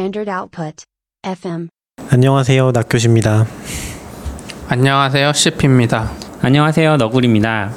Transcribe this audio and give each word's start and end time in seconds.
Standard 0.00 0.30
Output. 0.30 0.84
FM. 1.26 1.68
안녕하세요, 2.10 2.70
낙교시입니다. 2.70 3.46
안녕하세요, 4.68 5.30
seapy입니다. 5.34 6.10
안녕하세요 6.40 6.96
너구리입니다 6.96 7.70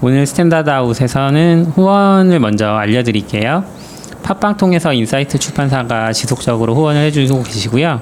오늘 0.00 0.26
standard 0.26 0.70
out에서는 0.70 1.64
후원을 1.74 2.38
먼저 2.38 2.68
알려드릴게요 2.68 3.64
팟빵 4.22 4.58
통해서 4.58 4.92
인사이트 4.92 5.38
출판사가 5.38 6.12
지속적으로 6.12 6.76
후원을 6.76 7.02
해주고 7.06 7.42
계시고요 7.42 8.00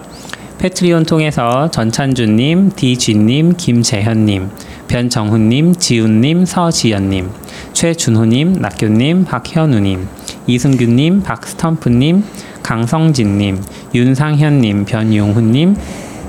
Patreon 0.58 1.04
통해서 1.04 1.70
전찬주님, 1.70 2.72
디쥐님, 2.74 3.56
김재현님, 3.56 4.50
변정훈님, 4.88 5.74
지훈님, 5.76 6.44
서지연님, 6.44 7.30
최준호님, 7.72 8.54
낙교님, 8.54 9.24
박현우님, 9.24 10.08
이승규님, 10.48 11.22
박스텀프님, 11.22 12.22
강성진님, 12.68 13.62
윤상현님, 13.94 14.84
변용훈님, 14.84 15.74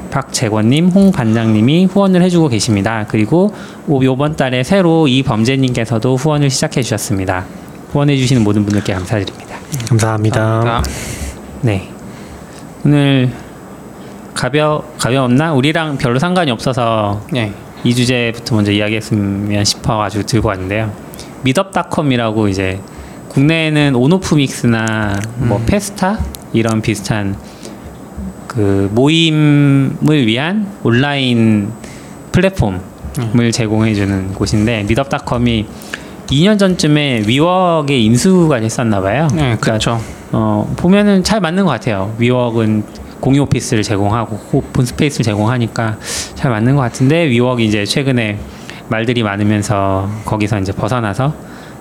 박재권님, 0.09 0.87
홍반장님이 0.87 1.87
후원을 1.87 2.21
해주고 2.21 2.47
계십니다. 2.47 3.05
그리고 3.09 3.53
오- 3.89 4.01
요번 4.05 4.37
달에 4.37 4.63
새로 4.63 5.09
이범재님께서도 5.09 6.15
후원을 6.15 6.49
시작해 6.49 6.81
주셨습니다. 6.81 7.43
후원해 7.91 8.15
주시는 8.15 8.41
모든 8.45 8.63
분들께 8.63 8.93
감사드립니다. 8.93 9.57
감사합니다. 9.89 10.41
아, 10.41 10.83
네. 11.61 11.89
오늘 12.85 13.29
가벼 14.33 14.81
가벼웠나? 14.97 15.51
우리랑 15.53 15.97
별로 15.97 16.19
상관이 16.19 16.51
없어서 16.51 17.21
네. 17.33 17.51
이 17.83 17.93
주제부터 17.93 18.55
먼저 18.55 18.71
이야기했으면 18.71 19.65
싶어 19.65 19.97
가지고 19.97 20.23
들고 20.23 20.47
왔는데요. 20.47 20.89
Meetup.com이라고 21.41 22.47
이제 22.47 22.79
국내에는 23.29 23.95
온오프 23.95 24.35
믹스나 24.35 25.19
뭐 25.37 25.61
페스타 25.65 26.19
이런 26.53 26.81
비슷한 26.81 27.35
그 28.47 28.89
모임을 28.93 30.25
위한 30.25 30.67
온라인 30.83 31.71
플랫폼을 32.31 33.51
제공해주는 33.53 34.33
곳인데 34.33 34.83
Meetup.com이 34.83 35.67
2년 36.27 36.59
전쯤에 36.59 37.23
위워크에 37.25 37.97
인수가 37.99 38.59
됐었나 38.59 39.01
봐요. 39.01 39.27
네, 39.31 39.41
그러니까 39.41 39.61
그렇죠. 39.61 40.01
어, 40.31 40.71
보면은 40.77 41.23
잘 41.23 41.39
맞는 41.39 41.65
것 41.65 41.71
같아요. 41.71 42.13
WeWork는 42.17 42.83
공유 43.19 43.41
오피스를 43.41 43.83
제공하고 43.83 44.39
open 44.53 44.85
space를 44.85 45.23
제공하니까 45.23 45.97
잘 46.35 46.51
맞는 46.51 46.75
것 46.75 46.81
같은데 46.81 47.27
WeWork 47.29 47.61
이제 47.61 47.85
최근에 47.85 48.39
말들이 48.87 49.23
많으면서 49.23 50.09
거기서 50.25 50.59
이제 50.59 50.71
벗어나서 50.71 51.33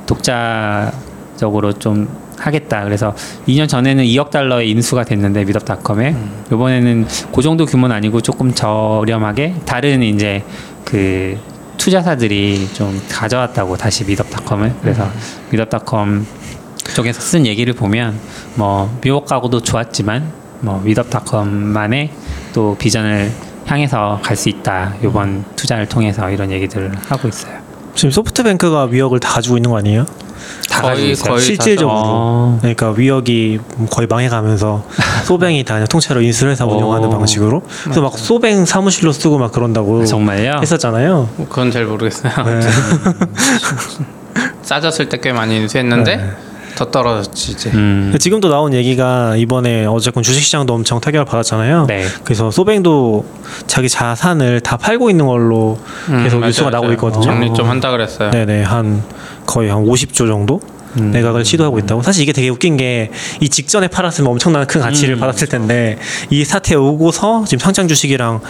독자 0.07 0.93
적으로 1.39 1.73
좀 1.73 2.09
하겠다. 2.39 2.85
그래서 2.85 3.15
2년 3.47 3.69
전에는 3.69 4.05
2억 4.05 4.31
달러의 4.31 4.71
인수가 4.71 5.05
됐는데 5.05 5.45
미덥닷컴에. 5.45 6.15
이번에는 6.53 7.07
그 7.35 7.43
정도 7.43 7.65
규모는 7.65 7.97
아니고 7.97 8.21
조금 8.21 8.53
저렴하게 8.55 9.55
다른 9.65 10.03
이제 10.03 10.45
그 10.85 11.39
투자사들이 11.79 12.69
좀 12.75 13.01
가져왔다고 13.11 13.77
다시 13.77 14.05
미덥닷컴을. 14.05 14.75
그래서 14.83 15.09
미덥닷컴 15.51 16.27
쪽에서 16.95 17.21
쓴 17.21 17.47
얘기를 17.47 17.73
보면 17.73 18.19
뭐 18.57 18.95
미국하고도 19.03 19.61
좋았지만 19.63 20.33
뭐 20.61 20.81
미덥닷컴만의 20.85 22.11
또 22.53 22.77
비전을 22.79 23.31
향해서 23.67 24.21
갈 24.23 24.37
수 24.37 24.49
있다. 24.49 24.95
이번 25.05 25.45
투자를 25.55 25.87
통해서 25.87 26.31
이런 26.31 26.51
얘기들을 26.51 26.93
하고 27.09 27.29
있어요. 27.29 27.68
지금 27.99 28.13
소프트뱅크가 28.13 28.85
위역을 28.85 29.19
다 29.19 29.29
가지고 29.35 29.57
있는 29.57 29.73
거 29.73 29.79
아니에요? 29.79 30.07
다 30.71 30.83
거의- 30.83 30.95
가지고 30.95 31.09
있어요. 31.11 31.31
거의 31.33 31.45
실질적으로. 31.45 31.97
어. 31.99 32.59
그러니까 32.61 32.91
위역이 32.91 33.59
거의 33.91 34.07
망해가면서 34.07 34.85
소뱅이 35.27 35.65
다 35.65 35.75
그냥 35.75 35.89
통째로 35.89 36.23
인수해서 36.23 36.65
운영하는 36.69 37.09
오. 37.09 37.11
방식으로. 37.11 37.61
그래서 37.83 38.01
막 38.01 38.17
소뱅 38.17 38.65
사무실로 38.65 39.11
쓰고 39.11 39.39
막 39.39 39.51
그런다고 39.51 40.03
아, 40.03 40.05
정말요? 40.05 40.61
했었잖아요. 40.63 41.29
그건 41.49 41.73
잘 41.73 41.87
모르겠어요. 41.87 42.33
네. 42.45 42.61
싸졌을 44.63 45.09
때 45.09 45.19
꽤 45.21 45.33
많이 45.33 45.57
인수했는데 45.57 46.37
네. 46.79 46.85
더 46.85 46.91
떨어졌지 46.91 47.53
이제. 47.53 47.71
음. 47.71 48.15
지금도 48.19 48.49
나온 48.49 48.73
얘기가 48.73 49.37
이번에 49.37 49.87
어쨌건 49.87 50.23
주식시장도 50.23 50.73
엄청 50.73 51.01
타격을 51.01 51.25
받았잖아요. 51.25 51.87
네. 51.87 52.07
그래서 52.25 52.51
소뱅도 52.51 53.25
자기 53.67 53.89
자산을 53.89 54.61
다 54.61 54.77
팔고 54.77 55.11
있는 55.11 55.27
걸로 55.27 55.79
음, 56.09 56.23
계속 56.23 56.39
맞아요, 56.39 56.49
뉴스가 56.49 56.71
나오고 56.71 56.87
맞아요. 56.87 56.95
있거든요. 56.95 57.23
정리 57.23 57.53
좀 57.55 57.69
한다 57.69 57.91
그랬어요. 57.91 58.31
네네 58.31 58.63
한 58.63 59.03
거의 59.47 59.71
한 59.71 59.85
50조 59.85 60.29
정도 60.29 60.61
음. 60.97 61.11
내각을 61.11 61.45
시도하고 61.45 61.79
있다고. 61.79 62.03
사실 62.03 62.23
이게 62.23 62.33
되게 62.33 62.49
웃긴 62.49 62.77
게 62.77 63.11
이 63.41 63.49
직전에 63.49 63.89
팔았으면 63.89 64.31
엄청난 64.31 64.67
큰 64.67 64.81
가치를 64.81 65.17
음. 65.17 65.21
받았을 65.21 65.49
텐데 65.49 65.99
이 66.31 66.45
사태 66.45 66.75
오고서 66.75 67.45
지금 67.45 67.59
상장 67.61 67.89
주식이랑 67.89 68.41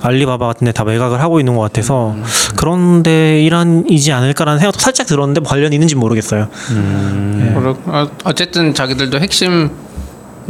알리바바 0.00 0.46
같은데 0.46 0.72
다 0.72 0.84
매각을 0.84 1.20
하고 1.20 1.40
있는 1.40 1.54
것 1.54 1.62
같아서 1.62 2.12
음. 2.12 2.24
그런데 2.56 3.42
일환이지 3.42 4.12
않을까라는 4.12 4.58
생각도 4.58 4.80
살짝 4.80 5.06
들었는데 5.06 5.40
뭐 5.40 5.50
관련이 5.50 5.74
있는지 5.74 5.94
모르겠어요. 5.96 6.48
음. 6.70 7.52
그리고 7.54 7.78
어, 7.86 8.08
어쨌든 8.24 8.74
자기들도 8.74 9.18
핵심 9.20 9.70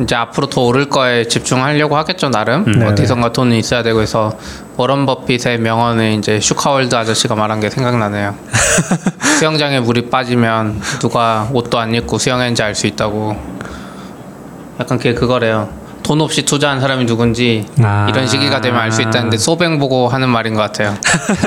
이제 0.01 0.15
앞으로 0.15 0.49
더 0.49 0.63
오를 0.63 0.89
거에 0.89 1.27
집중하려고 1.27 1.97
하겠죠 1.97 2.29
나름 2.31 2.65
음. 2.67 2.73
네네. 2.73 2.87
어디선가 2.93 3.33
돈이 3.33 3.59
있어야 3.59 3.83
되고 3.83 4.01
해서 4.01 4.39
워런 4.77 5.07
버핏의 5.07 5.59
명언에 5.59 6.15
이제 6.15 6.39
슈카월드 6.39 6.95
아저씨가 6.95 7.35
말한 7.35 7.59
게 7.61 7.69
생각나네요. 7.69 8.35
수영장에 9.39 9.81
물이 9.81 10.09
빠지면 10.09 10.81
누가 11.01 11.49
옷도 11.53 11.79
안 11.79 11.95
입고 11.95 12.19
수영했는지 12.19 12.63
알 12.63 12.75
수 12.77 12.87
있다고. 12.87 13.37
약간 14.79 14.99
그게 14.99 15.15
그거래요. 15.15 15.69
돈 16.09 16.23
없이 16.23 16.43
투자한 16.43 16.81
사람이 16.81 17.05
누군지 17.05 17.67
아. 17.83 18.07
이런 18.09 18.27
시기가 18.27 18.63
되면 18.63 18.81
알 18.81 18.91
수 18.91 19.03
있다는데 19.03 19.37
소뱅 19.37 19.79
보고 19.79 20.09
하는 20.09 20.31
말인 20.31 20.55
것 20.55 20.63
같아요. 20.63 20.97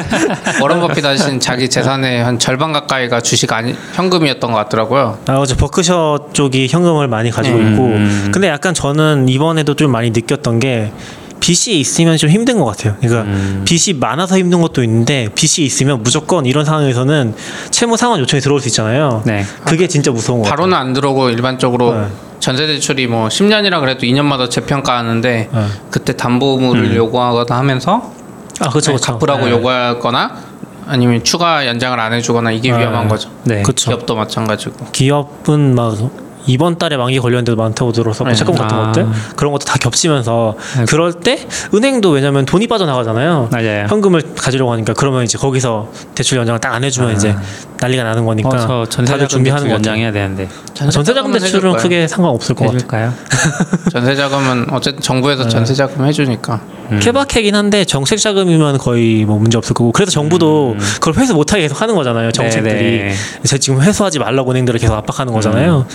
워런 0.62 0.80
버핏 0.80 1.04
아저씨는 1.04 1.40
자기 1.40 1.68
재산의 1.68 2.24
한 2.24 2.38
절반 2.38 2.72
가까이가 2.72 3.22
주식 3.22 3.52
아니 3.54 3.76
현금이었던 3.94 4.52
것 4.52 4.56
같더라고요. 4.60 5.18
아, 5.26 5.34
어제 5.38 5.56
버크셔 5.56 6.28
쪽이 6.34 6.68
현금을 6.70 7.08
많이 7.08 7.32
가지고 7.32 7.58
음. 7.58 7.72
있고, 7.74 8.32
근데 8.32 8.50
약간 8.50 8.76
저는 8.76 9.30
이번에도 9.30 9.74
좀 9.74 9.92
많이 9.92 10.12
느꼈던 10.12 10.60
게 10.60 10.92
빚이 11.40 11.80
있으면 11.80 12.18
좀 12.18 12.30
힘든 12.30 12.60
것 12.60 12.66
같아요. 12.66 12.96
그러니까 13.02 13.24
음. 13.24 13.64
빚이 13.66 13.94
많아서 13.96 14.38
힘든 14.38 14.62
것도 14.62 14.84
있는데 14.84 15.28
빚이 15.34 15.66
있으면 15.66 16.04
무조건 16.04 16.46
이런 16.46 16.66
상황에서는 16.66 17.34
채무 17.72 17.98
상환 17.98 18.20
요청이 18.20 18.42
들어올 18.42 18.62
수 18.62 18.68
있잖아요. 18.68 19.24
네. 19.26 19.44
그게 19.66 19.88
진짜 19.88 20.12
무서운 20.12 20.38
것 20.38 20.44
같아요. 20.44 20.56
바로는 20.56 20.78
안 20.78 20.94
들어오고 20.94 21.32
일반적으로 21.32 21.96
네. 21.96 22.08
전세 22.42 22.68
대출이 22.68 23.08
뭐 23.08 23.28
10년이라 23.30 23.80
그래도 23.80 24.02
2년마다 24.02 24.50
재평가하는데 24.50 25.50
네. 25.54 25.66
그때 25.90 26.18
담보물을 26.18 26.96
요구하거나 26.96 27.58
하면서 27.58 28.12
아, 28.60 28.70
그렇죠. 28.70 28.96
갚으라고 28.98 29.46
네. 29.46 29.52
요구하거나 29.52 30.36
아니면 30.88 31.24
추가 31.24 31.66
연장을 31.68 31.98
안 31.98 32.12
해주거나 32.14 32.52
이게 32.52 32.72
네. 32.72 32.80
위험한 32.80 33.08
거죠. 33.08 33.30
네. 33.44 33.62
그렇죠. 33.62 33.92
기업도 33.92 34.16
마찬가지고. 34.16 34.88
기업은 34.92 35.76
막 35.76 35.96
이번 36.48 36.80
달에 36.80 36.98
만기 36.98 37.20
걸렸는 37.20 37.46
데도 37.46 37.56
많다고 37.56 37.92
들어서 37.92 38.24
네. 38.24 38.34
채권 38.34 38.56
같은 38.56 38.76
아. 38.76 38.86
것들 38.88 39.08
그런 39.36 39.52
것도 39.54 39.66
다 39.66 39.78
겹치면서 39.80 40.58
아이고. 40.76 40.86
그럴 40.88 41.14
때 41.14 41.46
은행도 41.74 42.10
왜냐면 42.10 42.46
돈이 42.48 42.66
빠져나가잖아요. 42.68 43.50
맞아요. 43.52 43.86
현금을 43.88 44.34
가지려고 44.36 44.72
하니까 44.74 44.94
그러면 44.94 45.24
이제 45.24 45.38
거기서 45.38 45.92
대출 46.16 46.40
연장을 46.40 46.60
딱 46.60 46.74
안 46.74 46.84
해주면 46.84 47.16
이제 47.16 47.36
난리가 47.82 48.04
나는 48.04 48.26
거니까 48.26 48.50
어, 48.50 48.58
저 48.58 48.66
다들 48.68 48.90
전세자금 48.90 49.28
준비하는 49.28 49.64
같아요. 49.64 49.74
연장해야 49.76 50.12
되는데 50.12 50.48
전세자금 50.76 51.34
대출은 51.34 51.78
크게 51.78 52.08
상관없을 52.08 52.54
것 52.54 52.66
같아요. 52.66 52.76
해줄까요? 52.78 53.14
전세 53.92 54.16
자금은 54.16 54.68
어쨌든 54.72 55.02
정부에서 55.02 55.48
전세 55.50 55.74
자금 55.74 56.06
해주니까. 56.06 56.62
음. 56.92 57.00
케바케긴 57.02 57.56
한데 57.56 57.84
정책 57.86 58.20
자금이면 58.20 58.78
거의 58.78 59.26
뭐 59.26 59.40
문제 59.40 59.58
없을 59.58 59.74
거고 59.74 59.92
그래서 59.94 60.12
정부도 60.12 60.76
그걸 61.00 61.16
회수 61.16 61.34
못하게 61.34 61.62
계속 61.64 61.82
하는 61.82 61.96
거잖아요 61.96 62.32
정책들이 62.34 62.74
음. 62.74 62.98
네네. 62.98 63.14
제 63.46 63.58
지금 63.58 63.82
회수하지 63.82 64.20
말라고 64.20 64.52
은행들을 64.52 64.78
계속 64.78 64.96
압박하는 64.96 65.32
거잖아요 65.32 65.86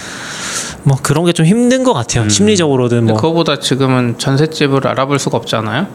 뭐 0.85 0.97
그런 1.03 1.27
게 1.27 1.33
좀 1.33 1.45
힘든 1.45 1.85
것 1.85 1.93
같아요 1.93 2.25
음. 2.25 2.29
심리적으로든 2.31 3.05
뭐 3.05 3.17
그거보다 3.17 3.59
지금은 3.59 4.17
전셋집을 4.19 4.87
알아볼 4.89 5.19
수가 5.19 5.37
없잖아요. 5.37 5.87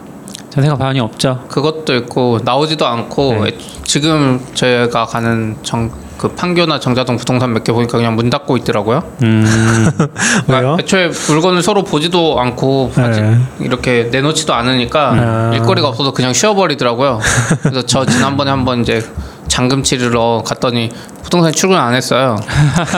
전세가 0.50 0.76
반이 0.76 1.00
없죠. 1.00 1.44
그것도 1.48 1.94
있고 1.96 2.38
나오지도 2.44 2.86
않고 2.86 3.44
네. 3.44 3.48
애- 3.48 3.58
지금 3.84 4.40
저희가 4.54 5.06
가는 5.06 5.56
정 5.62 5.90
그 6.22 6.28
판교나 6.28 6.78
정자동 6.78 7.16
부동산 7.16 7.52
몇 7.52 7.64
개 7.64 7.72
보니까 7.72 7.98
그냥 7.98 8.14
문 8.14 8.30
닫고 8.30 8.56
있더라고요. 8.58 9.02
음. 9.22 9.44
그러니까 10.46 10.58
왜요? 10.60 10.76
애초에 10.78 11.10
물건을 11.28 11.64
서로 11.64 11.82
보지도 11.82 12.38
않고 12.38 12.92
네. 12.94 13.38
이렇게 13.58 14.04
내놓지도 14.12 14.54
않으니까 14.54 15.14
아. 15.18 15.50
일거리가 15.52 15.88
없어서 15.88 16.12
그냥 16.12 16.32
쉬어버리더라고요. 16.32 17.18
그래서 17.62 17.82
저 17.82 18.06
지난번에 18.06 18.52
한번 18.52 18.82
이제 18.82 19.04
잔금 19.48 19.82
치르러 19.82 20.44
갔더니 20.46 20.90
부동산 21.24 21.50
출근 21.52 21.76
안 21.76 21.92
했어요. 21.92 22.36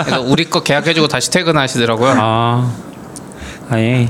그래서 0.04 0.20
우리 0.20 0.50
거 0.50 0.62
계약해주고 0.62 1.08
다시 1.08 1.30
퇴근하시더라고요. 1.30 2.14
아, 2.18 2.70
아예 3.70 4.06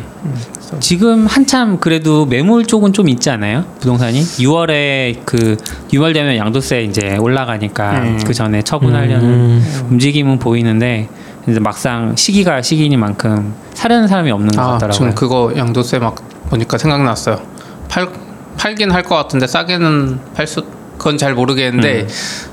지금 0.81 1.26
한참 1.26 1.79
그래도 1.79 2.26
매물 2.26 2.67
쪽은 2.67 2.93
좀 2.93 3.09
있지 3.09 3.31
않아요? 3.31 3.65
부동산이 3.81 4.21
6월에 4.23 5.21
그 5.25 5.56
6월 5.93 6.12
되면 6.15 6.37
양도세 6.37 6.82
이제 6.82 7.17
올라가니까 7.17 7.93
음. 8.03 8.21
그 8.26 8.32
전에 8.35 8.62
처분하려는 8.62 9.25
음. 9.29 9.87
움직임은 9.91 10.38
보이는데 10.38 11.09
이제 11.49 11.61
막상 11.61 12.15
시기가 12.17 12.62
시기니만큼 12.62 13.55
사려는 13.75 14.09
사람이 14.09 14.31
없는 14.31 14.50
것 14.50 14.61
아 14.62 14.67
같더라고요. 14.73 14.93
지금 14.93 15.15
그거 15.15 15.53
양도세 15.56 15.99
막 15.99 16.17
보니까 16.49 16.79
생각났어요. 16.79 17.41
팔 17.88 18.09
팔긴 18.56 18.91
할 18.93 19.03
것 19.03 19.15
같은데 19.17 19.47
싸게는 19.47 20.21
팔 20.35 20.47
수 20.47 20.65
그건 20.97 21.19
잘 21.19 21.35
모르겠는데 21.35 22.03
음. 22.03 22.09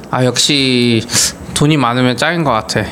아 0.09 0.25
역시 0.25 1.05
돈이 1.53 1.77
많으면 1.77 2.17
짱인 2.17 2.43
것 2.43 2.51
같아. 2.51 2.83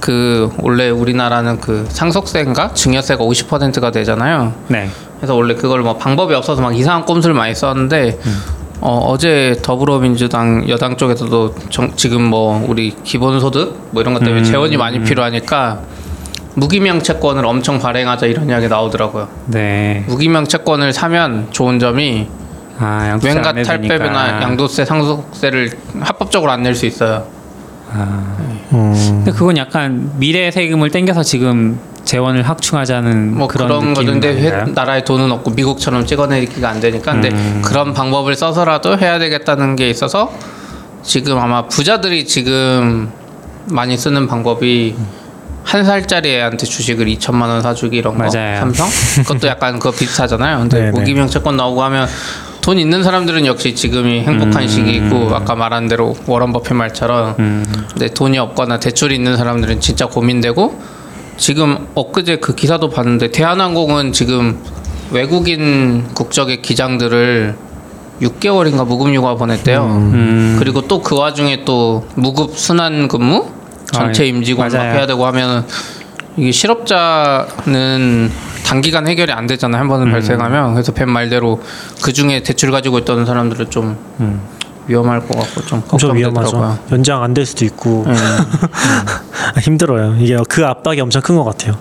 그 0.00 0.50
원래 0.58 0.90
우리나라는 0.90 1.60
그 1.60 1.86
상속세인가 1.88 2.74
증여세가 2.74 3.22
50%가 3.24 3.90
되잖아요. 3.90 4.52
네. 4.68 4.88
그래서 5.18 5.34
원래 5.34 5.54
그걸 5.54 5.80
뭐 5.82 5.96
방법이 5.96 6.34
없어서 6.34 6.62
막 6.62 6.76
이상한 6.76 7.04
꼼수를 7.04 7.34
많이 7.34 7.54
썼는데 7.54 8.18
어, 8.80 8.98
어제 9.08 9.58
더불어민주당 9.62 10.68
여당 10.68 10.96
쪽에서도 10.96 11.54
정, 11.70 11.92
지금 11.96 12.22
뭐 12.22 12.64
우리 12.68 12.94
기본소득 13.02 13.88
뭐 13.90 14.00
이런 14.02 14.14
것 14.14 14.20
때문에 14.20 14.42
음, 14.42 14.44
재원이 14.44 14.76
많이 14.76 14.98
필요하니까 15.02 15.80
무기명 16.54 17.02
채권을 17.02 17.44
엄청 17.44 17.78
발행하자 17.80 18.26
이런 18.26 18.48
이야기 18.48 18.68
나오더라고요. 18.68 19.28
네. 19.46 20.04
무기명 20.08 20.46
채권을 20.46 20.92
사면 20.92 21.48
좋은 21.50 21.78
점이 21.80 22.28
아, 22.80 23.18
왠가 23.24 23.52
되니까. 23.52 23.94
양도세 24.42 24.84
상속세를 24.84 25.70
합법적으로 26.00 26.52
안 26.52 26.62
낼 26.62 26.74
수 26.76 26.86
있어요. 26.86 27.26
아. 27.92 28.36
음. 28.72 28.94
근데 29.24 29.32
그건 29.32 29.56
약간 29.56 30.12
미래 30.16 30.50
세금을 30.50 30.90
땡겨서 30.90 31.22
지금 31.22 31.78
재원을 32.04 32.42
확충하자는 32.42 33.36
뭐 33.36 33.48
그런 33.48 33.94
그런, 33.94 34.08
아닌가요? 34.08 34.66
나라에 34.68 35.04
돈은 35.04 35.30
없고 35.30 35.50
미국처럼 35.50 36.06
찍어내기가 36.06 36.68
안 36.68 36.80
되니까 36.80 37.12
근데 37.12 37.28
음. 37.30 37.60
그런 37.64 37.92
방법을 37.92 38.34
써서라도 38.34 38.98
해야 38.98 39.18
되겠다는 39.18 39.76
게 39.76 39.90
있어서 39.90 40.32
지금 41.02 41.38
아마 41.38 41.66
부자들이 41.68 42.26
지금 42.26 43.10
많이 43.66 43.96
쓰는 43.96 44.26
방법이 44.26 44.96
한 45.68 45.84
살짜리 45.84 46.30
애한테 46.30 46.64
주식을 46.66 47.04
2천만 47.06 47.42
원 47.42 47.60
사주기 47.60 47.98
이런 47.98 48.16
거 48.16 48.24
맞아요. 48.24 48.60
삼성 48.60 48.88
그것도 49.18 49.48
약간 49.48 49.78
그거 49.78 49.90
비슷하잖아요. 49.94 50.60
근데. 50.60 50.90
무기명 50.92 51.28
채권 51.28 51.58
나오고 51.58 51.82
하면 51.82 52.08
돈 52.62 52.78
있는 52.78 53.02
사람들은 53.02 53.44
역시 53.44 53.74
지금이 53.74 54.20
행복한 54.20 54.62
음. 54.62 54.66
시기이고 54.68 55.34
아까 55.34 55.54
말한 55.54 55.88
대로 55.88 56.16
워런 56.26 56.54
버핏 56.54 56.72
말처럼 56.72 57.34
음. 57.38 57.66
근데 57.90 58.08
돈이 58.08 58.38
없거나 58.38 58.80
대출이 58.80 59.14
있는 59.14 59.36
사람들은 59.36 59.80
진짜 59.80 60.06
고민되고 60.06 60.80
지금 61.36 61.86
엊그제 61.94 62.36
그 62.36 62.54
기사도 62.54 62.88
봤는데 62.88 63.30
대한항공은 63.30 64.14
지금 64.14 64.58
외국인 65.10 66.08
국적의 66.14 66.62
기장들을 66.62 67.54
6개월인가 68.22 68.86
무급 68.86 69.14
휴가 69.14 69.34
보냈대요. 69.34 69.84
음. 69.84 70.56
그리고 70.58 70.80
또 70.88 71.02
그 71.02 71.14
와중에 71.14 71.64
또 71.66 72.06
무급 72.14 72.56
순환 72.58 73.06
근무 73.08 73.57
전체 73.92 74.24
아, 74.24 74.26
임직원 74.26 74.68
막. 74.72 74.78
해야 74.80 75.06
되고 75.06 75.26
하면은 75.26 75.62
이게 76.36 76.52
실업자는 76.52 78.30
단기간 78.64 79.06
해결이 79.08 79.32
안 79.32 79.46
되잖아요. 79.46 79.80
한 79.80 79.88
번은 79.88 80.10
발생하면 80.12 80.74
그래서 80.74 80.92
벤 80.92 81.10
말대로 81.10 81.60
그 82.02 82.12
중에 82.12 82.42
대출 82.42 82.70
가지고 82.70 82.98
있던 83.00 83.24
사람들은 83.26 83.70
좀 83.70 83.96
음. 84.20 84.40
위험할 84.86 85.20
것 85.20 85.36
같고 85.38 85.60
좀 85.66 85.82
엄청 85.90 86.10
걱정되더라고요. 86.10 86.78
연장 86.92 87.22
안 87.22 87.34
될 87.34 87.44
수도 87.44 87.64
있고 87.66 88.04
음. 88.06 88.14
힘들어요. 89.60 90.16
이게 90.18 90.36
그 90.48 90.64
압박이 90.66 91.00
엄청 91.00 91.20
큰 91.22 91.36
것 91.36 91.44
같아요. 91.44 91.76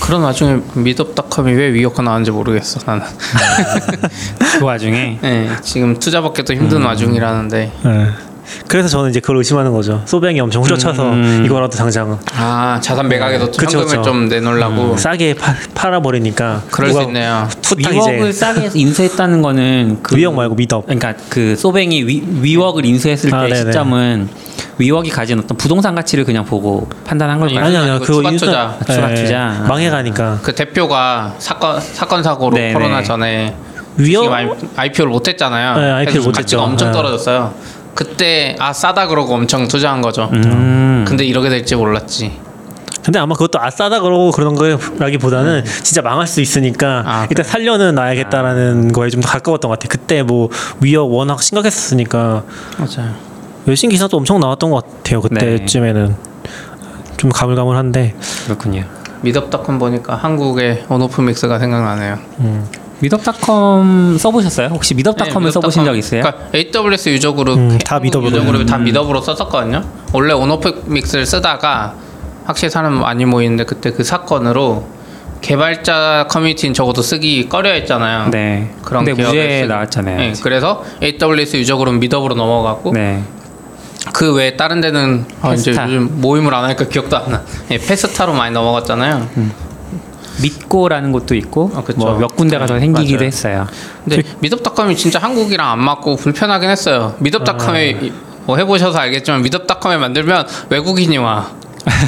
그런 0.00 0.22
와중에 0.22 0.60
미덥닷컴이 0.74 1.52
왜 1.52 1.72
위협가 1.72 2.02
나왔는지 2.02 2.30
모르겠어 2.30 2.80
나는. 2.86 3.04
그 4.58 4.64
와중에 4.64 5.18
네, 5.22 5.50
지금 5.62 5.98
투자 5.98 6.20
받기도 6.20 6.54
힘든 6.54 6.82
와중이라는데 6.82 7.72
네. 7.84 8.06
그래서 8.66 8.88
저는 8.88 9.10
이제 9.10 9.20
그걸 9.20 9.36
의심하는 9.38 9.72
거죠. 9.72 10.02
소뱅이 10.06 10.40
엄청 10.40 10.62
후려쳐서 10.62 11.10
음. 11.10 11.42
이거라도 11.44 11.76
당장 11.76 12.18
아 12.36 12.78
자산 12.82 13.08
매각에도 13.08 13.46
또 13.50 13.52
그쵸, 13.58 13.78
현금을 13.78 13.86
그쵸. 13.98 14.02
좀 14.02 14.28
내놓으려고 14.28 14.96
싸게 14.96 15.34
파, 15.34 15.54
팔아버리니까 15.74 16.62
그럴 16.70 16.92
수 16.92 17.02
있네요. 17.02 17.48
후딱 17.64 17.92
위웍을 17.92 18.28
이제 18.28 18.32
싸게 18.32 18.60
해서 18.62 18.78
인수했다는 18.78 19.42
거는 19.42 19.98
그 20.02 20.16
위협 20.16 20.34
말고 20.34 20.54
미덥. 20.54 20.84
그러니까 20.86 21.14
그 21.28 21.56
소뱅이 21.56 22.02
위, 22.04 22.22
위웍을 22.40 22.84
인수했을 22.84 23.34
아, 23.34 23.42
때 23.46 23.52
네네. 23.54 23.72
시점은 23.72 24.28
위웍이 24.78 25.10
가진 25.10 25.38
어떤 25.38 25.56
부동산 25.56 25.94
가치를 25.94 26.24
그냥 26.24 26.44
보고 26.44 26.88
판단한 27.04 27.40
걸까요? 27.40 27.64
아니 27.64 27.76
아니요. 27.76 27.98
그거 28.00 28.14
추가 28.14 28.30
인수- 28.30 28.38
투자. 28.46 28.78
예, 28.88 28.92
추가 28.94 29.14
투자. 29.14 29.64
망해가니까 29.68 30.38
그 30.42 30.54
대표가 30.54 31.34
사건 31.38 31.80
사건 31.80 32.22
사고로 32.22 32.56
네네. 32.56 32.72
코로나 32.74 33.02
전에 33.02 33.54
위협 33.96 34.22
지금 34.22 34.70
IPO를 34.76 35.10
못했잖아요. 35.10 35.74
네, 35.76 35.90
IPO 35.90 35.96
를 35.96 36.04
그래서 36.04 36.30
가치가 36.30 36.30
못했죠. 36.30 36.60
엄청 36.60 36.88
네. 36.88 36.92
떨어졌어요. 36.92 37.54
그때 37.98 38.54
아 38.60 38.72
싸다 38.72 39.08
그러고 39.08 39.34
엄청 39.34 39.66
투자한 39.66 40.00
거죠. 40.02 40.30
음. 40.32 41.04
근데 41.08 41.24
이렇게 41.24 41.48
될지 41.48 41.74
몰랐지. 41.74 42.30
근데 43.02 43.18
아마 43.18 43.34
그것도 43.34 43.58
아싸다 43.60 44.00
그러고 44.00 44.30
그런 44.30 44.54
거라기보다는 44.54 45.64
진짜 45.82 46.00
망할 46.00 46.28
수 46.28 46.40
있으니까 46.40 47.02
아, 47.04 47.26
일단 47.28 47.44
살려는 47.44 47.96
놔야겠다라는 47.96 48.92
거에 48.92 49.10
좀 49.10 49.20
더 49.20 49.28
가까웠던 49.28 49.68
것 49.68 49.80
같아. 49.80 49.88
그때 49.88 50.22
뭐 50.22 50.48
위협 50.80 51.10
워낙 51.10 51.42
심각했었으니까 51.42 52.44
맞아요. 52.78 53.14
외신 53.66 53.90
기사도 53.90 54.16
엄청 54.16 54.38
나왔던 54.38 54.70
것 54.70 54.84
같아요. 54.98 55.20
그때쯤에는 55.20 56.14
좀 57.16 57.30
가물가물한데 57.30 58.14
그렇군요. 58.44 58.84
Meetup.com 59.22 59.80
보니까 59.80 60.14
한국의 60.14 60.84
온오프 60.88 61.20
믹스가 61.20 61.58
생각나네요. 61.58 62.18
Meetup.com 63.00 64.16
써보셨어요? 64.18 64.68
혹시 64.68 64.94
Meetup.com을 64.94 65.48
네, 65.48 65.52
써보신 65.52 65.84
적. 65.84 65.94
있어요? 65.96 66.22
그러니까 66.22 66.48
AWS 66.54 67.08
user 67.10 67.32
group, 67.34 67.56
음, 67.58 67.78
다 67.78 67.96
한국 67.96 68.04
Meetup으로. 68.06 68.30
user 68.36 68.44
group이 68.46 68.66
다 68.66 68.76
음. 68.76 68.84
Meetup으로 68.84 69.20
썼었거든요. 69.20 69.84
원래 70.12 70.32
온오프 70.32 70.84
믹스를 70.86 71.26
쓰다가 71.26 71.94
확실히 72.44 72.70
사람 72.70 72.94
많이 72.94 73.24
모이는데 73.24 73.64
그때 73.64 73.92
그 73.92 74.02
사건으로 74.02 74.86
개발자 75.40 76.26
커뮤니티는 76.28 76.74
적어도 76.74 77.00
쓰기 77.02 77.48
꺼려 77.48 77.70
했잖아요. 77.70 78.30
네. 78.30 78.74
그런 78.82 79.04
근데 79.04 79.22
무죄. 79.22 79.66
나왔잖아요. 79.68 80.16
네, 80.18 80.32
그래서 80.42 80.82
AWS 81.02 81.56
유저 81.58 81.76
그룹 81.76 81.94
미더블로 81.96 82.34
넘어갔고 82.34 82.92
네. 82.92 83.22
그 84.12 84.34
외에 84.34 84.56
다른 84.56 84.80
데는 84.80 85.26
아, 85.42 85.52
이제. 85.54 85.70
요즘 85.70 86.20
모임을 86.20 86.52
안 86.54 86.64
하니까 86.64 86.88
기억도 86.88 87.16
안 87.16 87.30
나. 87.30 87.42
예, 87.70 87.78
페스타로 87.78 88.32
많이 88.32 88.52
넘어갔잖아요. 88.52 89.28
믿고라는 90.42 91.12
곳도 91.12 91.34
있고 91.34 91.70
아, 91.74 91.82
그쵸. 91.82 91.98
뭐몇 91.98 92.36
군데가 92.36 92.66
더 92.66 92.78
생기기도 92.78 93.18
맞아요. 93.18 93.26
했어요. 93.26 93.66
근데 94.04 94.22
미덥닷컴이 94.40 94.96
진짜 94.96 95.18
한국이랑 95.18 95.68
안 95.70 95.78
맞고 95.84 96.16
불편하긴 96.16 96.70
했어요. 96.70 97.14
미덥닷컴에 97.18 97.94
아. 98.00 98.04
이- 98.04 98.12
뭐 98.46 98.56
해보셔서 98.56 98.98
알겠지만 98.98 99.42
미덥닷컴에 99.42 99.98
만들면 99.98 100.46
외국인이 100.70 101.18
와. 101.18 101.50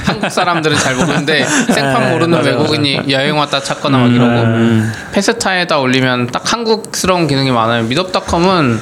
한국 0.05 0.31
사람들은 0.31 0.77
잘 0.77 0.95
모르는데 0.95 1.45
생판 1.73 2.01
네, 2.05 2.13
모르는 2.13 2.39
맞아요, 2.39 2.59
외국인이 2.59 3.01
여행 3.11 3.39
왔다 3.39 3.61
찾거나 3.61 3.99
막 3.99 4.07
이러고 4.13 4.31
음. 4.43 4.93
페스타에다 5.13 5.79
올리면 5.79 6.29
딱 6.29 6.51
한국스러운 6.53 7.27
기능이 7.27 7.51
많아요. 7.51 7.85
미덥닷컴은 7.85 8.81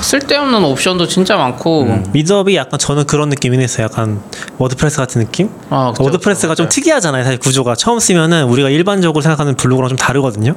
쓸데없는 0.00 0.64
옵션도 0.64 1.06
진짜 1.08 1.36
많고 1.36 1.82
음. 1.82 2.04
미드업이 2.12 2.56
약간 2.56 2.78
저는 2.78 3.04
그런 3.04 3.28
느낌이 3.28 3.56
했어요. 3.58 3.84
약간 3.90 4.20
WordPress 4.58 4.96
같은 4.98 5.20
느낌? 5.20 5.48
아, 5.70 5.90
그쵸, 5.92 6.04
WordPress가 6.04 6.52
그쵸, 6.52 6.56
좀 6.62 6.66
그쵸. 6.68 6.74
특이하잖아요. 6.80 7.24
사실 7.24 7.38
구조가 7.38 7.74
처음 7.76 7.98
쓰면은 7.98 8.44
우리가 8.44 8.70
일반적으로 8.70 9.22
생각하는 9.22 9.54
블로그랑 9.56 9.88
좀 9.88 9.96
다르거든요. 9.98 10.54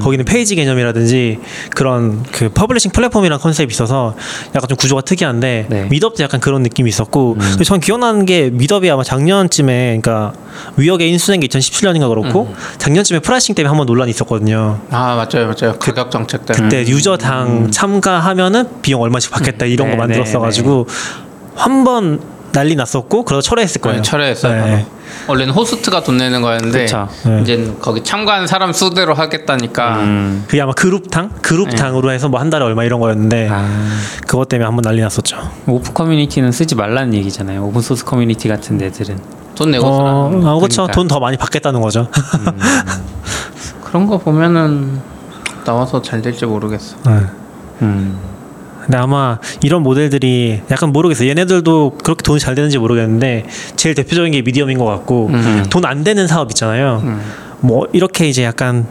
거기는 0.00 0.24
페이지 0.24 0.54
개념이라든지 0.56 1.38
그런 1.74 2.22
그 2.32 2.48
publishing 2.48 2.90
플랫폼이라는 2.92 3.40
concept이 3.40 3.70
있어서 3.70 4.14
약간 4.54 4.68
좀 4.68 4.76
구조가 4.76 5.02
특이한데 5.02 5.66
네. 5.68 5.84
Meetup도 5.90 6.22
약간 6.22 6.40
그런 6.40 6.62
느낌이 6.62 6.88
있었고 6.88 7.36
근데 7.38 7.64
저는 7.64 7.80
기억나는 7.80 8.26
게 8.26 8.50
Meetup이 8.50 8.90
아마 8.90 9.02
작년쯤에 9.02 10.00
그러니까 10.00 10.32
위역에 10.76 11.06
인수된 11.08 11.40
게 11.40 11.46
2017년인가 11.48 12.08
그렇고 12.08 12.54
작년쯤에 12.78 13.20
pricing 13.20 13.54
때문에 13.54 13.68
한번 13.68 13.86
논란이 13.86 14.10
있었거든요. 14.10 14.80
아 14.90 15.14
맞아요 15.14 15.46
맞아요 15.46 15.78
가격 15.78 16.10
정책 16.10 16.46
때문에 16.46 16.64
그때 16.64 16.90
user당 16.90 17.70
참가하면은 17.70 18.82
비용 18.82 19.02
얼마씩 19.02 19.30
받겠다 19.30 19.66
이런 19.66 19.88
네, 19.88 19.96
거 19.96 19.98
만들었어가지고 20.00 20.86
한번 21.54 22.20
난리 22.52 22.74
났었고 22.74 23.24
그래서 23.24 23.42
철회했을 23.42 23.80
거예요. 23.80 23.98
네, 23.98 24.02
철회했어요. 24.02 24.64
네. 24.64 24.86
원래는 25.28 25.52
호스트가 25.54 26.02
돈 26.02 26.16
내는 26.16 26.42
거였는데. 26.42 26.86
네. 26.86 27.40
이제 27.42 27.72
거기 27.80 28.02
참가한 28.02 28.46
사람 28.48 28.72
수대로 28.72 29.14
하겠다니까 29.14 29.96
음. 30.00 30.44
그게 30.48 30.60
아마 30.60 30.72
그룹당 30.72 31.30
그룹당으로 31.42 32.10
해서 32.10 32.28
뭐 32.28 32.40
한 32.40 32.48
달에 32.50 32.64
얼마 32.64 32.84
이런 32.84 32.98
거였는데 33.00 33.48
아, 33.52 33.68
그것 34.26 34.48
때문에 34.48 34.64
한번 34.64 34.82
난리 34.82 35.00
났었죠. 35.02 35.36
오픈 35.66 35.92
커뮤니티는 35.94 36.50
쓰지 36.52 36.74
말라는 36.74 37.14
얘기잖아요. 37.14 37.62
open 37.64 37.82
source 37.82 38.04
커뮤니티 38.04 38.48
같은 38.48 38.78
데들은. 38.78 39.39
돈 39.60 39.70
내고 39.72 39.86
어, 39.86 40.30
쓰라. 40.32 40.50
아, 40.50 40.54
그렇죠. 40.56 40.86
돈 40.86 41.06
더 41.06 41.20
많이 41.20 41.36
받겠다는 41.36 41.82
거죠. 41.82 42.08
그런 43.84 44.06
거 44.06 44.16
보면은 44.16 44.98
나와서 45.66 46.00
잘 46.00 46.22
될지 46.22 46.46
모르겠어. 46.46 46.96
네. 47.04 47.20
음. 47.82 48.18
근데 48.80 48.96
아마 48.96 49.38
이런 49.62 49.82
모델들이 49.82 50.62
약간 50.70 50.92
모르겠어요. 50.92 51.28
얘네들도 51.28 51.98
그렇게 52.02 52.22
돈이 52.22 52.40
잘 52.40 52.54
되는지 52.54 52.78
모르겠는데 52.78 53.44
제일 53.76 53.94
대표적인 53.94 54.32
게 54.32 54.40
미디엄인 54.40 54.78
것 54.78 54.86
같고 54.86 55.26
음. 55.26 55.66
돈안 55.68 56.04
되는 56.04 56.26
사업 56.26 56.50
있잖아요. 56.52 57.02
음. 57.04 57.20
뭐 57.60 57.86
이렇게 57.92 58.26
이제 58.30 58.42
약간 58.44 58.86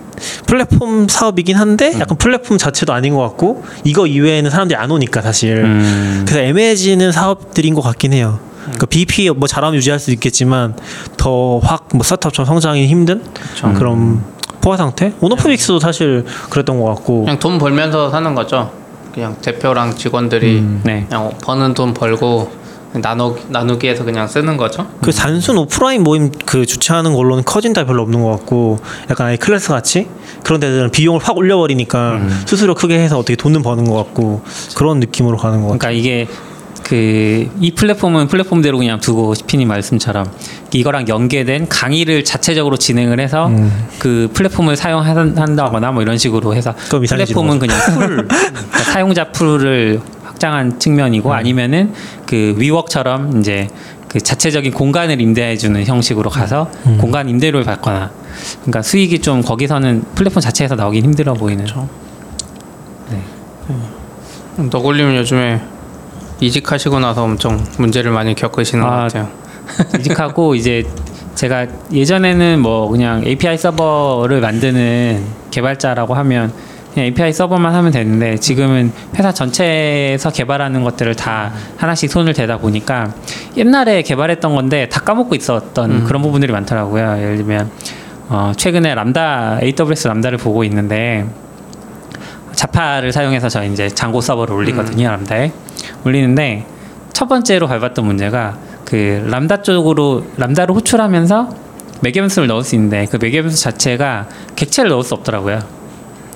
플랫폼 0.45 1.07
사업이긴 1.07 1.55
한데 1.55 1.93
음. 1.95 1.99
약간 2.01 2.15
플랫폼 2.17 2.59
자체도 2.59 2.93
아닌 2.93 3.15
것 3.15 3.21
같고 3.23 3.63
이거 3.85 4.05
이외에는 4.05 4.51
사람들이 4.51 4.77
안 4.77 4.91
오니까 4.91 5.23
사실 5.23 5.57
음. 5.63 6.25
그래서 6.27 6.41
애매해지는 6.43 7.11
사업들인 7.11 7.73
것 7.73 7.81
같긴 7.81 8.13
해요. 8.13 8.39
그러니까 8.63 8.85
BP 8.87 9.29
뭐 9.31 9.47
잘하면 9.47 9.75
유지할 9.77 9.99
수 9.99 10.11
있겠지만 10.11 10.75
더 11.17 11.59
확 11.59 11.87
뭐 11.93 12.03
스타트업처럼 12.03 12.45
성장이 12.45 12.87
힘든 12.87 13.23
그런 13.77 14.21
포화 14.61 14.77
상태. 14.77 15.13
오너프믹스도 15.21 15.79
사실 15.79 16.25
그랬던 16.49 16.79
것 16.79 16.85
같고. 16.95 17.21
그냥 17.21 17.39
돈 17.39 17.57
벌면서 17.57 18.09
사는 18.09 18.35
거죠. 18.35 18.71
그냥 19.13 19.35
대표랑 19.41 19.95
직원들이 19.95 20.63
네. 20.83 21.05
그냥 21.09 21.31
버는 21.41 21.73
돈 21.73 21.93
벌고 21.93 22.51
나누 22.93 23.35
나누기해서 23.49 24.03
그냥 24.03 24.27
쓰는 24.27 24.57
거죠. 24.57 24.87
그 25.01 25.11
단순 25.11 25.57
오프라인 25.57 26.03
모임 26.03 26.31
그 26.45 26.65
주최하는 26.65 27.13
걸로는 27.13 27.43
커진 27.43 27.71
다 27.73 27.85
별로 27.85 28.01
없는 28.03 28.21
것 28.21 28.31
같고 28.31 28.79
약간 29.09 29.27
아예 29.27 29.35
클래스 29.37 29.69
같이 29.69 30.07
그런 30.43 30.59
데들은 30.59 30.91
비용을 30.91 31.21
확 31.23 31.37
올려버리니까 31.37 32.19
수수료 32.45 32.73
크게 32.75 32.97
해서 32.99 33.17
어떻게 33.17 33.35
돈은 33.35 33.61
버는 33.61 33.85
것 33.85 33.95
같고 33.95 34.41
그런 34.75 34.99
느낌으로 34.99 35.37
가는 35.37 35.61
것 35.61 35.67
같아요. 35.67 35.77
그러니까 35.79 35.91
이게 35.91 36.27
그 36.83 37.29
이 37.59 37.71
플랫폼은 37.71 38.27
플랫폼대로 38.27 38.77
그냥 38.77 38.99
두고 38.99 39.33
피님 39.47 39.67
말씀처럼 39.67 40.31
이거랑 40.73 41.07
연계된 41.07 41.67
강의를 41.67 42.23
자체적으로 42.23 42.77
진행을 42.77 43.19
해서 43.19 43.47
음. 43.47 43.87
그 43.99 44.29
플랫폼을 44.33 44.75
사용한다거나 44.75 45.91
뭐 45.91 46.01
이런 46.01 46.17
식으로 46.17 46.55
해서 46.55 46.73
플랫폼은 46.89 47.59
그냥 47.59 47.77
풀 47.85 48.27
그러니까 48.27 48.79
사용자 48.79 49.31
풀을 49.31 49.99
확장한 50.23 50.65
음. 50.65 50.79
측면이고 50.79 51.33
아니면은 51.33 51.93
그 52.25 52.55
위웍처럼 52.57 53.39
이제 53.39 53.67
그 54.07 54.19
자체적인 54.19 54.71
공간을 54.71 55.19
임대해주는 55.21 55.85
형식으로 55.85 56.29
가서 56.29 56.71
음. 56.85 56.97
공간 56.99 57.29
임대료를 57.29 57.65
받거나 57.65 58.11
그러니까 58.61 58.81
수익이 58.81 59.19
좀 59.19 59.41
거기서는 59.41 60.03
플랫폼 60.15 60.41
자체에서 60.41 60.75
나오긴 60.75 61.03
힘들어 61.03 61.33
보이는 61.33 61.65
너굴님은 64.57 65.15
요즘에 65.17 65.61
이직하시고 66.39 66.99
나서 66.99 67.23
엄청 67.23 67.63
문제를 67.77 68.11
많이 68.11 68.33
겪으시는 68.35 68.83
것 68.83 68.89
아, 68.89 68.97
같아요. 69.03 69.29
이직하고 69.99 70.55
이제 70.55 70.83
제가 71.35 71.67
예전에는 71.91 72.59
뭐 72.61 72.87
그냥 72.89 73.23
API 73.25 73.57
서버를 73.57 74.41
만드는 74.41 75.23
개발자라고 75.51 76.13
하면 76.15 76.51
그냥 76.93 77.05
API 77.07 77.31
서버만 77.33 77.73
하면 77.75 77.91
되는데 77.91 78.37
지금은 78.37 78.91
회사 79.15 79.31
전체에서 79.31 80.31
개발하는 80.31 80.83
것들을 80.83 81.15
다 81.15 81.51
하나씩 81.77 82.09
손을 82.09 82.33
대다 82.33 82.57
보니까 82.57 83.13
옛날에 83.57 84.01
개발했던 84.01 84.55
건데 84.55 84.89
다 84.89 85.01
까먹고 85.01 85.35
있었던 85.35 86.05
그런 86.05 86.21
부분들이 86.21 86.51
많더라고요. 86.51 87.17
예를 87.19 87.37
들면 87.37 87.69
어 88.29 88.51
최근에 88.55 88.95
람다 88.95 89.59
AWS 89.61 90.07
람다를 90.07 90.37
보고 90.37 90.63
있는데 90.63 91.25
Zappa를 92.53 93.11
사용해서 93.11 93.49
저 93.49 93.63
이제 93.63 93.87
Django 93.87 94.19
서버를 94.19 94.53
올리거든요 94.53 95.09
Lambda에 95.09 95.51
올리는데 96.05 96.65
첫 97.13 97.27
번째로 97.27 97.67
밟았던 97.67 98.05
문제가 98.05 98.57
그 98.85 99.25
람다 99.29 99.61
쪽으로 99.61 100.25
Lambda를 100.37 100.73
호출하면서 100.75 101.49
매개 102.01 102.21
변수를 102.21 102.47
넣을 102.47 102.63
수 102.63 102.75
있는데 102.75 103.05
그 103.11 103.17
매개 103.21 103.41
변수 103.41 103.61
자체가 103.61 104.27
객체를 104.55 104.89
넣을 104.89 105.03
수 105.03 105.13
없더라고요. 105.15 105.59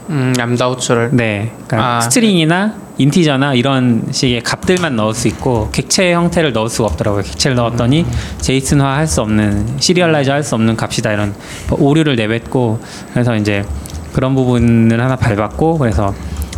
음, 0.10 0.34
람다 0.38 0.68
호출을 0.68 1.12
네, 1.14 1.54
그러니까 1.68 1.98
아. 1.98 2.02
string이나 2.02 2.76
integer나 2.98 3.54
이런 3.56 4.04
식의 4.12 4.42
값들만 4.44 4.96
넣을 4.98 5.14
수 5.14 5.28
있고 5.30 5.70
객체 5.72 6.14
형태를 6.14 6.52
넣을 6.54 6.70
수가 6.70 6.90
없더라고요. 6.90 7.24
객체를 7.24 7.56
넣었더니 7.56 8.06
JSON화 8.40 8.98
할 8.98 9.08
수 9.08 9.22
없는 9.22 9.78
serialize 9.80 10.34
할 10.34 10.44
수 10.44 10.56
없는 10.56 10.76
값이다 10.76 11.14
이런 11.14 11.34
오류를 11.72 12.18
내뱉고 12.18 12.80
그래서 13.14 13.36
이제 13.36 13.64
그런 14.12 14.36
부분을 14.36 15.02
하나 15.02 15.16
밟았고 15.16 15.78
그래서 15.80 16.14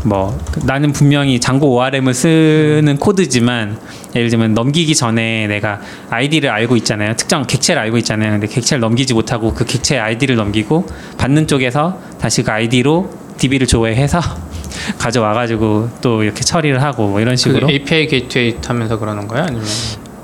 뭐 0.05 0.37
나는 0.63 0.91
분명히 0.91 1.39
Django 1.39 1.73
ORM을 1.75 2.13
쓰는 2.13 2.97
코드지만 2.97 3.77
예를 4.15 4.29
들면 4.29 4.53
넘기기 4.53 4.93
전에 4.95 5.47
내가 5.47 5.81
아이디를 6.11 6.49
알고 6.49 6.75
있잖아요. 6.77 7.15
특정 7.15 7.45
객체를 7.45 7.81
알고 7.81 7.97
있잖아요. 7.99 8.31
근데 8.31 8.47
객체를 8.47 8.81
넘기지 8.81 9.13
못하고 9.15 9.53
그 9.53 9.65
객체 9.65 9.97
아이디를 9.97 10.35
넘기고 10.35 10.85
받는 11.17 11.47
쪽에서 11.47 11.99
다시 12.19 12.43
그 12.43 12.51
아이디로 12.51 13.09
DB를 13.37 13.65
조회해서 13.67 14.19
가져와가지고 14.99 15.89
또 16.01 16.23
이렇게 16.23 16.41
처리를 16.41 16.81
하고 16.83 17.07
뭐 17.07 17.19
이런 17.19 17.33
그 17.33 17.37
식으로 17.37 17.69
API 17.69 18.07
Gateway 18.07 18.61
타면서 18.61 18.99
그러는 18.99 19.27
거예요? 19.27 19.45
아니면 19.45 19.65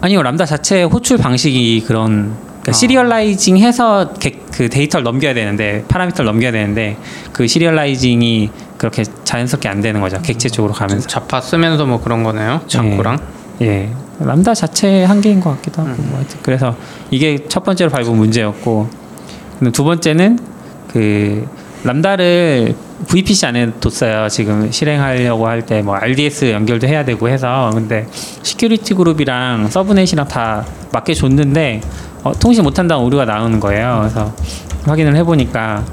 아니요 0.01 0.21
람다 0.23 0.45
자체 0.45 0.83
호출 0.83 1.17
방식이 1.17 1.83
그런 1.87 2.35
그러니까 2.61 2.69
아. 2.69 2.71
serializing 2.73 3.57
해서 3.57 4.13
개- 4.19 4.37
그 4.53 4.69
데이터를 4.69 5.03
넘겨야 5.03 5.33
되는데 5.33 5.83
parameter를 5.87 6.25
넘겨야 6.31 6.51
되는데 6.51 6.97
그 7.33 7.47
serializing이 7.47 8.49
그렇게 8.81 9.03
자연스럽게 9.23 9.69
안 9.69 9.79
되는 9.79 10.01
거죠 10.01 10.19
객체 10.23 10.49
쪽으로 10.49 10.73
가면서 10.73 11.07
Zappa 11.07 11.39
쓰면서 11.39 11.85
뭐 11.85 12.01
그런 12.01 12.23
거네요. 12.23 12.61
Django랑 12.65 13.19
예 13.61 13.91
람다 14.17 14.55
자체의 14.55 15.05
한계인 15.05 15.39
것 15.39 15.51
같기도 15.51 15.83
하고 15.83 16.01
뭐 16.01 16.17
하여튼 16.17 16.39
그래서 16.41 16.75
이게 17.11 17.45
첫 17.47 17.63
번째로 17.63 17.91
밟은 17.91 18.15
문제였고 18.17 18.89
두 19.71 19.83
번째는 19.83 20.39
그 20.91 21.47
Lambda를 21.83 22.73
VPC 23.07 23.45
안에 23.45 23.71
뒀어요. 23.79 24.27
지금 24.29 24.71
실행하려고 24.71 25.47
할 25.47 25.61
때 25.61 25.83
뭐 25.83 25.95
RDS 25.95 26.51
연결도 26.51 26.87
해야 26.87 27.05
되고 27.05 27.29
해서 27.29 27.69
근데 27.75 28.07
security 28.41 28.95
group이랑 28.95 29.67
subnet이랑 29.69 30.27
다 30.27 30.65
맞게 30.91 31.13
줬는데 31.13 31.81
어, 32.23 32.31
통신 32.33 32.63
못한다는 32.63 33.03
오류가 33.03 33.25
나오는 33.25 33.59
거예요. 33.59 33.99
그래서 34.01 34.33
확인을 34.85 35.15
해보니까 35.17 35.85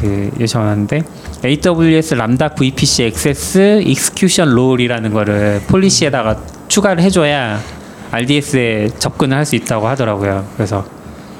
그 0.00 0.30
요청하는데 0.40 1.02
AWS 1.44 2.14
람다 2.14 2.48
VPC 2.50 3.04
액세스 3.04 3.82
익스큐션 3.84 4.50
롤이라는 4.50 5.12
거를 5.12 5.62
policy에다가 5.68 6.36
추가를 6.68 7.02
해줘야 7.02 7.58
RDS에 8.10 8.90
접근을 8.98 9.36
할 9.36 9.44
수 9.46 9.56
있다고 9.56 9.86
하더라고요. 9.88 10.46
그래서 10.56 10.84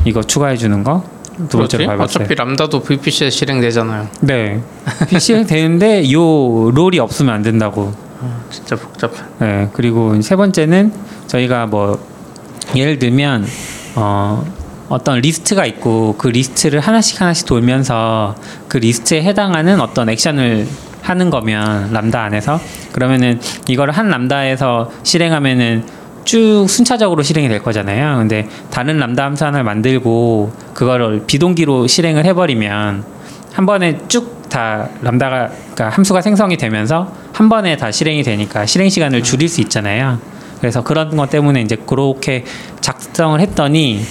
이거 0.04 0.22
추가해 0.22 0.56
주는 0.56 0.82
거 0.82 1.04
두? 1.48 1.58
번째로 1.58 1.86
밟았어요. 1.86 2.04
어차피 2.04 2.34
Lambda도 2.34 2.80
VPC에 2.82 3.30
실행되잖아요. 3.30 4.08
네. 4.20 4.60
PC 5.08 5.46
되는데 5.46 6.10
요 6.12 6.70
롤이 6.70 6.98
없으면 6.98 7.34
안 7.34 7.42
된다고. 7.42 7.92
진짜 8.50 8.76
복잡해. 8.76 9.14
네. 9.38 9.68
그리고 9.72 10.20
세 10.22 10.36
번째는 10.36 10.92
저희가 11.26 11.66
뭐 11.66 11.98
예를 12.76 12.98
들면 12.98 13.46
어 13.96 14.44
어떤 14.90 15.20
리스트가 15.20 15.64
있고 15.64 16.16
그 16.18 16.28
리스트를 16.28 16.80
하나씩 16.80 17.20
하나씩 17.20 17.46
돌면서 17.46 18.34
그 18.68 18.76
리스트에 18.76 19.22
해당하는 19.22 19.80
어떤 19.80 20.10
액션을 20.10 20.68
하는 21.00 21.30
거면 21.30 21.92
람다 21.92 22.22
안에서 22.22 22.60
그러면은 22.92 23.40
이거를 23.66 23.96
한 23.96 24.08
Lambda에서 24.10 24.90
실행하면은 25.02 25.84
쭉 26.24 26.66
순차적으로 26.68 27.22
실행이 27.22 27.48
될 27.48 27.62
거잖아요. 27.62 28.18
근데 28.18 28.46
다른 28.70 28.98
람다 28.98 29.24
함수 29.24 29.46
하나를 29.46 29.64
만들고 29.64 30.52
그거를 30.74 31.24
비동기로 31.26 31.86
실행을 31.86 32.26
해버리면 32.26 33.04
한 33.54 33.66
번에 33.66 33.96
쭉 34.08 34.40
다 34.50 34.88
람다가 35.00 35.48
그러니까 35.48 35.88
함수가 35.88 36.20
생성이 36.20 36.58
되면서 36.58 37.10
한 37.32 37.48
번에 37.48 37.76
다 37.76 37.90
실행이 37.90 38.22
되니까 38.22 38.66
실행 38.66 38.90
시간을 38.90 39.22
줄일 39.22 39.48
수 39.48 39.62
있잖아요. 39.62 40.18
그래서 40.60 40.82
그런 40.82 41.16
것 41.16 41.30
때문에 41.30 41.62
이제 41.62 41.76
그렇게 41.76 42.44
작성을 42.82 43.40
했더니 43.40 44.02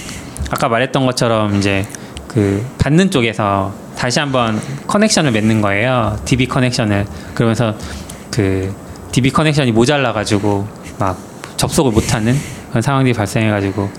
아까 0.50 0.68
말했던 0.68 1.06
것처럼 1.06 1.56
이제 1.56 1.86
그 2.28 2.64
받는 2.78 3.10
쪽에서 3.10 3.72
다시 3.96 4.18
한번 4.20 4.60
커넥션을 4.86 5.30
맺는 5.32 5.60
거예요. 5.60 6.18
DB 6.24 6.46
커넥션을 6.46 7.06
그러면서 7.34 7.74
그 8.30 8.74
DB 9.12 9.30
커넥션이 9.30 9.72
모자라 9.72 10.12
가지고 10.12 10.66
막 10.98 11.18
접속을 11.56 11.92
못 11.92 12.14
하는 12.14 12.36
그런 12.70 12.82
상황들이 12.82 13.12
발생해 13.14 13.50
가지고 13.50 13.90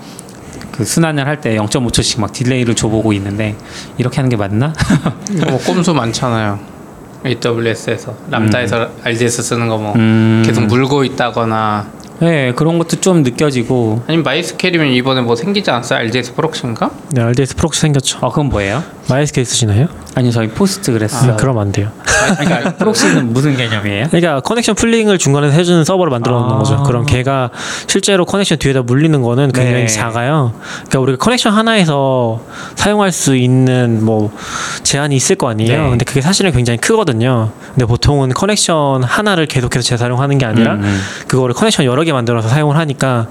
그 0.72 0.84
순환을 0.84 1.26
할 1.26 1.40
때 1.40 1.56
0.5초씩 1.56 2.20
막 2.20 2.32
delay를 2.32 2.74
줘보고 2.74 3.12
있는데 3.12 3.54
이렇게 3.98 4.16
하는 4.16 4.30
게 4.30 4.36
맞나? 4.36 4.72
뭐 5.48 5.58
꼼수 5.58 5.92
많잖아요. 5.92 6.58
AWS에서 7.24 8.16
Lambda에서 8.30 8.88
RDS 9.04 9.42
쓰는 9.42 9.68
거뭐 9.68 9.94
음. 9.94 10.42
계속 10.44 10.64
물고 10.66 11.04
있다거나 11.04 11.86
네 12.20 12.52
그런 12.52 12.78
것도 12.78 13.00
좀 13.00 13.22
느껴지고 13.22 14.02
아니면 14.06 14.22
MySQL이면 14.24 14.88
이번에 14.88 15.20
뭐 15.22 15.34
생기지 15.36 15.70
않았어요? 15.70 15.98
RDS 16.00 16.34
Proxy인가? 16.34 16.90
네, 17.10 17.22
RDS 17.22 17.56
Proxy 17.56 17.80
생겼죠. 17.80 18.18
어 18.20 18.28
그건 18.30 18.46
뭐예요? 18.48 18.82
MySQL 19.10 19.44
쓰시나요? 19.44 19.88
아니요 20.14 20.30
저희 20.30 20.48
Postgres예요. 20.48 21.32
아, 21.32 21.36
그럼 21.36 21.58
안 21.58 21.72
돼요. 21.72 21.90
그러니까 22.38 22.74
proxy는 22.76 23.32
무슨 23.32 23.56
개념이에요? 23.56 24.08
그러니까 24.08 24.40
connection 24.40 24.74
pooling을 24.74 25.18
중간에서 25.18 25.56
해주는 25.56 25.84
서버를 25.84 26.10
만들어 26.10 26.38
놓는 26.38 26.54
아. 26.54 26.58
거죠. 26.58 26.82
그럼 26.82 27.06
걔가 27.06 27.50
실제로 27.86 28.24
connection 28.24 28.58
뒤에다 28.58 28.82
물리는 28.82 29.20
거는 29.22 29.52
굉장히 29.52 29.82
네. 29.82 29.86
작아요. 29.86 30.52
그러니까 30.88 31.00
우리가 31.00 31.18
connection 31.18 31.52
하나에서 31.52 32.40
사용할 32.76 33.10
수 33.10 33.36
있는 33.36 34.04
뭐 34.04 34.30
제한이 34.82 35.16
있을 35.16 35.36
거 35.36 35.48
아니에요. 35.48 35.82
네. 35.84 35.90
근데 35.90 36.04
그게 36.04 36.20
사실은 36.20 36.52
굉장히 36.52 36.78
크거든요. 36.78 37.50
근데 37.74 37.86
보통은 37.86 38.30
connection 38.30 39.02
하나를 39.02 39.46
계속해서 39.46 39.82
재사용하는 39.82 40.38
게 40.38 40.46
아니라 40.46 40.74
음, 40.74 40.82
음. 40.82 41.00
그거를 41.26 41.54
connection 41.54 41.86
여러 41.86 42.04
개 42.04 42.12
만들어서 42.12 42.48
사용을 42.48 42.76
하니까 42.76 43.28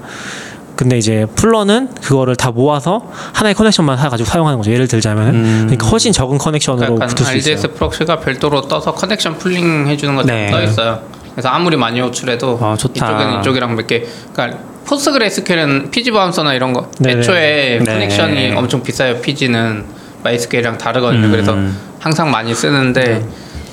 근데 0.82 0.98
이제 0.98 1.26
pooler는 1.36 1.94
그거를 1.94 2.34
다 2.34 2.50
모아서 2.50 3.08
하나의 3.32 3.54
connection만 3.54 3.96
써가지고 3.98 4.28
사용하는 4.28 4.58
거죠. 4.58 4.72
예를 4.72 4.88
들자면 4.88 5.28
음. 5.28 5.60
그러니까 5.66 5.86
훨씬 5.86 6.12
적은 6.12 6.38
connection으로 6.38 6.94
약간 6.94 7.06
붙을 7.06 7.24
수 7.24 7.36
있어요. 7.36 7.54
RDS 7.54 7.74
proxy가 7.74 8.18
별도로 8.18 8.62
떠서 8.62 8.92
connection 8.92 9.38
pooling 9.38 9.86
해주는 9.86 10.16
것처럼 10.16 10.40
네. 10.40 10.50
떠 10.50 10.60
있어요. 10.60 11.00
그래서 11.30 11.50
아무리 11.50 11.76
많이 11.76 12.00
호출해도 12.00 12.58
아, 12.60 12.76
좋다. 12.76 13.06
이쪽은 13.06 13.40
이쪽이랑 13.40 13.76
몇 13.76 13.86
개. 13.86 14.04
그러니까 14.32 14.58
PostgreSQL은 14.84 15.92
PgBouncer나 15.92 16.52
이런 16.54 16.72
거 16.72 16.90
네네. 16.98 17.20
애초에 17.20 17.78
네. 17.78 17.84
connection이 17.84 18.52
엄청 18.56 18.82
비싸요. 18.82 19.20
PG는 19.20 19.84
MySQL이랑 20.24 20.78
다르거든요. 20.78 21.26
음. 21.26 21.30
그래서 21.30 21.56
항상 22.00 22.32
많이 22.32 22.52
쓰는데 22.52 23.24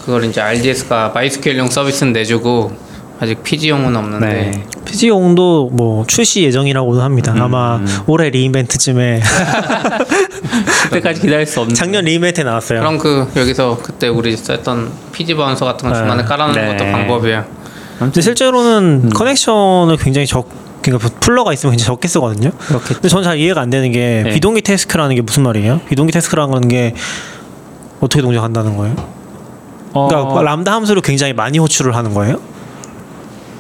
그걸 0.06 0.26
이제 0.26 0.42
RDS가 0.42 1.12
MySQL용 1.16 1.70
서비스는 1.72 2.14
내주고 2.14 2.72
아직 3.22 3.44
PG용은 3.44 3.96
없는데 3.96 4.26
네. 4.26 4.64
PG용도 4.86 5.70
뭐 5.74 6.06
출시 6.08 6.44
예정이라고는 6.44 7.02
합니다. 7.02 7.36
아마 7.38 7.82
올해 8.08 8.30
re:Invent쯤에 8.30 9.22
그때까지 10.84 11.22
기다릴 11.22 11.46
수 11.46 11.60
없는. 11.60 11.76
작년 11.76 12.06
re:Invent에 12.06 12.44
나왔어요. 12.46 12.80
그럼 12.80 12.98
그 12.98 13.28
여기서 13.36 13.80
그때 13.84 14.08
우리 14.08 14.36
썼던 14.38 14.92
PgBouncer 15.12 15.66
같은 15.66 15.90
거 15.90 15.94
네. 15.94 16.00
중간에 16.00 16.24
깔아놓는 16.24 16.62
네. 16.62 16.78
것도 16.78 16.92
방법이에요. 16.92 17.46
근데 18.00 18.22
실제로는 18.22 19.10
커넥션을 19.10 19.98
굉장히 19.98 20.26
적 20.26 20.48
그러니까 20.82 21.10
플러가 21.20 21.52
있으면 21.52 21.72
굉장히 21.72 21.88
적게 21.88 22.08
쓰거든요. 22.08 22.52
그렇겠죠. 22.52 22.94
근데 22.94 23.10
저는 23.10 23.24
잘 23.26 23.38
이해가 23.38 23.60
안 23.60 23.70
되는 23.70 23.92
게 23.92 24.22
네. 24.24 24.30
비동기 24.32 24.62
태스크라는 24.62 25.16
게 25.16 25.22
무슨 25.22 25.44
말이에요? 25.44 25.82
비동기 25.90 26.14
태스크라는 26.14 26.70
게 26.70 26.96
어떻게 28.00 28.22
동작한다는 28.22 28.78
거예요? 28.78 28.96
어, 29.92 30.08
그러니까 30.08 30.42
람다 30.42 30.72
함수를 30.72 31.02
굉장히 31.02 31.34
많이 31.34 31.60
호출을 31.60 31.96
하는 31.96 32.14
거예요? 32.14 32.40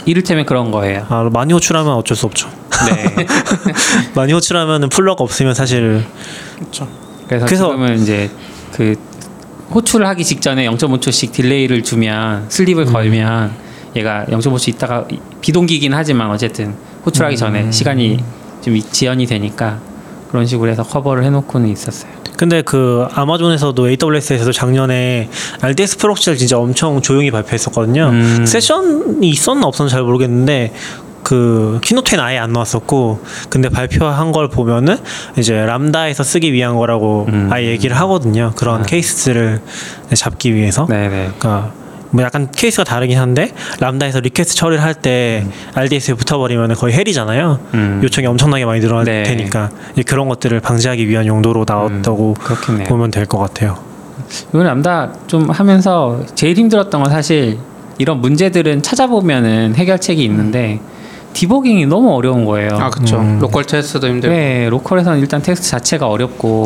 이를테면 0.10 0.46
그런 0.46 0.72
거예요. 0.72 1.06
아, 1.10 1.30
많이 1.32 1.54
호출하면 1.54 1.94
어쩔 1.94 2.18
수 2.18 2.26
없죠. 2.26 2.50
네. 2.88 3.26
많이 4.16 4.34
호출하면은 4.34 4.90
플러가 4.90 5.24
없으면 5.24 5.54
사실 5.54 6.04
그래서, 7.28 7.46
그래서- 7.46 7.66
지금은 7.72 8.00
이제 8.02 8.30
그 8.74 8.96
호출을 9.74 10.08
하기 10.08 10.24
직전에 10.24 10.66
0.5초씩 10.68 11.32
delay를 11.32 11.84
주면 11.84 12.46
sleep을 12.50 12.88
음. 12.88 12.94
걸면 12.94 13.52
얘가 13.96 14.26
0.5초 14.26 14.70
있다가 14.70 15.06
비동기긴 15.42 15.94
하지만 15.94 16.30
어쨌든 16.32 16.76
호출하기 17.06 17.36
음. 17.36 17.38
전에 17.38 17.72
시간이 17.72 18.18
좀 18.62 18.76
이- 18.76 18.82
지연이 18.82 19.26
되니까 19.28 19.80
그런 20.32 20.46
식으로 20.46 20.70
해서 20.72 20.84
커버를 20.84 21.24
해놓고는 21.24 21.70
있었어요. 21.70 22.12
근데 22.40 22.62
그 22.62 23.06
아마존에서도 23.16 23.90
AWS에서도 23.90 24.54
작년에 24.54 25.28
RDS 25.60 25.98
proxy를 25.98 26.38
진짜 26.38 26.58
엄청 26.58 27.02
조용히 27.02 27.32
발표했었거든요. 27.32 28.12
음. 28.14 28.46
세션이 28.46 29.28
있었나 29.28 29.68
없었나 29.68 29.90
잘 29.90 30.04
모르겠는데 30.04 30.72
그 31.22 31.82
keynote에는 31.84 32.24
아예 32.24 32.38
안 32.38 32.54
나왔었고 32.54 33.20
근데 33.50 33.68
발표한 33.68 34.32
걸 34.32 34.48
보면은 34.48 34.96
이제 35.38 35.54
Lambda에서 35.54 36.24
쓰기 36.24 36.54
위한 36.54 36.78
거라고 36.78 37.26
음. 37.28 37.50
아예 37.52 37.72
얘기를 37.72 37.98
하거든요. 37.98 38.54
그런 38.56 38.84
아. 38.84 38.86
케이스를 38.86 39.60
잡기 40.14 40.56
위해서. 40.56 40.86
네네. 40.86 41.10
그러니까 41.10 41.74
뭐 42.12 42.24
약간 42.24 42.50
케이스가 42.52 42.84
다르긴 42.84 43.20
한데 43.20 43.52
Lambda에서 43.80 44.20
request 44.20 44.56
처리를 44.56 44.84
할 44.84 44.94
때 44.96 45.46
RDS에 45.76 46.16
붙어버리면 46.16 46.74
거의 46.76 46.94
hell이잖아요. 46.96 47.60
음. 47.76 48.02
요청이 48.04 48.28
엄청나게 48.28 48.66
많이 48.66 48.82
늘어날 48.82 49.06
네. 49.06 49.24
테니까 49.24 49.70
이제 49.94 50.02
그런 50.04 50.28
것들을 50.28 50.60
방지하기 50.60 51.08
위한 51.08 51.26
용도로 51.28 51.66
나왔다고 51.68 52.34
그렇겠네요. 52.34 52.88
보면 52.88 53.12
될 53.12 53.26
것 53.28 53.38
같아요. 53.38 53.78
이건 54.50 54.66
람다 54.66 55.14
좀 55.28 55.50
하면서 55.50 56.20
제일 56.36 56.58
힘들었던 56.58 57.02
건 57.04 57.12
사실 57.12 57.58
이런 57.98 58.20
문제들은 58.22 58.82
찾아보면은 58.82 59.76
해결책이 59.76 60.24
있는데 60.26 60.80
디버깅이 61.34 61.86
너무 61.86 62.12
어려운 62.16 62.44
거예요. 62.44 62.72
아 62.74 62.90
그렇죠. 62.90 63.20
음. 63.20 63.38
local 63.40 63.64
테스트도 63.66 64.08
힘들고 64.08 64.36
네, 64.36 64.68
local에서는 64.70 65.20
일단 65.20 65.42
테스트 65.42 65.70
자체가 65.70 66.08
어렵고 66.08 66.66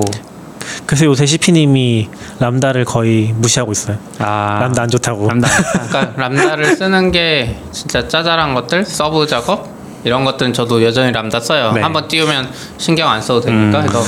그래서 0.86 1.06
요새 1.06 1.26
CP님이 1.26 2.10
Lambda를 2.40 2.86
거의 2.86 3.34
무시하고 3.38 3.72
있어요. 3.72 3.98
아 4.20 4.58
람다 4.62 4.84
안 4.84 4.90
좋다고. 4.90 5.28
람다 5.30 5.48
그러니까 5.90 6.14
람다를 6.22 6.76
쓰는 6.76 7.12
게 7.12 7.58
진짜 7.72 8.08
짜잘한 8.08 8.54
것들 8.54 8.86
sub 8.86 9.26
작업 9.28 9.68
이런 10.04 10.26
것들은 10.26 10.54
저도 10.54 10.84
여전히 10.84 11.12
람다 11.12 11.40
써요. 11.40 11.72
네. 11.74 11.82
한번 11.82 12.08
띄우면 12.08 12.50
신경 12.78 13.10
안 13.10 13.22
써도 13.22 13.42
되니까 13.42 13.80
음. 13.80 13.88
그래서 13.88 14.00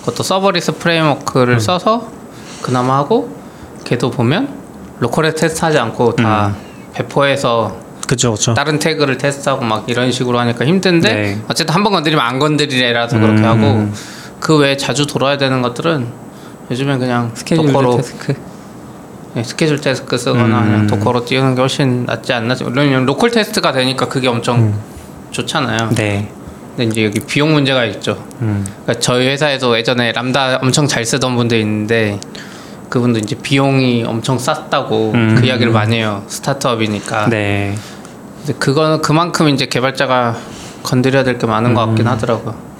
그것도 0.00 0.22
Serverless 0.22 0.72
Framework를 0.78 1.60
써서 1.60 2.08
그나마 2.62 2.96
하고 2.96 3.36
걔도 3.84 4.10
보면 4.10 4.48
local에 5.00 5.34
테스트하지 5.34 5.78
않고 5.78 6.16
다 6.16 6.54
배포해서 6.94 7.76
그죠, 8.06 8.32
그죠. 8.32 8.54
다른 8.54 8.78
태그를 8.78 9.16
테스트하고 9.18 9.64
막 9.64 9.84
이런 9.88 10.12
식으로 10.12 10.38
하니까 10.38 10.64
힘든데 10.66 11.14
네. 11.14 11.40
어쨌든 11.48 11.74
한 11.74 11.82
번 11.82 11.92
건드리면 11.92 12.24
안 12.24 12.38
건드리래라서 12.38 13.18
그렇게 13.18 13.42
음. 13.42 13.44
하고 13.44 13.92
그 14.42 14.56
외에 14.58 14.76
자주 14.76 15.06
돌아야 15.06 15.38
되는 15.38 15.62
것들은 15.62 16.04
요즘엔 16.68 16.98
그냥 16.98 17.30
스케줄 17.32 17.64
Docker로 17.66 17.96
task 17.96 18.34
네, 19.34 19.44
스케줄 19.44 19.80
task 19.80 20.18
쓰거나 20.18 20.58
음. 20.58 20.64
그냥 20.64 20.86
Docker로 20.88 21.24
띄우는 21.24 21.54
게 21.54 21.60
훨씬 21.60 22.04
낫지 22.04 22.32
않나? 22.32 22.54
물론 22.64 23.06
local 23.06 23.30
테스트가 23.30 23.70
되니까 23.70 24.08
그게 24.08 24.26
엄청 24.26 24.58
음. 24.58 24.80
좋잖아요. 25.30 25.90
네. 25.94 26.28
근데 26.76 26.90
이제 26.90 27.04
여기 27.04 27.20
비용 27.20 27.52
문제가 27.52 27.84
있죠. 27.84 28.22
음. 28.40 28.66
그러니까 28.82 29.00
저희 29.00 29.28
회사에도 29.28 29.78
예전에 29.78 30.10
람다 30.10 30.58
엄청 30.60 30.88
잘 30.88 31.04
쓰던 31.06 31.36
분들 31.36 31.58
있는데 31.60 32.18
그분도 32.88 33.20
이제 33.20 33.36
비용이 33.36 34.02
엄청 34.04 34.38
쌌다고 34.38 35.12
음. 35.14 35.36
그 35.38 35.46
이야기를 35.46 35.70
많이 35.72 35.96
해요. 35.98 36.24
스타트업이니까. 36.26 37.28
네. 37.28 37.76
근데 38.38 38.58
그거는 38.58 39.02
그만큼 39.02 39.48
이제 39.50 39.66
개발자가 39.66 40.36
건드려야 40.82 41.22
될 41.22 41.38
게 41.38 41.46
많은 41.46 41.74
것 41.74 41.84
음. 41.84 41.86
같긴 41.90 42.08
하더라고요. 42.08 42.71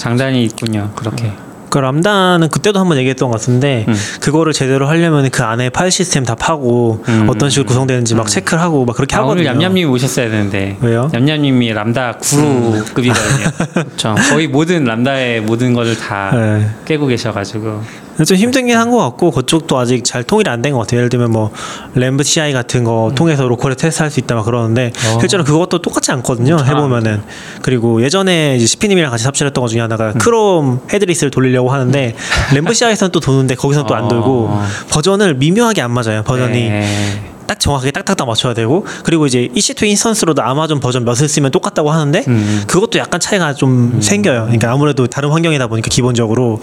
장단이 0.00 0.42
있군요. 0.44 0.90
그렇게. 0.96 1.30
그 1.68 1.78
람다는 1.78 2.48
그때도 2.48 2.80
한번 2.80 2.96
얘기했던 2.98 3.30
것 3.30 3.38
같은데 3.38 3.84
음. 3.86 3.94
그거를 4.20 4.52
제대로 4.52 4.88
하려면 4.88 5.28
그 5.30 5.44
안에 5.44 5.68
파일 5.70 5.92
시스템 5.92 6.24
다 6.24 6.34
파고 6.34 7.04
음. 7.06 7.26
어떤 7.28 7.48
식으로 7.50 7.66
구성되는지 7.66 8.14
막 8.16 8.26
체크를 8.26 8.60
하고 8.60 8.84
막 8.86 8.96
그렇게 8.96 9.14
아, 9.14 9.20
오늘 9.20 9.46
하거든요. 9.46 9.62
얌얌님이 9.62 9.84
오셨어야 9.84 10.30
되는데. 10.30 10.78
왜요? 10.80 11.10
얌얌님이 11.14 11.72
람다 11.74 12.14
구루급이거든요. 12.14 13.50
그렇죠. 13.74 14.14
거의 14.30 14.48
모든 14.48 14.84
람다의 14.84 15.42
모든 15.42 15.74
것을 15.74 15.96
다 15.96 16.32
네. 16.34 16.66
깨고 16.86 17.06
계셔가지고. 17.06 17.82
좀 18.24 18.36
힘들긴 18.36 18.76
한것 18.76 18.98
같고 19.00 19.30
그쪽도 19.30 19.78
아직 19.78 20.04
잘 20.04 20.22
통일이 20.24 20.48
안 20.50 20.62
된 20.62 20.72
것 20.72 20.80
같아요. 20.80 20.98
예를 20.98 21.08
들면 21.08 21.30
뭐 21.32 21.50
LambCI 21.94 22.52
같은 22.52 22.84
거 22.84 23.12
통해서 23.14 23.46
local에 23.48 23.74
테스트할 23.74 24.10
수 24.10 24.20
있다 24.20 24.34
막 24.34 24.44
그러는데 24.44 24.92
음. 24.94 25.16
어. 25.16 25.20
실제로 25.20 25.42
그것도 25.44 25.80
똑같지 25.82 26.10
않거든요. 26.12 26.56
아. 26.60 26.62
해보면은 26.64 27.22
그리고 27.62 28.02
예전에 28.02 28.58
CP님이랑 28.58 29.10
같이 29.10 29.24
삽질했던 29.24 29.62
것 29.62 29.68
중에 29.68 29.80
하나가 29.80 30.08
음. 30.08 30.18
Chrome 30.18 30.80
headless를 30.92 31.30
돌리려고 31.30 31.70
하는데 31.70 32.14
LambCI에서는 32.54 33.12
또 33.12 33.20
도는데 33.20 33.54
거기서는 33.54 33.86
또 33.86 33.94
안 33.94 34.08
돌고 34.08 34.46
어. 34.50 34.64
버전을 34.90 35.34
미묘하게 35.34 35.82
안 35.82 35.90
맞아요. 35.90 36.22
버전이 36.22 36.52
네. 36.68 37.22
딱 37.50 37.58
정확하게 37.58 37.90
딱딱딱 37.90 38.28
맞춰야 38.28 38.54
되고 38.54 38.86
그리고 39.02 39.26
이제 39.26 39.48
EC2 39.52 39.82
인스턴스로도 39.88 40.40
아마존 40.40 40.78
버전 40.78 41.04
몇을 41.04 41.16
쓰면 41.28 41.50
똑같다고 41.50 41.90
하는데 41.90 42.22
음. 42.28 42.62
그것도 42.68 43.00
약간 43.00 43.18
차이가 43.18 43.54
좀 43.54 43.98
생겨요. 44.00 44.42
그러니까 44.42 44.70
아무래도 44.70 45.08
다른 45.08 45.30
환경이다 45.30 45.66
보니까 45.66 45.88
기본적으로 45.88 46.60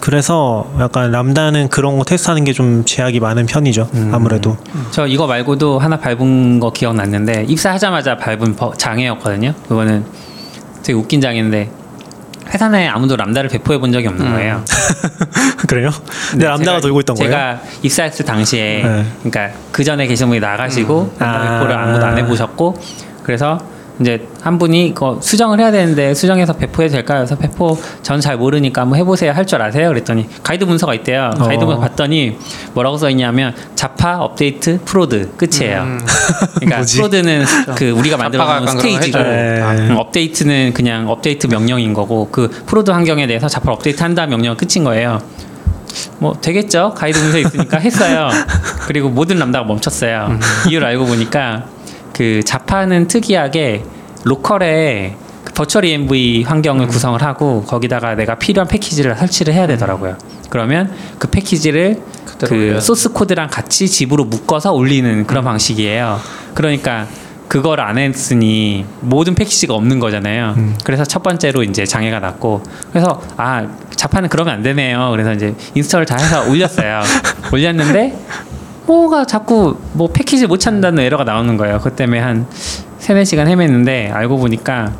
그래서 0.00 0.72
약간 0.80 1.10
람다는 1.10 1.68
그런 1.68 1.98
거 1.98 2.04
테스트하는 2.04 2.44
게 2.44 2.52
좀 2.52 2.84
제약이 2.86 3.18
많은 3.20 3.44
편이죠. 3.46 3.88
음. 3.94 4.10
아무래도 4.14 4.56
저 4.90 5.06
이거 5.06 5.26
말고도 5.26 5.78
하나 5.78 5.98
밟은 5.98 6.60
거 6.60 6.70
기억났는데 6.72 7.44
입사하자마자 7.48 8.16
밟은 8.16 8.56
버- 8.56 8.72
장애였거든요. 8.74 9.54
그거는 9.68 10.04
되게 10.82 10.92
웃긴 10.98 11.20
장애인데 11.20 11.70
회사 12.52 12.68
내에 12.68 12.88
아무도 12.88 13.16
람다를 13.16 13.48
배포해 13.50 13.78
본 13.78 13.92
적이 13.92 14.08
없는 14.08 14.26
음. 14.26 14.32
거예요. 14.32 14.64
그래요? 15.68 15.90
근데 16.30 16.46
람다가 16.46 16.78
제가- 16.78 16.82
돌고 16.82 17.00
있던 17.00 17.16
거예요? 17.16 17.30
제가 17.30 17.60
입사했을 17.82 18.24
당시에 18.24 18.82
네. 18.82 19.06
그러니까 19.22 19.56
그 19.70 19.84
전에 19.84 20.06
계신 20.06 20.28
분이 20.28 20.40
나가시고 20.40 21.14
람다 21.18 21.40
아. 21.40 21.58
배포를 21.58 21.78
아무도 21.78 22.04
안 22.06 22.18
해보셨고 22.18 22.76
그래서 23.22 23.58
이제 24.00 24.26
한 24.40 24.58
분이 24.58 24.86
이거 24.86 25.18
수정을 25.20 25.60
해야 25.60 25.70
되는데 25.70 26.14
수정해서 26.14 26.54
배포해도 26.54 26.92
될까요? 26.94 27.18
그래서 27.18 27.36
배포 27.36 27.78
전 28.02 28.20
잘 28.20 28.36
모르니까 28.36 28.82
한번 28.82 28.98
해보세요. 28.98 29.32
할 29.32 29.44
줄 29.46 29.60
아세요? 29.60 29.88
그랬더니 29.88 30.26
가이드 30.42 30.64
문서가 30.64 30.94
있대요. 30.94 31.30
가이드 31.38 31.64
어. 31.64 31.66
문서 31.66 31.80
봤더니 31.80 32.38
뭐라고 32.74 32.96
써 32.96 33.10
있냐면 33.10 33.54
Zappa 33.74 34.18
update 34.18 34.80
prod 34.84 35.30
끝이에요. 35.36 35.82
음. 35.82 36.00
그러니까? 36.54 36.82
prod는 36.96 37.44
그 37.76 37.90
우리가 37.90 38.16
Zappa가 38.16 38.22
만들어 38.22 38.44
놓은 38.44 38.52
약간 38.52 38.64
그런 38.64 38.74
거 38.76 38.80
stage고. 38.80 39.18
네. 39.18 39.60
음, 39.90 39.96
update는 39.98 40.72
그냥 40.74 41.08
업데이트 41.08 41.46
명령인 41.48 41.92
거고 41.92 42.28
그 42.32 42.48
prod 42.66 42.90
환경에 42.90 43.26
대해서 43.26 43.48
Zappa 43.48 43.72
update 43.72 44.02
한다 44.02 44.26
명령 44.26 44.56
끝인 44.56 44.84
거예요. 44.84 45.20
뭐 46.18 46.34
되겠죠 46.40 46.94
가이드 46.96 47.18
문서 47.18 47.38
있으니까 47.38 47.78
했어요. 47.78 48.28
그리고 48.86 49.08
모든 49.10 49.38
Lambda가 49.38 49.64
멈췄어요. 49.66 50.28
음. 50.30 50.40
이유를 50.70 50.86
알고 50.88 51.04
보니까 51.06 51.66
그 52.12 52.42
Zappa는 52.44 53.08
특이하게 53.08 53.84
로컬에 54.24 55.16
그 55.44 55.52
버추얼 55.54 55.84
ENV 55.84 56.44
환경을 56.44 56.86
구성을 56.86 57.20
하고 57.22 57.62
거기다가 57.64 58.14
내가 58.14 58.36
필요한 58.36 58.68
패키지를 58.68 59.16
설치를 59.16 59.54
해야 59.54 59.66
되더라고요. 59.66 60.16
그러면 60.50 60.92
그 61.18 61.28
패키지를 61.28 62.00
그 62.46 62.54
올려야 62.54 62.80
소스 62.80 63.12
코드랑 63.12 63.48
같이 63.48 63.88
zip으로 63.88 64.24
묶어서 64.24 64.72
올리는 64.72 65.26
그런 65.26 65.44
방식이에요. 65.44 66.20
그러니까 66.54 67.06
그걸 67.48 67.80
안 67.80 67.98
했으니 67.98 68.86
모든 69.00 69.34
패키지가 69.34 69.74
없는 69.74 69.98
거잖아요. 69.98 70.54
그래서 70.84 71.04
첫 71.04 71.22
번째로 71.22 71.62
이제 71.62 71.84
장애가 71.84 72.20
났고 72.20 72.62
그래서 72.90 73.20
아 73.36 73.66
Zappa는 73.94 74.28
그러면 74.28 74.54
안 74.54 74.62
되네요. 74.62 75.08
그래서 75.10 75.32
이제 75.32 75.54
install을 75.74 76.06
다 76.06 76.16
해서 76.16 76.48
올렸어요. 76.48 77.02
올렸는데 77.52 78.16
뭐가 78.86 79.24
자꾸 79.24 79.76
뭐 79.92 80.08
패키지 80.08 80.46
못 80.46 80.58
찾는다는 80.58 81.02
에러가 81.02 81.24
나오는 81.24 81.56
거예요. 81.56 81.78
그 81.80 81.92
때문에 81.92 82.20
한 82.20 82.46
세네 82.98 83.24
시간 83.24 83.46
헤맸는데 83.48 84.12
알고 84.12 84.38
보니까 84.38 84.92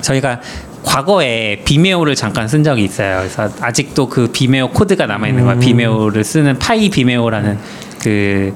저희가 0.00 0.40
과거에 0.82 1.62
Vimeo를 1.64 2.14
잠깐 2.14 2.48
쓴 2.48 2.64
적이 2.64 2.84
있어요. 2.84 3.18
그래서 3.18 3.50
아직도 3.60 4.08
그 4.08 4.28
Vimeo 4.28 4.70
코드가 4.70 5.06
남아 5.06 5.28
있는 5.28 5.44
거야. 5.44 5.56
Vimeo를 5.56 6.24
쓰는 6.24 6.58
PyVimeo라는 6.58 7.58
그 8.02 8.54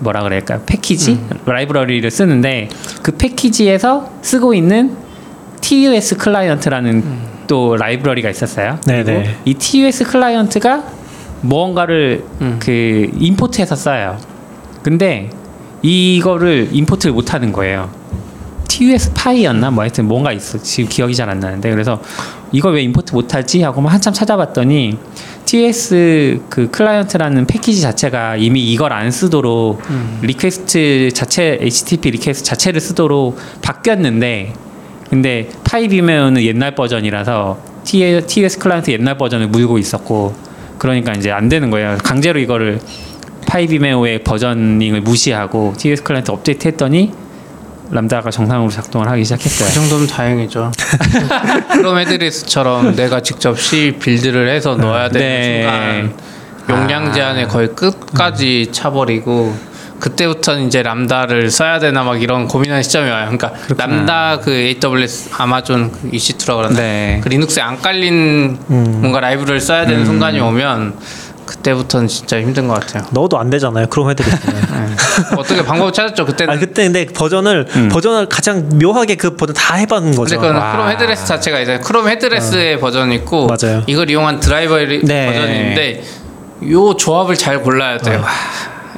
뭐라 0.00 0.22
그럴까 0.22 0.60
패키지 0.66 1.20
라이브러리를 1.44 2.10
쓰는데 2.10 2.68
그 3.02 3.12
패키지에서 3.12 4.10
쓰고 4.22 4.54
있는 4.54 4.96
TUS 5.60 6.16
client라는 6.16 7.04
또 7.46 7.76
라이브러리가 7.76 8.30
있었어요. 8.30 8.78
네네. 8.86 9.04
그리고 9.04 9.30
이 9.44 9.54
TUS 9.54 10.04
client가 10.04 10.99
무언가를 11.42 12.24
그 12.60 13.10
import해서 13.18 13.74
써요. 13.76 14.18
근데 14.82 15.30
이거를 15.82 16.68
import를 16.72 17.12
못 17.14 17.32
하는 17.34 17.52
거예요. 17.52 17.90
TUS 18.68 19.12
Py였나? 19.14 19.70
뭐 19.70 19.82
하여튼 19.82 20.06
뭔가 20.06 20.32
있어. 20.32 20.58
지금 20.62 20.88
기억이 20.88 21.14
잘 21.14 21.28
안 21.28 21.40
나는데. 21.40 21.70
그래서 21.70 22.00
이걸 22.52 22.74
왜 22.74 22.82
import 22.82 23.12
못 23.14 23.34
하지? 23.34 23.62
하고 23.62 23.80
막 23.80 23.92
한참 23.92 24.12
찾아봤더니 24.12 24.96
TUS 25.44 26.40
그 26.48 26.70
client라는 26.70 27.46
패키지 27.46 27.80
자체가 27.82 28.36
이미 28.36 28.62
이걸 28.72 28.92
안 28.92 29.10
쓰도록 29.10 29.80
request 30.22 31.10
자체 31.12 31.58
HTTP 31.60 32.12
request 32.12 32.44
자체를 32.44 32.80
쓰도록 32.80 33.36
바뀌었는데 33.62 34.52
근데 35.08 35.48
PyVimeo는 35.64 36.40
옛날 36.42 36.74
버전이라서 36.76 37.58
T- 37.84 38.20
TUS 38.26 38.58
client 38.58 38.90
옛날 38.92 39.18
버전을 39.18 39.48
물고 39.48 39.78
있었고 39.78 40.34
그러니까 40.80 41.12
이제 41.12 41.30
안 41.30 41.48
되는 41.48 41.70
거예요 41.70 41.98
강제로 42.02 42.40
이거를 42.40 42.80
PyVimeo의 43.46 44.24
versioning을 44.24 45.02
무시하고 45.02 45.74
TUS 45.76 46.02
client 46.02 46.30
업데이트 46.30 46.66
했더니 46.68 47.12
람다가 47.90 48.30
정상으로 48.30 48.70
작동을 48.70 49.08
하기 49.08 49.20
그 49.20 49.24
시작했어요. 49.24 49.68
정도면 49.70 50.06
다행이죠. 50.06 50.70
헤드레스처럼 51.98 52.94
내가 52.94 53.20
직접 53.20 53.58
C 53.58 53.96
빌드를 53.98 54.48
해서 54.48 54.76
넣어야 54.76 55.08
되는 55.08 55.26
네. 55.26 55.62
순간 55.62 56.80
용량 56.82 57.12
제한에 57.12 57.46
거의 57.46 57.68
끝까지 57.74 58.68
차버리고 58.70 59.52
그때부터는 60.00 60.66
이제 60.66 60.82
람다를 60.82 61.50
써야 61.50 61.78
되나 61.78 62.02
막 62.02 62.20
이런 62.20 62.48
고민하는 62.48 62.82
시점이 62.82 63.08
와요. 63.08 63.30
그러니까 63.30 63.52
람다 63.76 64.40
그 64.40 64.50
AWS 64.50 65.30
아마존 65.36 65.92
그 65.92 66.10
EC2라 66.10 66.56
그러나 66.56 66.74
네. 66.74 67.20
그 67.22 67.28
리눅스에 67.28 67.62
안 67.62 67.80
깔린 67.80 68.58
뭔가 68.66 69.20
라이브를 69.20 69.60
써야 69.60 69.86
되는 69.86 70.04
순간이 70.04 70.40
오면 70.40 70.94
그때부터는 71.50 72.06
진짜 72.06 72.40
힘든 72.40 72.68
것 72.68 72.74
같아요. 72.80 73.04
넣어도 73.10 73.38
안 73.38 73.50
되잖아요. 73.50 73.86
크롬 73.88 74.10
헤드레스는. 74.10 74.60
어떻게 75.36 75.64
방법을 75.64 75.92
찾았죠? 75.92 76.24
그때는 76.24 76.54
아 76.54 76.58
그때 76.58 76.84
근데 76.84 77.06
버전을 77.06 77.66
버전을 77.90 78.28
가장 78.28 78.68
묘하게 78.80 79.16
그 79.16 79.36
버전 79.36 79.54
다 79.54 79.74
해봤는 79.74 80.14
거죠. 80.14 80.36
그건 80.36 80.56
와. 80.56 80.72
크롬 80.72 80.88
헤드레스 80.90 81.26
자체가 81.26 81.58
이제 81.60 81.78
Chrome 81.78 82.08
headless의 82.08 82.78
버전이 82.78 83.16
있고 83.16 83.48
맞아요. 83.48 83.82
이걸 83.86 84.08
이용한 84.08 84.40
드라이버의 84.40 85.00
네. 85.04 85.26
버전인데 85.26 86.02
요 86.70 86.94
조합을 86.94 87.36
잘 87.36 87.62
골라야 87.62 87.98
돼요. 87.98 88.24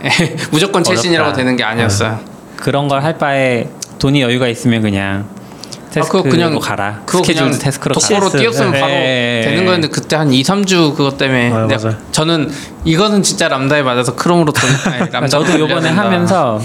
무조건 0.50 0.82
최신이라고 0.84 1.26
어렵다. 1.28 1.36
되는 1.38 1.56
게 1.56 1.64
아니었어요. 1.64 2.18
그런 2.56 2.88
걸 2.88 3.02
할 3.02 3.18
바에 3.18 3.68
돈이 3.98 4.20
여유가 4.22 4.48
있으면 4.48 4.82
그냥 4.82 5.26
task로 5.92 6.22
그거 6.22 6.32
그냥- 6.34 6.58
가라. 6.58 7.02
그거 7.06 7.22
스케줄 7.22 7.44
그냥 7.44 7.58
task로. 7.58 7.94
Docker로 7.94 8.30
네. 8.72 8.80
바로 8.80 8.92
네. 8.92 9.42
되는 9.44 9.64
거였는데 9.66 9.88
그때 9.94 10.16
한 10.16 10.32
2, 10.32 10.42
3주 10.42 10.96
그것 10.96 11.18
때문에 11.18 11.50
맞아요, 11.50 11.66
내가-. 11.66 11.96
저는 12.12 12.50
이거는 12.84 13.22
진짜 13.22 13.48
Lambda에 13.48 13.82
맞아서 13.82 14.14
cron으로 14.16 14.52
돈 14.52 14.70
아니, 15.12 15.28
저도 15.30 15.58
요번에. 15.58 15.90
하면서 15.90 16.60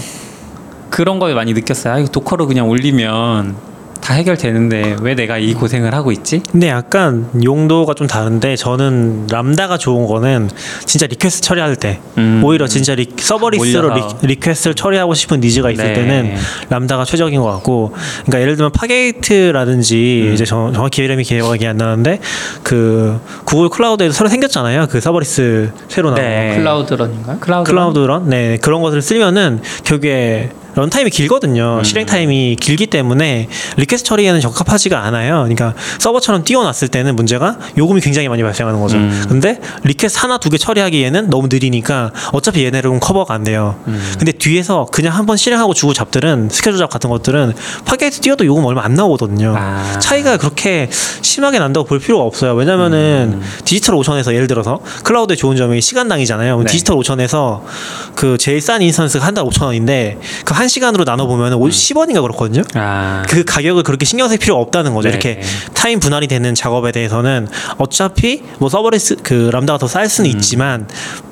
그런 0.90 1.18
걸 1.18 1.34
많이 1.34 1.52
느꼈어요. 1.52 1.94
아, 1.94 1.98
이거 1.98 2.08
Docker로 2.08 2.46
그냥 2.46 2.68
올리면 2.68 3.56
다 4.00 4.14
해결되는데 4.14 4.96
왜 5.00 5.14
내가 5.14 5.38
이 5.38 5.54
고생을 5.54 5.94
하고 5.94 6.12
있지? 6.12 6.42
근데 6.50 6.68
약간 6.68 7.28
용도가 7.44 7.94
좀 7.94 8.06
다른데 8.06 8.56
저는 8.56 9.26
Lambda가 9.30 9.76
좋은 9.76 10.06
거는 10.06 10.48
진짜 10.86 11.06
request 11.06 11.42
처리할 11.42 11.76
때 11.76 12.00
음. 12.16 12.42
오히려 12.44 12.66
진짜 12.66 12.94
리, 12.94 13.06
serverless로 13.16 13.94
리, 13.94 14.00
올려서. 14.00 14.18
request를 14.22 14.74
처리하고 14.74 15.14
싶은 15.14 15.40
needs가 15.40 15.70
있을 15.70 15.84
네. 15.84 15.92
때는 15.92 16.34
Lambda가 16.70 17.04
최적인 17.04 17.40
것 17.40 17.46
같고 17.52 17.92
그러니까 18.22 18.40
예를 18.40 18.56
들면 18.56 18.72
Fargate라든지 18.72 20.32
이제 20.34 20.44
정, 20.44 20.72
정확히 20.72 21.02
이름이 21.02 21.24
기억이 21.24 21.66
안 21.66 21.76
나는데 21.76 22.20
그 22.62 23.20
Google 23.44 23.68
Cloud에도 23.68 24.12
새로 24.12 24.28
생겼잖아요 24.28 24.86
그 24.88 25.00
serverless 25.00 25.70
새로 25.88 26.10
나온 26.10 26.22
네. 26.22 26.54
Cloud 26.56 26.83
Run인가요? 26.83 27.38
Cloud 27.40 27.70
Cloud 27.70 28.06
Run 28.06 28.28
네 28.28 28.58
그런 28.62 28.82
것을 28.82 29.02
쓰면은 29.02 29.60
결국에 29.84 30.50
runtime이 30.78 31.10
길거든요. 31.10 31.82
실행 31.82 32.06
타임이 32.06 32.56
길기 32.60 32.86
때문에 32.86 33.48
request 33.76 34.08
처리에는 34.08 34.40
적합하지가 34.40 34.98
않아요. 35.06 35.38
그러니까 35.38 35.74
서버처럼 35.98 36.44
띄워놨을 36.44 36.86
때는 36.88 37.16
문제가 37.16 37.58
요금이 37.76 38.00
굉장히 38.00 38.28
많이 38.28 38.42
발생하는 38.44 38.80
거죠. 38.80 38.96
근데 39.28 39.60
request 39.82 40.20
하나 40.20 40.38
두 40.38 40.48
개 40.48 40.56
처리하기에는 40.56 41.28
너무 41.30 41.48
느리니까 41.50 42.12
어차피 42.32 42.64
얘네들은 42.64 43.00
커버가 43.00 43.34
안 43.34 43.44
돼요. 43.44 43.76
근데 44.18 44.32
뒤에서 44.32 44.86
그냥 44.90 45.14
한번 45.14 45.36
실행하고 45.36 45.74
죽고 45.74 45.92
job들은 45.92 46.48
스케줄 46.50 46.78
job 46.78 46.88
같은 46.90 47.10
것들은 47.10 47.52
Fargate 47.84 48.20
띄워도 48.20 48.46
요금 48.46 48.64
얼마 48.64 48.82
안 48.84 48.94
나오거든요. 48.94 49.54
아. 49.58 49.98
차이가 49.98 50.36
그렇게 50.38 50.88
심하게 51.20 51.58
난다고 51.58 51.86
볼 51.86 51.98
필요가 51.98 52.24
없어요. 52.24 52.54
왜냐면은 52.54 53.40
DigitalOcean에서 53.64 54.32
예를 54.34 54.46
들어서 54.46 54.80
클라우드의 55.04 55.36
좋은 55.36 55.56
점이 55.56 55.80
시간당이잖아요. 55.82 56.60
네. 56.60 56.64
DigitalOcean에서 56.70 57.64
그 58.14 58.38
제일 58.38 58.60
싼 58.60 58.80
instance가 58.80 59.26
한 59.26 59.34
달 59.34 59.44
5천 59.44 59.64
원인데 59.64 60.18
그한 60.46 60.67
시간으로 60.68 61.04
나눠 61.04 61.26
보면 61.26 61.52
은 61.52 61.58
10원인가 61.58 62.22
그렇거든요. 62.22 62.62
아, 62.74 63.22
그 63.28 63.44
가격을 63.44 63.82
그렇게 63.82 64.04
신경 64.04 64.28
쓸 64.28 64.38
필요가 64.38 64.60
없다는 64.60 64.94
거죠. 64.94 65.08
네. 65.08 65.14
이렇게 65.14 65.40
타임 65.74 66.00
분할이 66.00 66.26
되는 66.28 66.54
작업에 66.54 66.92
대해서는 66.92 67.48
어차피 67.78 68.42
뭐 68.58 68.68
serverless 68.68 69.16
그 69.22 69.50
Lambda가 69.52 69.78
더 69.78 69.88
쌀 69.88 70.08
수는 70.08 70.30
음. 70.30 70.36
있지만 70.36 70.86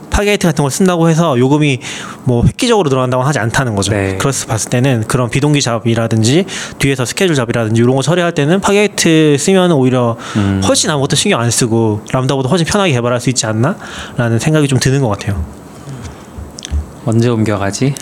Fargate 0.08 0.46
같은 0.46 0.62
걸 0.62 0.70
쓴다고 0.70 1.10
해서 1.10 1.38
요금이 1.38 1.78
뭐 2.24 2.42
획기적으로 2.46 2.88
들어간다고 2.88 3.22
하지 3.22 3.38
않다는 3.38 3.74
거죠. 3.76 3.92
네. 3.92 4.16
그래서 4.18 4.46
봤을 4.46 4.70
때는 4.70 5.04
그런 5.06 5.28
비동기 5.28 5.60
작업이라든지 5.60 6.46
뒤에서 6.78 7.04
스케줄 7.04 7.36
작업이라든지 7.36 7.82
이런 7.82 7.94
거 7.94 8.00
처리할 8.00 8.32
때는 8.32 8.60
Fargate 8.60 9.36
쓰면 9.38 9.72
오히려 9.72 10.16
음. 10.36 10.62
훨씬 10.66 10.88
아무것도 10.88 11.16
신경 11.16 11.38
안 11.42 11.50
쓰고 11.50 12.00
Lambda보다 12.10 12.48
훨씬 12.48 12.66
편하게 12.66 12.92
개발할 12.92 13.20
수 13.20 13.28
있지 13.28 13.44
않나라는 13.44 14.38
생각이 14.38 14.68
좀 14.68 14.78
드는 14.78 15.02
것 15.02 15.08
같아요. 15.10 15.44
언제 17.06 17.28
옮겨가지? 17.28 17.94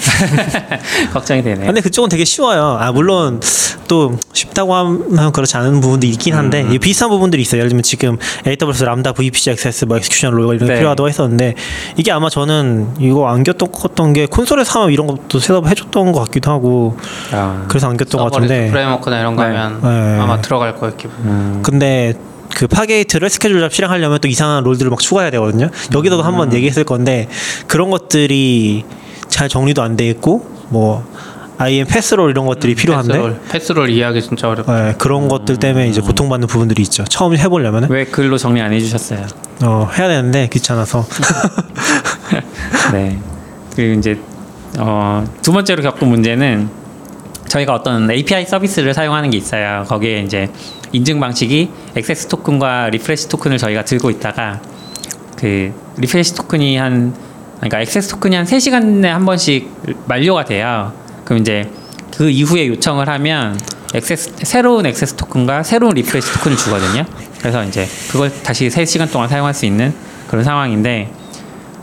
걱정이 1.12 1.43
되네. 1.43 1.67
근데 1.67 1.81
그쪽은 1.83 2.09
되게 2.09 2.25
쉬워요. 2.25 2.79
아 2.81 2.90
물론 2.90 3.40
또 3.87 4.19
쉽다고 4.33 4.75
하면 4.75 5.31
그렇지 5.33 5.57
않은 5.59 5.81
부분도 5.81 6.07
있긴 6.07 6.35
한데 6.35 6.62
음. 6.62 6.73
이 6.73 6.79
비슷한 6.79 7.11
부분들이 7.11 7.43
있어요. 7.43 7.59
예를 7.59 7.69
들면 7.69 7.83
지금 7.83 8.17
AWS 8.47 8.85
Lambda 8.85 9.12
VPC 9.12 9.51
access 9.50 9.85
뭐 9.85 9.99
execution 9.98 10.33
role 10.33 10.57
이런 10.57 10.67
게 10.67 10.73
네. 10.73 10.79
필요하다고 10.79 11.09
했었는데 11.09 11.55
이게 11.97 12.12
아마 12.12 12.31
저는 12.31 12.95
이거 12.99 13.29
안 13.29 13.45
겪었던 13.45 14.12
게 14.14 14.27
콘솔에서 14.27 14.81
하면 14.81 14.93
이런 14.93 15.07
것도 15.07 15.38
setup 15.38 15.68
해줬던 15.69 16.12
것 16.12 16.21
같기도 16.25 16.51
하고 16.51 16.97
아, 17.33 17.67
그래서 17.69 17.88
안 17.88 17.99
겪었던 17.99 18.23
것 18.23 18.33
같은데 18.33 18.71
framework나 18.70 19.20
이런 19.21 19.37
거 19.37 19.47
네. 19.47 19.55
하면 19.55 19.81
네. 19.83 20.21
아마 20.21 20.40
들어갈 20.40 20.77
거예요 20.77 20.97
기본. 20.96 21.14
음. 21.25 21.61
근데 21.62 22.14
그 22.55 22.67
Fargate를 22.66 23.29
스케줄 23.31 23.61
job 23.61 23.72
실행하려면 23.73 24.19
또 24.21 24.29
이상한 24.29 24.62
role들을 24.64 24.90
막 24.90 25.01
추가해야 25.01 25.31
되거든요. 25.33 25.71
여기서도 25.95 26.23
음. 26.23 26.27
한번 26.27 26.53
얘기했을 26.53 26.85
건데 26.85 27.29
그런 27.67 27.90
것들이 27.90 28.85
잘 29.29 29.49
정리도 29.49 29.83
안 29.83 29.97
돼 29.97 30.09
있고 30.11 30.47
뭐 30.69 31.05
IAM 31.59 31.87
PassRole 31.87 32.31
이런 32.31 32.47
것들이 32.47 32.75
필요한데 32.75 33.12
PassRole, 33.12 33.40
PassRole 33.48 33.90
이해하기 33.90 34.23
진짜 34.23 34.49
어렵. 34.49 34.67
네, 34.67 34.95
그런 34.99 35.29
것들 35.29 35.57
때문에 35.59 35.88
이제 35.88 36.01
고통받는 36.01 36.49
부분들이 36.49 36.83
있죠. 36.83 37.05
처음 37.05 37.37
해보려면은 37.37 37.90
왜 37.90 38.05
글로 38.05 38.37
정리 38.38 38.61
안 38.61 38.73
해주셨어요? 38.73 39.27
어, 39.62 39.88
해야 39.97 40.09
되는데 40.09 40.49
귀찮아서. 40.53 41.07
네. 42.93 43.19
그리고 43.77 43.99
이제 43.99 44.19
어, 44.79 45.25
두 45.43 45.53
번째로 45.53 45.83
겪은 45.83 46.09
문제는 46.09 46.69
저희가 47.49 47.75
어떤 47.75 48.11
API 48.11 48.47
서비스를 48.47 48.93
사용하는 48.95 49.31
게 49.31 49.37
있어요. 49.37 49.85
거기에 49.88 50.21
이제 50.21 50.49
인증 50.94 51.18
방식이 51.18 51.70
access 51.96 52.29
token과 52.29 52.90
refresh 52.90 53.29
token을 53.29 53.59
저희가 53.59 53.85
들고 53.85 54.11
있다가 54.11 54.61
그 55.37 55.72
refresh 55.96 56.35
token이 56.37 56.77
한 56.76 57.12
그러니까 57.57 57.80
access 57.81 58.11
token이 58.11 58.37
한 58.37 58.46
3시간에 58.46 59.07
한 59.07 59.26
번씩 59.26 59.70
만료가 60.07 60.44
돼요. 60.44 60.92
그럼 61.24 61.40
이제 61.40 61.68
그 62.16 62.30
이후에 62.30 62.68
요청을 62.68 63.09
하면 63.09 63.59
access 63.92 64.35
새로운 64.42 64.87
access 64.87 65.14
token과 65.16 65.64
새로운 65.64 65.94
refresh 65.94 66.33
token을 66.35 66.57
주거든요. 66.57 67.04
그래서 67.40 67.64
이제 67.64 67.88
그걸 68.11 68.30
다시 68.42 68.68
3시간 68.68 69.11
동안 69.11 69.28
사용할 69.28 69.52
수 69.52 69.66
있는 69.66 69.92
그런 70.28 70.44
상황인데 70.44 71.11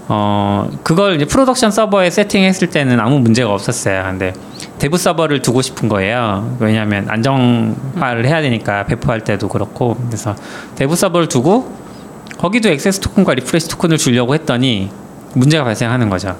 어 0.08 0.70
그걸 0.84 1.16
이제 1.16 1.26
production 1.26 1.72
서버에 1.72 2.10
세팅했을 2.10 2.70
때는 2.70 3.00
아무 3.02 3.20
문제가 3.20 3.54
없었어요. 3.54 4.04
근데 4.04 4.34
dev 4.82 4.98
서버를 4.98 5.44
두고 5.44 5.62
싶은 5.62 5.88
거예요. 5.90 6.58
왜냐하면 6.60 7.08
안정화를 7.08 8.26
해야 8.26 8.42
되니까 8.42 8.84
배포할 8.86 9.22
때도 9.22 9.48
그렇고 9.48 9.96
그래서 10.08 10.36
dev 10.76 10.96
서버를 10.96 11.28
두고 11.28 11.72
거기도 12.40 12.68
access 12.70 13.00
token과 13.02 13.36
refresh 13.36 13.70
token을 13.70 14.00
주려고 14.00 14.34
했더니 14.34 14.90
문제가 15.36 15.64
발생하는 15.66 16.10
거죠. 16.10 16.36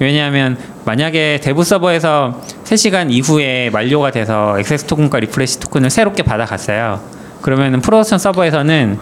왜냐하면 0.00 0.58
만약에 0.84 1.38
dev 1.40 1.62
서버에서 1.62 2.40
3시간 2.64 3.12
이후에 3.12 3.70
만료가 3.70 4.10
돼서 4.10 4.58
access 4.58 4.86
token과 4.86 5.20
refresh 5.20 5.60
token을 5.60 5.88
새롭게 5.88 6.24
받아갔어요. 6.24 7.00
그러면은 7.42 7.80
production 7.80 8.18
서버에서는 8.18 8.98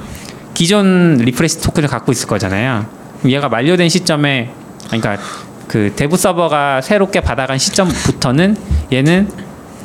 기존 0.52 1.16
refresh 1.16 1.62
token을 1.62 1.88
갖고 1.88 2.12
있을 2.12 2.28
거잖아요. 2.28 2.84
얘가 3.24 3.48
만료된 3.48 3.88
시점에 3.88 4.52
그러니까 4.86 5.16
그 5.70 5.92
dev 5.94 6.16
서버가 6.16 6.80
새롭게 6.80 7.20
받아간 7.20 7.56
시점부터는 7.56 8.56
얘는 8.92 9.30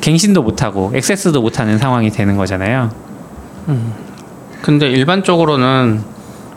갱신도 0.00 0.42
못하고 0.42 0.90
access도 0.92 1.40
못하는 1.40 1.78
상황이 1.78 2.10
되는 2.10 2.36
거잖아요. 2.36 2.90
근데 4.62 4.90
일반적으로는 4.90 6.02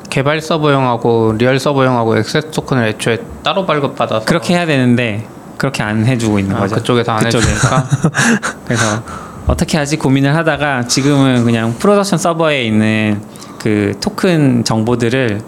개발 0.09 0.41
서버용하고 0.41 1.35
real 1.37 1.59
서버용하고 1.59 2.17
access 2.17 2.49
token을 2.49 2.87
애초에 2.87 3.19
따로 3.43 3.67
발급받아서 3.67 4.25
그렇게 4.25 4.55
해야 4.55 4.65
되는데 4.65 5.27
그렇게 5.57 5.83
안 5.83 6.07
해주고 6.07 6.39
있는 6.39 6.55
아, 6.55 6.61
거죠. 6.61 6.77
그쪽에서 6.77 7.11
안 7.11 7.19
그쪽에. 7.19 7.45
해주니까 7.45 7.87
그래서 8.65 9.03
어떻게 9.45 9.77
하지 9.77 9.97
고민을 9.97 10.35
하다가 10.35 10.87
지금은 10.87 11.45
그냥 11.45 11.75
production 11.77 12.17
서버에 12.17 12.63
있는 12.63 13.21
그 13.59 13.95
토큰 14.01 14.63
정보들을 14.63 15.39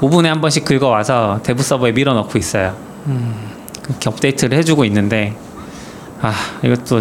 5분에 0.00 0.26
한 0.26 0.40
번씩 0.40 0.64
긁어와서 0.64 1.40
dev 1.42 1.64
서버에 1.64 1.90
밀어넣고 1.90 2.38
있어요. 2.38 2.85
그렇게 3.82 4.08
업데이트를 4.08 4.56
해주고 4.58 4.84
있는데 4.86 5.34
아 6.20 6.32
이것도 6.62 7.00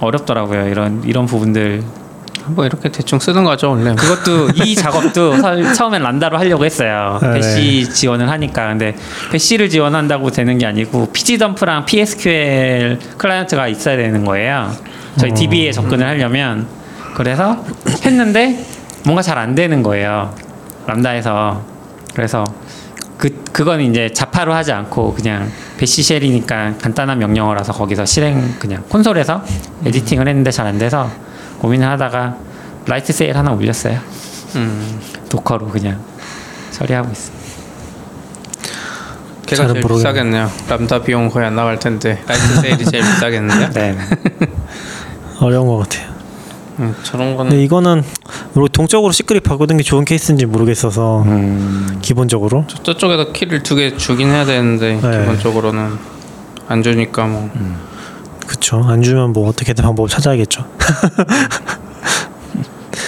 어렵더라고요. 0.00 0.68
이런 0.68 1.02
이런 1.04 1.26
부분들 1.26 1.82
뭐 2.46 2.64
이렇게 2.64 2.90
대충 2.90 3.18
쓰는 3.18 3.44
거죠 3.44 3.70
원래. 3.70 3.94
그것도 3.94 4.50
이 4.64 4.74
작업도 4.76 5.36
설- 5.38 5.74
처음엔 5.74 6.02
Lambda로 6.02 6.38
하려고 6.38 6.64
했어요. 6.64 7.18
네. 7.22 7.32
bash 7.34 7.88
지원을 7.90 8.28
하니까 8.30 8.68
근데 8.68 8.96
bash를 9.30 9.68
지원한다고 9.68 10.30
되는 10.30 10.56
게 10.58 10.66
아니고 10.66 11.10
pg_dump랑 11.12 11.84
psql 11.84 12.98
client가 13.18 13.68
있어야 13.68 13.96
되는 13.96 14.24
거예요. 14.24 14.72
저희 15.18 15.34
DB에 15.34 15.72
접근을 15.72 16.06
하려면 16.06 16.66
그래서 17.14 17.62
했는데 18.04 18.64
뭔가 19.04 19.22
잘 19.22 19.36
안 19.38 19.54
되는 19.54 19.82
거예요. 19.82 20.34
Lambda에서 20.86 21.62
그래서 22.14 22.44
그 23.20 23.44
그건 23.52 23.82
이제 23.82 24.10
Zappa로 24.12 24.54
하지 24.54 24.72
않고 24.72 25.12
그냥 25.14 25.50
bash 25.76 26.02
shell이니까 26.02 26.78
간단한 26.80 27.18
명령어라서 27.18 27.72
거기서 27.74 28.06
실행 28.06 28.54
그냥 28.58 28.82
콘솔에서 28.88 29.44
editing을 29.84 30.26
했는데 30.26 30.50
잘 30.50 30.66
안 30.66 30.78
돼서 30.78 31.10
고민을 31.58 31.86
하다가 31.90 32.36
Lightsail 32.86 33.36
하나 33.36 33.52
올렸어요. 33.52 33.98
음, 34.56 35.00
Docker로 35.28 35.68
그냥 35.68 36.00
처리하고 36.70 37.12
있어. 37.12 37.30
걔가 39.46 39.66
제일 39.66 39.80
모르겠네. 39.80 39.96
비싸겠네요. 39.96 40.50
람다 40.68 41.02
비용 41.02 41.28
거의 41.28 41.46
안 41.46 41.56
나갈 41.56 41.78
텐데 41.78 42.22
Lightsail이 42.26 42.84
제일 42.86 43.02
비싸겠는데. 43.14 43.68
네. 43.70 43.98
어려운 45.40 45.66
것 45.66 45.76
같아요. 45.78 46.09
음, 46.80 46.94
저런 47.02 47.36
거는 47.36 47.50
근데 47.50 47.62
이거는 47.64 48.02
뭐 48.54 48.66
동적으로 48.68 49.12
secret 49.12 49.42
바꾸는 49.42 49.76
게 49.76 49.82
좋은 49.82 50.04
케이스인지 50.04 50.46
모르겠어서 50.46 51.22
음, 51.22 51.98
기본적으로. 52.00 52.64
저 52.82 52.94
쪽에서 52.96 53.32
키를 53.32 53.62
두 53.62 53.76
개 53.76 53.96
주긴 53.96 54.28
해야 54.30 54.44
되는데 54.44 54.98
네. 55.00 55.18
기본적으로는 55.20 55.90
안 56.68 56.82
주니까 56.82 57.26
뭐. 57.26 57.50
그쵸. 58.46 58.82
안 58.86 59.02
주면 59.02 59.32
뭐 59.32 59.48
어떻게든 59.48 59.84
방법을 59.84 60.08
찾아야겠죠. 60.08 60.64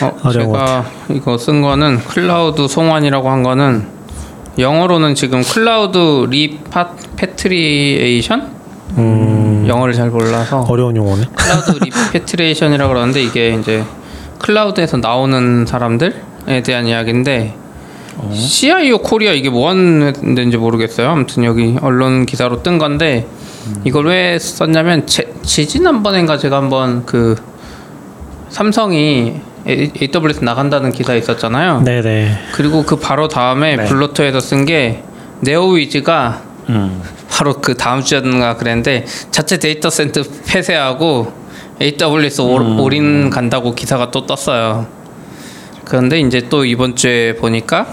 어, 0.03 0.31
제가 0.33 0.85
이거 1.11 1.37
쓴 1.39 1.63
거는 1.63 1.99
클라우드 2.05 2.69
송환이라고 2.69 3.29
한 3.31 3.43
거는 3.43 3.87
영어로는 4.59 5.15
지금 5.15 5.43
cloud 5.43 6.27
repatriation? 7.23 8.41
음, 8.99 9.42
영어를 9.69 9.95
잘 9.95 10.11
몰라서 10.11 10.61
어려운 10.69 10.97
용어네. 10.97 11.25
cloud 11.35 11.85
repatriation이라고 11.85 12.93
그러는데 12.93 13.23
이게 13.23 13.55
이제 13.55 13.85
클라우드에서 14.39 14.97
나오는 14.99 15.65
사람들에 15.67 16.63
대한 16.65 16.87
이야기인데 16.87 17.55
CIO 18.33 18.99
코리아 18.99 19.33
이게 19.33 19.49
뭐 19.51 19.69
하는 19.71 20.35
데인지 20.35 20.57
모르겠어요. 20.57 21.09
아무튼 21.09 21.45
여기 21.45 21.77
언론 21.81 22.27
기사로 22.27 22.63
뜬 22.63 22.79
건데 22.79 23.27
이걸 23.85 24.07
왜 24.07 24.39
썼냐면 24.39 25.07
제, 25.07 25.33
지지난번인가 25.43 26.37
제가 26.37 26.57
한번 26.57 27.05
그 27.07 27.37
삼성이 28.49 29.41
A- 29.69 29.93
AWS 30.03 30.45
나간다는 30.45 30.91
기사 30.93 31.15
있었잖아요. 31.15 31.83
네네. 31.85 32.39
그리고 32.55 32.83
그 32.85 32.97
바로 32.97 33.29
다음에 33.29 33.77
네. 33.77 33.85
블로터에서 33.85 34.41
쓴 34.41 34.67
게 34.67 35.03
네오위즈가 35.41 36.43
음. 36.73 37.03
바로 37.31 37.55
그 37.55 37.75
다음 37.77 38.03
주였는가 38.03 38.57
그랬는데 38.57 39.05
자체 39.31 39.59
데이터 39.59 39.91
센터 39.91 40.23
폐쇄하고 40.47 41.33
AWS 41.81 42.41
올- 42.43 42.79
올인 42.81 43.31
간다고 43.31 43.75
기사가 43.75 44.11
또 44.11 44.27
떴어요. 44.27 44.87
그런데 45.85 46.21
이제 46.21 46.47
또 46.49 46.65
이번 46.65 46.95
주에 46.97 47.35
보니까 47.37 47.87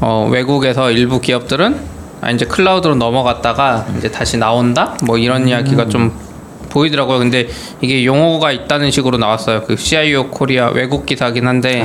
어, 0.00 0.28
외국에서 0.30 0.90
일부 0.90 1.20
기업들은 1.20 1.76
아, 2.22 2.30
이제 2.30 2.44
클라우드로 2.44 2.94
넘어갔다가 2.96 3.86
이제 3.98 4.10
다시 4.10 4.36
나온다 4.38 4.96
뭐 5.04 5.18
이런 5.18 5.48
이야기가 5.48 5.88
좀 5.88 6.12
보이더라고요. 6.70 7.18
근데 7.18 7.48
이게 7.80 8.04
용어가 8.04 8.52
있다는 8.52 8.90
식으로 8.90 9.18
나왔어요. 9.18 9.62
그 9.64 9.76
CIO 9.76 10.28
코리아 10.28 10.68
외국 10.70 11.04
기사긴 11.04 11.46
한데 11.46 11.82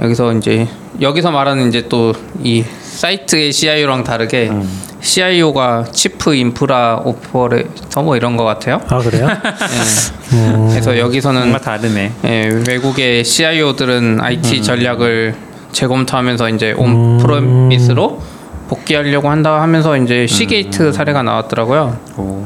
여기서 0.00 0.34
이제 0.34 0.68
여기서 1.00 1.30
말하는 1.30 1.68
이제 1.68 1.88
또 1.88 2.12
이 2.42 2.64
사이트의 2.96 3.52
CIO랑 3.52 4.04
다르게 4.04 4.50
CIO가 5.00 5.84
chief 5.92 6.34
infra 6.34 7.02
operator 7.04 8.02
뭐 8.02 8.16
이런 8.16 8.38
것 8.38 8.44
같아요. 8.44 8.80
아 8.88 8.98
그래요? 8.98 9.28
예. 9.28 10.32
음, 10.34 10.68
그래서 10.70 10.98
여기서는 10.98 11.40
뭔가 11.42 11.60
다르네. 11.60 12.12
예, 12.24 12.62
외국의 12.66 13.22
CIO들은 13.22 14.20
IT 14.20 14.62
전략을 14.62 15.34
재검토하면서 15.72 16.48
이제 16.50 16.72
음. 16.72 16.80
on-premise로 16.80 18.22
복귀하려고 18.68 19.28
한다 19.28 19.60
하면서 19.60 19.96
이제 19.98 20.26
Seagate 20.26 20.90
사례가 20.92 21.22
나왔더라고요. 21.22 21.98
오. 22.16 22.44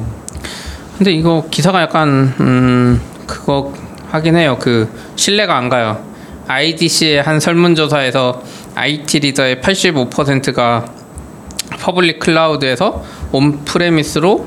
근데 0.99 1.13
이거 1.13 1.45
기사가 1.49 1.81
약간 1.81 2.35
음 2.41 3.01
그거 3.27 3.73
하긴 4.11 4.37
해요. 4.37 4.57
그 4.61 4.89
신뢰가 5.15 5.57
안 5.57 5.69
가요. 5.69 6.11
IDC의 6.49 7.23
한 7.23 7.39
설문조사에서 7.39 8.43
IT 8.75 9.21
리더의 9.21 9.57
85%가 9.57 10.87
public 11.81 12.21
cloud에서 12.21 13.05
on-premise로 13.33 14.47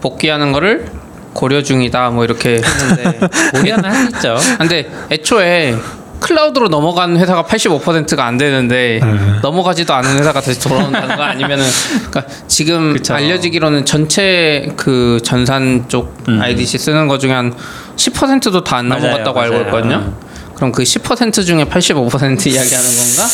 복귀하는 0.00 0.52
거를 0.52 0.90
고려 1.32 1.62
중이다. 1.62 2.10
뭐 2.10 2.24
이렇게 2.24 2.60
했는데 2.62 3.18
할수 3.88 4.10
있죠. 4.16 4.36
근데 4.58 4.90
애초에 5.10 5.76
클라우드로 6.20 6.68
넘어간 6.68 7.16
회사가 7.16 7.44
85%가 7.44 8.26
안 8.26 8.38
되는데 8.38 9.00
네. 9.00 9.14
넘어가지도 9.40 9.94
않은 9.94 10.18
회사가 10.18 10.40
다시 10.40 10.58
돌아온다는 10.60 11.16
거 11.16 11.22
아니면은 11.22 11.64
그러니까 12.10 12.24
지금 12.48 12.94
그쵸. 12.94 13.14
알려지기로는 13.14 13.84
전체 13.84 14.68
그 14.76 15.20
전산 15.22 15.84
쪽 15.88 16.16
음. 16.28 16.40
IDC 16.40 16.78
쓰는 16.78 17.06
거 17.06 17.18
중에 17.18 17.32
한 17.32 17.54
10%도 17.96 18.64
다 18.64 18.75
안 18.75 18.86
맞아요, 18.88 19.02
넘어갔다고 19.02 19.40
알고 19.40 19.54
맞아요. 19.54 19.66
있거든요. 19.66 20.12
그럼 20.58 20.72
그 20.72 20.82
10% 20.82 21.46
중에 21.46 21.64
85% 21.64 22.46
이야기하는 22.46 22.88
건가? 22.90 23.28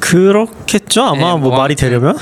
그렇겠죠. 0.00 1.02
아마 1.02 1.16
네, 1.16 1.22
뭐 1.24 1.38
뭐 1.38 1.56
말이 1.56 1.74
되려면. 1.76 2.16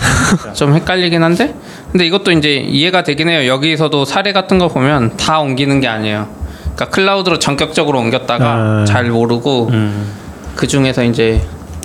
좀 0.54 0.74
헷갈리긴 0.74 1.22
한데 1.22 1.54
근데 1.90 2.06
이것도 2.06 2.30
이제 2.32 2.56
이해가 2.56 3.02
되긴 3.04 3.28
해요. 3.28 3.48
여기서도 3.50 4.04
사례 4.04 4.32
같은 4.32 4.58
거 4.58 4.68
보면 4.68 5.16
다 5.16 5.40
옮기는 5.40 5.80
게 5.80 5.88
아니에요. 5.88 6.28
그러니까 6.74 6.90
클라우드로 6.90 7.38
전격적으로 7.38 7.98
옮겼다가 8.00 8.44
아. 8.52 8.84
잘 8.86 9.04
모르고 9.10 9.68
음. 9.72 10.12
그 10.56 10.66
중에서 10.66 11.04
이제 11.04 11.40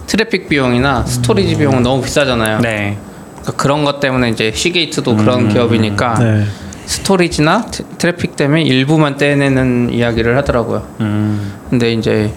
트래픽 0.07 0.49
비용이나 0.49 1.05
storage 1.05 1.55
비용은 1.57 1.83
너무 1.83 2.01
비싸잖아요. 2.01 2.59
네. 2.59 2.97
그러니까 3.41 3.51
그런 3.53 3.85
것 3.85 3.99
때문에 3.99 4.29
이제 4.29 4.51
Seagate도 4.53 5.15
그런 5.15 5.47
기업이니까 5.49 6.15
네. 6.19 6.45
storage나 6.85 7.67
트- 7.67 7.83
트래픽 7.97 8.35
때문에 8.35 8.63
일부만 8.63 9.17
떼내는 9.17 9.93
이야기를 9.93 10.35
하더라고요. 10.37 10.87
음. 11.01 11.53
근데 11.69 11.93
이제 11.93 12.33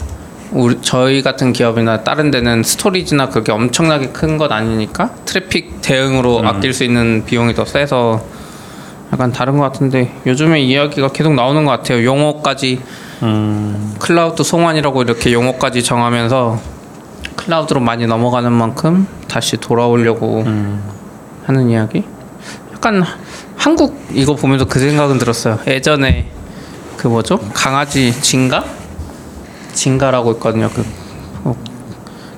우리 0.52 0.78
저희 0.82 1.22
같은 1.22 1.52
기업이나 1.52 2.04
다른 2.04 2.30
데는 2.30 2.62
storage나 2.62 3.31
그렇게 3.30 3.52
엄청나게 3.52 4.08
큰것 4.08 4.52
아니니까 4.52 5.10
트래픽 5.24 5.80
대응으로 5.80 6.42
아낄 6.46 6.74
수 6.74 6.84
있는 6.84 7.24
비용이 7.24 7.54
더 7.54 7.64
세서 7.64 8.22
약간 9.12 9.32
다른 9.32 9.58
것 9.58 9.64
같은데 9.64 10.14
요즘에 10.26 10.60
이야기가 10.60 11.08
계속 11.08 11.34
나오는 11.34 11.64
것 11.64 11.70
같아요. 11.70 12.04
용어까지 12.04 12.80
음. 13.22 13.94
클라우드 13.98 14.42
송환이라고 14.42 15.02
이렇게 15.02 15.32
용어까지 15.32 15.82
정하면서 15.82 16.60
클라우드로 17.36 17.80
많이 17.80 18.06
넘어가는 18.06 18.52
만큼 18.52 19.06
다시 19.28 19.56
돌아오려고 19.56 20.44
하는 21.44 21.70
이야기. 21.70 22.04
약간 22.72 23.02
한국 23.56 23.96
이거 24.12 24.34
보면서 24.34 24.66
그 24.66 24.78
생각은 24.78 25.18
들었어요. 25.18 25.58
예전에 25.66 26.26
그 26.96 27.08
뭐죠? 27.08 27.38
강아지 27.54 28.12
Zynga? 28.20 28.82
Zynga라고 29.72 30.33
있거든요. 30.32 30.70
그 30.70 30.85
어, 31.44 31.56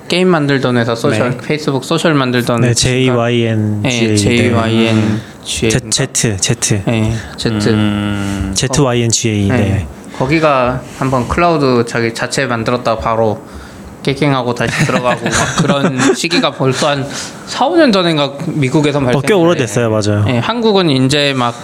게임 0.07 0.27
만들던 0.29 0.77
회사 0.77 0.95
소셜 0.95 1.31
네. 1.31 1.37
페이스북 1.37 1.83
소셜 1.83 2.13
만들던 2.13 2.61
네, 2.61 2.73
JYN 2.73 3.81
네, 3.81 4.15
JYN 4.15 5.21
G 5.43 5.69
Z 5.69 6.07
Z 6.13 6.37
Z 6.37 6.83
네, 6.85 7.13
Z 7.37 7.49
음, 7.69 8.53
ZYNGA 8.55 9.47
네. 9.47 9.57
네. 9.57 9.87
거기가 10.17 10.81
한번 10.97 11.27
클라우드 11.27 11.85
자기 11.85 12.13
자체 12.13 12.45
만들었다가 12.45 13.01
바로 13.01 13.41
깨갱하고 14.03 14.53
다시 14.53 14.85
들어가고 14.85 15.25
막 15.25 15.33
그런 15.61 16.13
시기가 16.13 16.51
벌써 16.51 16.89
한 16.89 17.05
4, 17.47 17.67
5년 17.69 17.91
전인가 17.91 18.33
미국에서 18.47 18.99
어, 18.99 19.01
발생했는데 19.01 19.27
꽤 19.27 19.33
오래됐어요, 19.33 19.89
맞아요. 19.89 20.25
네, 20.25 20.37
한국은 20.37 20.89
이제 20.91 21.33
막 21.35 21.55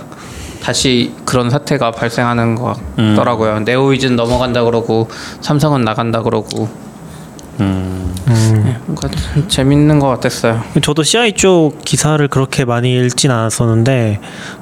다시 0.61 1.13
그런 1.25 1.49
사태가 1.49 1.91
발생하는 1.91 2.55
것 2.55 2.77
같더라고요. 2.95 3.61
네오위즌 3.61 4.15
넘어간다 4.15 4.63
그러고 4.63 5.09
삼성은 5.41 5.81
나간다 5.81 6.21
그러고 6.21 6.69
음, 7.59 8.15
음. 8.27 8.75
뭔가 8.85 9.07
좀 9.09 9.47
재밌는 9.47 9.99
것 9.99 10.07
같았어요. 10.07 10.61
저도 10.81 11.03
CI 11.03 11.33
쪽 11.33 11.83
기사를 11.83 12.25
그렇게 12.27 12.65
많이 12.65 12.95
읽진 12.97 13.29
않았었는데, 13.29 14.19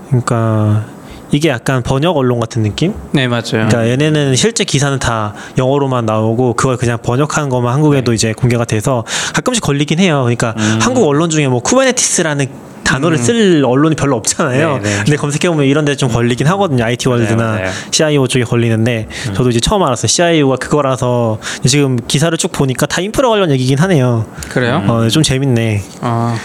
그러니까 0.07 0.85
이게 1.31 1.49
약간 1.49 1.83
번역 1.83 2.17
언론 2.17 2.39
같은 2.39 2.63
느낌? 2.63 2.93
네 3.11 3.27
맞아요. 3.27 3.43
그러니까 3.51 3.87
얘네는 3.87 4.35
실제 4.35 4.63
기사는 4.63 4.97
다 4.99 5.33
영어로만 5.57 6.05
나오고 6.05 6.55
그걸 6.55 6.77
그냥 6.77 6.97
번역한 7.01 7.49
것만 7.49 7.73
한국에도 7.73 8.13
이제 8.13 8.33
공개가 8.33 8.65
돼서 8.65 9.03
가끔씩 9.35 9.63
걸리긴 9.63 9.99
해요. 9.99 10.21
그러니까 10.23 10.55
한국 10.81 11.07
언론 11.07 11.29
중에 11.29 11.47
뭐 11.47 11.59
Kubernetes라는 11.61 12.47
단어를 12.89 13.17
쓸 13.17 13.63
언론이 13.65 13.95
별로 13.95 14.15
없잖아요. 14.17 14.77
네, 14.77 14.83
네. 14.83 14.95
근데 15.03 15.15
검색해 15.15 15.49
보면 15.49 15.65
이런 15.65 15.85
데 15.85 15.95
좀 15.95 16.09
걸리긴 16.09 16.47
하거든요. 16.47 16.83
IT 16.85 17.09
월드나 17.09 17.43
맞아요, 17.43 17.59
맞아요. 17.61 17.71
CIO 17.91 18.27
쪽에 18.27 18.43
걸리는데 18.45 19.07
저도 19.35 19.49
이제 19.49 19.59
처음 19.59 19.83
알았어요. 19.83 20.07
CIO가 20.07 20.55
그거라서 20.55 21.39
지금 21.65 21.97
기사를 22.07 22.35
쭉 22.37 22.51
보니까 22.51 22.85
다 22.85 23.01
인프라 23.01 23.27
관련 23.29 23.51
얘기긴 23.51 23.77
하네요. 23.79 24.25
그래요? 24.49 24.83
어, 24.87 25.07
좀 25.09 25.21
재밌네. 25.23 25.81
아 26.01 26.37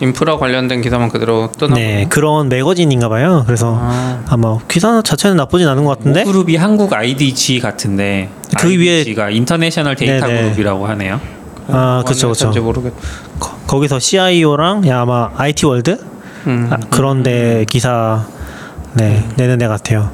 인프라 0.00 0.36
관련된 0.38 0.80
기사만 0.82 1.08
그대로 1.08 1.50
뜨나? 1.56 1.74
네, 1.76 2.06
그런 2.08 2.48
매거진인가 2.48 3.08
봐요. 3.08 3.44
그래서 3.46 3.78
아, 3.80 4.22
아마 4.28 4.58
기사 4.68 5.00
자체는 5.02 5.36
나쁘진 5.36 5.68
않은 5.68 5.84
것 5.84 5.98
같은데 5.98 6.24
그룹이 6.24 6.56
한국 6.56 6.92
IDG 6.92 7.60
같은데 7.60 8.28
그 8.58 8.68
위에- 8.68 9.00
IDG가 9.00 9.30
International 9.30 9.94
Data 9.96 10.26
네네. 10.26 10.42
Group이라고 10.42 10.86
하네요. 10.88 11.20
아, 11.68 12.02
그쵸. 12.06 12.32
뭔지 12.42 12.60
모르겠. 12.60 12.92
거, 13.74 13.78
거기서 13.78 13.98
CIO랑 13.98 14.86
야, 14.86 15.00
아마 15.00 15.30
IT 15.36 15.66
월드 15.66 15.98
음. 16.46 16.68
아, 16.70 16.76
그런데 16.90 17.64
기사 17.68 18.24
네 18.94 19.28
내는 19.36 19.60
애 19.60 19.66
같아요. 19.66 20.10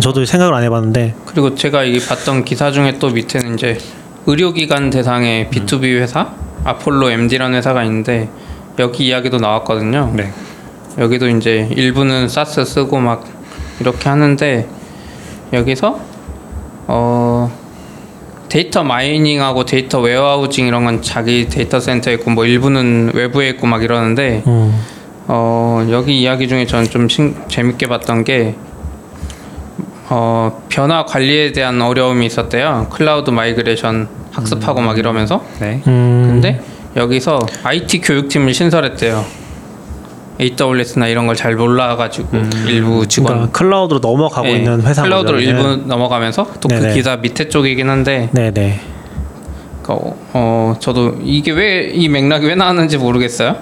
저도 0.00 0.24
생각을 0.24 0.52
안 0.52 0.64
해봤는데 0.64 1.14
그리고 1.26 1.54
제가 1.54 1.84
이 1.84 1.98
봤던 2.00 2.44
기사 2.44 2.72
중에 2.72 2.98
또 2.98 3.10
밑에는 3.10 3.54
이제 3.54 3.78
의료기관 4.26 4.90
대상의 4.90 5.46
B2B 5.46 6.00
회사 6.00 6.32
ApolloMD라는 6.64 7.56
회사가 7.56 7.84
있는데 7.84 8.28
여기 8.78 9.06
이야기도 9.06 9.38
나왔거든요. 9.38 10.12
네. 10.14 10.32
여기도 10.98 11.28
이제 11.28 11.68
일부는 11.70 12.28
SaaS 12.28 12.64
쓰고 12.64 12.98
막 12.98 13.24
이렇게 13.78 14.08
하는데 14.08 14.68
여기서 15.52 16.00
어 16.88 17.59
data 18.50 18.82
mining하고 18.82 19.64
data 19.64 20.00
warehousing 20.00 20.66
이런 20.66 20.84
건 20.84 21.00
자기 21.00 21.48
데이터 21.48 21.80
센터에 21.80 22.14
있고 22.14 22.30
뭐 22.32 22.44
일부는 22.44 23.12
외부에 23.14 23.48
있고 23.50 23.66
막 23.66 23.82
이러는데 23.82 24.42
음, 24.46 24.84
어 25.28 25.86
여기 25.90 26.20
이야기 26.20 26.48
중에 26.48 26.66
저는 26.66 26.90
좀 26.90 27.08
신, 27.08 27.36
재밌게 27.48 27.86
봤던 27.86 28.24
게 28.24 28.56
어, 30.12 30.64
변화 30.68 31.04
관리에 31.04 31.52
대한 31.52 31.80
어려움이 31.80 32.26
있었대요. 32.26 32.88
클라우드 32.90 33.30
migration 33.30 34.08
학습하고 34.32 34.80
막 34.80 34.98
이러면서. 34.98 35.44
네. 35.60 35.80
음, 35.86 36.24
근데 36.28 36.60
여기서 36.96 37.38
IT 37.62 38.00
교육팀을 38.00 38.52
신설했대요. 38.52 39.24
AWS나 40.40 41.06
이런 41.08 41.26
걸 41.26 41.36
잘 41.36 41.54
몰라가지고 41.54 42.28
일부 42.66 43.06
직원 43.06 43.34
그러니까 43.34 43.58
클라우드로 43.58 44.00
넘어가고 44.00 44.46
네, 44.46 44.56
있는 44.56 44.82
회사 44.82 45.02
클라우드로 45.02 45.40
일부 45.40 45.76
넘어가면서 45.86 46.46
또 46.60 46.68
그. 46.68 46.92
기사 46.94 47.16
밑에 47.16 47.48
쪽이긴 47.48 47.88
한데. 47.88 48.28
네네. 48.32 48.80
어, 49.88 50.16
어 50.32 50.76
저도 50.78 51.18
이게 51.22 51.50
왜 51.52 51.90
이 51.92 52.08
맥락이 52.08 52.46
왜 52.46 52.54
나왔는지 52.54 52.96
모르겠어요. 52.96 53.56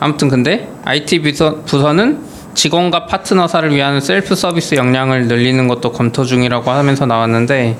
아무튼 0.00 0.28
근데 0.28 0.68
IT 0.84 1.20
부서, 1.20 1.56
부서는 1.66 2.20
직원과 2.54 3.06
파트너사를 3.06 3.74
위한 3.74 4.00
셀프 4.00 4.34
서비스 4.34 4.74
역량을 4.74 5.26
늘리는 5.28 5.68
것도 5.68 5.92
검토 5.92 6.24
중이라고 6.24 6.70
하면서 6.70 7.04
나왔는데 7.06 7.76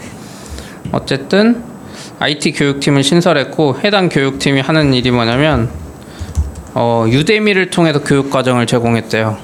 어쨌든 0.93 1.63
IT 2.19 2.53
교육팀을 2.53 3.03
신설했고 3.03 3.79
해당 3.85 4.09
교육팀이 4.09 4.61
하는 4.61 4.93
일이 4.95 5.11
뭐냐면 5.11 5.71
어, 6.75 7.05
Udemy를 7.09 7.71
통해서 7.71 8.01
교육 8.01 8.31
과정을 8.31 8.67
제공했대요. 8.67 9.37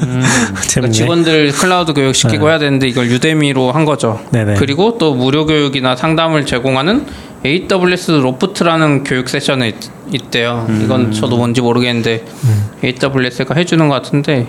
그러니까 0.00 0.60
재밌네. 0.66 0.92
직원들 0.92 1.52
클라우드 1.52 1.92
교육 1.92 2.14
시키고 2.14 2.48
해야 2.48 2.58
되는데 2.58 2.88
이걸 2.88 3.08
Udemy로 3.10 3.72
한 3.72 3.84
거죠. 3.84 4.20
네네. 4.30 4.54
그리고 4.54 4.98
또 4.98 5.14
무료 5.14 5.46
교육이나 5.46 5.94
상담을 5.96 6.44
제공하는 6.44 7.06
AWS 7.44 8.10
Loft라는 8.12 9.04
교육 9.04 9.28
세션이 9.28 9.68
있, 9.68 9.74
있대요. 10.12 10.66
음. 10.68 10.82
이건 10.84 11.12
저도 11.12 11.36
뭔지 11.36 11.60
모르겠는데 11.60 12.24
AWS가 12.84 13.54
해주는 13.54 13.88
것 13.88 13.94
같은데 13.94 14.48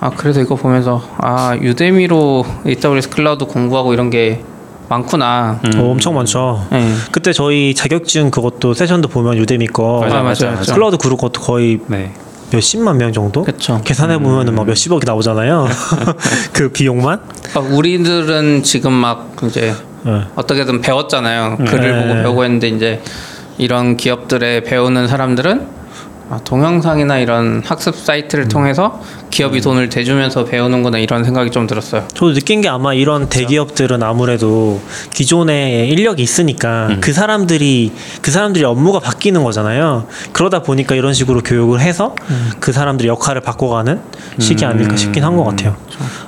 아 0.00 0.10
그래서 0.10 0.40
이거 0.40 0.56
보면서 0.56 1.02
아 1.18 1.56
Udemy로 1.60 2.44
AWS 2.66 3.10
클라우드 3.10 3.44
공부하고 3.44 3.92
이런 3.94 4.10
게 4.10 4.42
많구나. 4.88 5.60
어, 5.76 5.90
엄청 5.90 6.14
많죠. 6.14 6.66
네. 6.70 6.92
그때 7.12 7.32
저희 7.32 7.74
자격증 7.74 8.30
그것도 8.30 8.74
세션도 8.74 9.08
보면 9.08 9.36
유대미 9.36 9.66
거 9.68 10.00
맞아요, 10.00 10.22
맞아요, 10.24 10.52
맞아요. 10.52 10.62
클라우드 10.74 10.96
그룹 10.96 11.20
것도 11.20 11.40
거의 11.40 11.80
네. 11.86 12.12
몇십만 12.50 12.96
명 12.96 13.12
정도 13.12 13.44
그쵸. 13.44 13.80
계산해 13.84 14.18
보면은 14.18 14.54
막 14.54 14.66
몇십억이 14.66 15.04
나오잖아요. 15.04 15.68
그 16.52 16.70
비용만. 16.70 17.20
그러니까 17.42 17.76
우리들은 17.76 18.62
지금 18.62 18.92
막 18.92 19.36
이제 19.44 19.74
네. 20.04 20.22
어떻게든 20.34 20.80
배웠잖아요. 20.80 21.58
글을 21.58 21.92
네. 21.92 22.02
보고 22.02 22.14
배우고 22.22 22.44
했는데 22.44 22.68
이제 22.68 23.02
이런 23.58 23.96
기업들에 23.96 24.62
배우는 24.62 25.08
사람들은 25.08 25.60
아, 25.60 25.77
동영상이나 26.44 27.18
이런 27.18 27.62
학습 27.64 27.96
사이트를 27.96 28.48
통해서 28.48 29.00
기업이 29.30 29.60
돈을 29.62 29.88
대주면서 29.88 30.44
배우는구나 30.44 30.98
이런 30.98 31.24
생각이 31.24 31.50
좀 31.50 31.66
들었어요. 31.66 32.06
저도 32.14 32.34
느낀 32.34 32.60
게 32.60 32.68
아마 32.68 32.92
이런 32.92 33.28
대기업들은 33.28 34.02
아무래도 34.02 34.80
기존에 35.14 35.86
인력이 35.86 36.22
있으니까 36.22 36.88
그 37.00 37.12
사람들이 37.12 37.92
그 38.20 38.30
사람들이 38.30 38.64
업무가 38.64 39.00
바뀌는 39.00 39.42
거잖아요. 39.42 40.06
그러다 40.32 40.62
보니까 40.62 40.94
이런 40.94 41.14
식으로 41.14 41.40
교육을 41.42 41.80
해서 41.80 42.14
그 42.60 42.72
사람들이 42.72 43.08
역할을 43.08 43.40
바꿔가는 43.40 44.00
시기 44.38 44.64
아닐까 44.64 44.96
싶긴 44.96 45.24
한 45.24 45.38
것 45.38 45.44
같아요. 45.44 45.76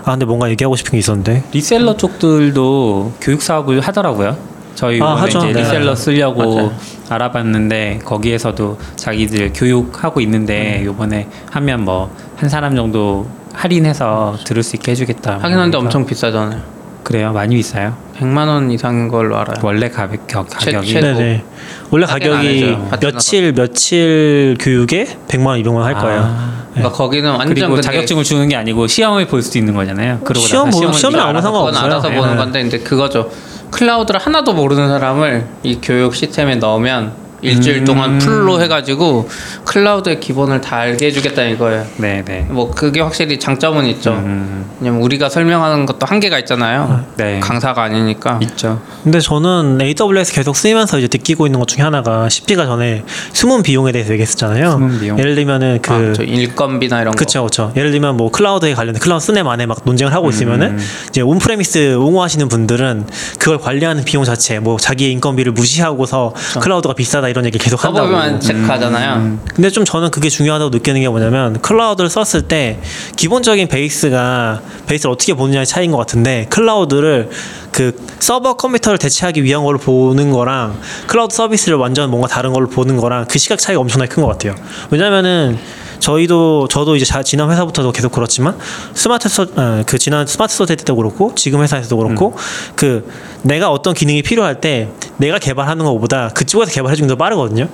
아 0.05 0.13
근데 0.13 0.25
뭔가 0.25 0.49
얘기하고 0.51 0.77
싶은 0.77 0.93
게 0.93 0.99
있었는데 0.99 1.43
리셀러 1.53 1.97
쪽들도 1.97 3.15
교육 3.21 3.43
사업을 3.43 3.81
하더라고요. 3.81 4.37
저희 4.81 4.95
아, 4.95 4.97
이번에 4.97 5.21
하죠. 5.21 5.39
이제 5.41 5.53
네. 5.53 5.61
리셀러 5.61 5.95
쓰려고 5.95 6.55
맞아요. 6.55 6.73
알아봤는데 7.11 8.01
거기에서도 8.03 8.79
자기들 8.97 9.53
교육하고 9.53 10.23
있는데 10.23 10.83
요번에 10.87 11.29
하면 11.51 11.85
뭐 11.85 12.09
한 12.37 12.49
사람 12.49 12.75
정도 12.75 13.29
할인해서 13.53 14.39
들을 14.47 14.63
수 14.63 14.75
있게 14.77 14.93
해주겠다. 14.93 15.33
하긴 15.35 15.45
한데 15.45 15.77
그러니까 15.77 15.79
엄청 15.81 16.07
비싸잖아요. 16.07 16.59
그래요. 17.05 17.33
많이 17.35 17.55
비싸요. 17.57 17.95
100만 18.19 18.49
원 18.49 18.71
이상인 18.71 19.09
걸로 19.09 19.37
알아요. 19.37 19.59
원래 19.63 19.91
가격 19.91 20.27
가- 20.27 20.45
가격이 20.45 20.91
최- 20.91 21.01
네네 21.03 21.45
원래 21.91 22.07
가격이 22.07 22.47
해줘요. 22.65 22.89
며칠 23.03 23.53
며칠 23.53 24.57
교육에 24.59 25.05
100만 25.29 25.47
원 25.49 25.63
200만 25.63 25.75
원 25.75 25.85
할 25.85 25.93
거예요. 25.93 26.21
아, 26.25 26.63
그러니까 26.73 26.97
거기는 26.97 27.29
완전 27.31 27.49
그리고 27.49 27.69
근데 27.69 27.83
자격증을 27.83 28.25
주는 28.25 28.49
게 28.49 28.57
아니고 28.57 28.87
시험을 28.87 29.27
볼 29.27 29.43
수도 29.43 29.59
있는 29.59 29.75
거잖아요. 29.75 30.21
그러고 30.21 30.47
시험 30.47 30.71
나서 30.71 30.91
시험은 30.93 31.19
네가 31.19 31.29
아무 31.29 31.31
알아서 31.39 31.43
상관 31.49 31.61
그건 31.61 31.69
없어요. 31.75 31.85
알아서 31.93 32.09
네. 32.09 32.17
보는 32.17 32.37
건데 32.39 32.63
근데 32.63 32.79
그거죠. 32.79 33.31
클라우드를 33.71 34.21
하나도 34.21 34.53
모르는 34.53 34.89
사람을 34.89 35.47
이 35.63 35.79
교육 35.81 36.15
시스템에 36.15 36.57
넣으면 36.57 37.13
일주일 37.43 37.79
음. 37.79 37.85
동안 37.85 38.19
풀로 38.19 38.61
해가지고 38.61 39.29
클라우드의 39.65 40.21
기본을 40.21 40.61
다 40.61 40.77
알게 40.77 41.07
해주겠다는 41.07 41.53
이거예요. 41.53 41.87
네, 41.97 42.23
네. 42.25 42.47
뭐 42.49 42.71
그게 42.71 43.01
확실히 43.01 43.39
장점은 43.39 43.87
있죠. 43.87 44.13
음, 44.13 44.69
왜냐면 44.81 45.03
우리가 45.03 45.29
설명하는 45.29 45.87
것도 45.87 46.07
한계가 46.07 46.39
있잖아요. 46.41 47.05
네. 47.17 47.41
강사가 47.41 47.83
아니니까. 47.83 48.39
있죠. 48.43 48.81
근데 49.03 49.21
저는 49.21 49.79
AWS 49.81 50.35
계속 50.35 50.57
쓰면서 50.57 50.99
이제 50.99 51.09
느끼고 51.11 51.47
있는 51.47 51.59
것 51.61 51.69
중에 51.69 51.83
하나가 51.83 52.29
CP가 52.29 52.67
전에 52.67 53.05
숨은 53.33 53.63
비용에 53.63 53.93
대해서 53.93 54.13
얘기했었잖아요. 54.13 54.71
숨은 54.73 55.01
비용. 55.01 55.19
예를 55.19 55.35
들면은 55.35 55.79
그 55.83 55.93
아, 55.93 56.13
저 56.15 56.23
인건비나 56.23 57.01
이런 57.03 57.15
그쵸, 57.15 57.45
그쵸. 57.45 57.73
예를 57.77 57.91
들면 57.91 58.17
뭐 58.17 58.31
클라우드에 58.31 58.75
관련된 58.75 59.01
클라우드 59.01 59.25
쓰네 59.25 59.43
마네 59.43 59.67
막 59.67 59.81
논쟁을 59.85 60.13
하고 60.13 60.29
있으면은 60.31 60.79
이제 61.09 61.21
on-premise 61.21 61.95
옹호하시는 61.97 62.49
분들은 62.49 63.07
그걸 63.39 63.59
관리하는 63.59 64.05
비용 64.05 64.25
자체, 64.25 64.59
뭐 64.59 64.79
자기의 64.79 65.13
인건비를 65.13 65.53
무시하고서 65.53 66.35
클라우드가 66.61 66.95
비싸다 66.95 67.29
이런 67.31 67.45
얘기 67.47 67.59
계속 67.59 67.85
한다고. 67.85 68.09
서버비만 68.09 68.41
체크하잖아요. 68.41 69.39
근데 69.55 69.71
좀 69.71 69.85
저는 69.85 70.11
그게 70.11 70.29
중요하다고 70.29 70.71
느끼는 70.71 71.01
게 71.01 71.09
뭐냐면 71.09 71.61
클라우드를 71.61 72.11
썼을 72.11 72.49
때 72.49 72.81
기본적인 73.17 73.69
베이스가 73.69 74.61
베이스를 74.87 75.13
어떻게 75.13 75.35
보느냐의 75.35 75.67
차이인 75.67 75.91
것 75.93 75.99
같은데 75.99 76.47
클라우드를 76.51 77.31
그 77.73 77.97
서버 78.19 78.55
컴퓨터를 78.57 78.99
대체하기 78.99 79.43
위한 79.45 79.65
걸로 79.65 79.79
보는 79.79 80.31
거랑 80.33 80.79
클라우드 81.07 81.35
서비스를 81.35 81.79
완전 81.79 82.11
뭔가 82.11 82.29
다른 82.29 82.53
걸로 82.53 82.69
보는 82.69 82.97
거랑 82.97 83.27
그 83.29 83.39
시각 83.39 83.59
차이가 83.59 83.81
엄청나게 83.81 84.15
큰 84.15 84.21
것 84.21 84.27
같아요. 84.29 84.55
왜냐면은 84.91 85.59
저희도 86.01 86.67
저도 86.69 86.97
이제 86.97 87.05
자- 87.05 87.23
지난 87.23 87.51
회사부터도 87.51 87.93
계속 87.93 88.11
그렇지만 88.13 88.57
스마트 88.95 89.29
소, 89.29 89.43
어, 89.55 89.83
그 89.87 89.99
지난 89.99 90.27
스마트 90.27 90.55
소사이티 90.57 90.85
때도 90.85 90.97
그렇고 90.97 91.33
지금 91.37 91.63
회사에서도 91.63 91.97
그렇고 91.97 92.35
그 92.75 93.09
내가 93.43 93.71
어떤 93.71 93.95
기능이 93.95 94.23
필요할 94.23 94.61
때 94.61 94.89
내가 95.19 95.39
개발하는 95.39 95.85
것보다 95.85 96.29
그쪽에서 96.31 96.73
개발해 96.73 96.97
주는 96.97 97.07
게 97.07 97.11
더 97.11 97.17
빠르거든요. 97.17 97.69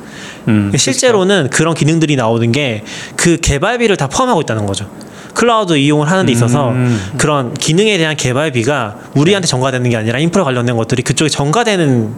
음, 0.49 0.73
실제로는 0.77 1.49
그런 1.51 1.75
기능들이 1.75 2.17
나오는 2.17 2.51
게 2.53 2.83
그 3.17 3.39
개발비를 3.41 3.97
다 3.97 4.09
포함하고 4.09 4.41
있다는 4.43 4.67
거죠. 4.67 4.89
클라우드 5.35 5.77
이용을 5.77 6.11
하는 6.11 6.25
데 6.27 6.33
있어서 6.33 6.71
음. 6.71 6.99
그런 7.19 7.53
기능에 7.55 7.99
대한 7.99 8.17
개발비가 8.17 8.97
우리한테 9.15 9.47
전가되는 9.47 9.91
게 9.91 9.97
아니라 9.97 10.19
인프라 10.19 10.45
관련된 10.45 10.77
것들이 10.77 11.03
그쪽에 11.03 11.29
전가되는 11.29 12.15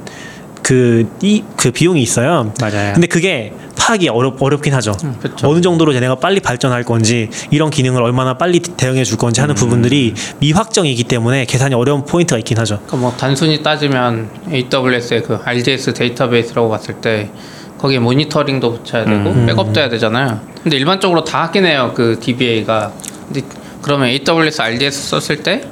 그, 0.63 1.09
이, 1.23 1.43
그 1.57 1.71
비용이 1.71 2.03
있어요. 2.03 2.53
맞아요. 2.61 2.93
근데 2.95 3.07
그게 3.07 3.53
파악이 3.79 4.09
어렵, 4.09 4.43
어렵긴 4.43 4.75
하죠. 4.75 4.93
그쵸. 5.21 5.49
어느 5.49 5.61
정도로 5.61 5.95
얘네가 5.95 6.17
빨리 6.17 6.41
발전할 6.41 6.85
건지, 6.85 7.31
이런 7.51 7.71
기능을 7.71 8.03
얼마나 8.03 8.37
빨리 8.37 8.61
대응해 8.61 9.05
줄 9.05 9.17
건지 9.17 9.41
하는 9.41 9.55
부분들이 9.55 10.15
미확정이기 10.41 11.05
때문에 11.05 11.45
계산이 11.47 11.75
어려운 11.75 12.05
포인트가 12.05 12.39
있긴 12.39 12.59
하죠. 12.59 12.77
그러니까 12.87 12.97
뭐 12.97 13.15
단순히 13.17 13.63
따지면 13.63 14.29
AWS의 14.51 15.23
그 15.23 15.39
RDS 15.43 15.95
데이터베이스라고 15.95 16.69
봤을 16.69 16.95
때 16.95 17.31
거기에 17.79 18.01
모니터링도 18.01 18.73
붙여야 18.75 19.05
되고 19.05 19.31
음. 19.31 19.47
백업도 19.47 19.81
해야 19.81 19.89
되잖아요. 19.89 20.41
근데 20.63 20.77
일반적으로 20.77 21.25
다 21.25 21.45
하긴 21.45 21.65
해요. 21.65 21.93
그 21.95 22.19
DBA가. 22.21 22.93
근데 23.33 23.41
그러면 23.81 24.09
AWS 24.09 24.61
RDS 24.61 25.09
썼을 25.21 25.43
때 25.43 25.63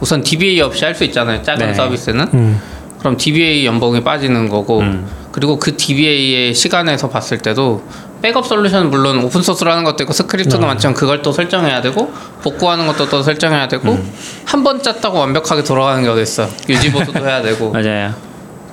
우선 0.00 0.22
DBA 0.22 0.60
없이 0.60 0.84
할 0.84 0.94
수 0.94 1.02
있잖아요. 1.04 1.42
작은 1.42 1.68
네. 1.68 1.74
서비스는. 1.74 2.60
음. 3.04 3.14
그럼 3.14 3.16
DBA 3.18 3.66
연봉이 3.66 4.02
빠지는 4.02 4.48
거고 4.48 4.80
음. 4.80 5.06
그리고 5.30 5.58
그 5.58 5.76
DBA의 5.76 6.54
시간에서 6.54 7.10
봤을 7.10 7.38
때도 7.38 7.82
백업 8.22 8.46
솔루션은 8.46 8.90
물론 8.90 9.22
오픈 9.22 9.42
소스로 9.42 9.70
하는 9.70 9.84
것도 9.84 10.04
있고 10.04 10.14
스크립트가 10.14 10.60
네. 10.60 10.66
많지만 10.66 10.94
그걸 10.94 11.20
또 11.20 11.30
설정해야 11.30 11.82
되고 11.82 12.10
복구하는 12.42 12.86
것도 12.86 13.10
또 13.10 13.22
설정해야 13.22 13.68
되고 13.68 13.92
음. 13.92 14.12
한번 14.46 14.82
짰다고 14.82 15.18
완벽하게 15.18 15.62
돌아가는 15.62 16.02
게 16.02 16.08
어딨어 16.08 16.48
유지 16.70 16.90
보수도 16.90 17.26
해야 17.26 17.42
되고 17.42 17.70
맞아요. 17.72 18.14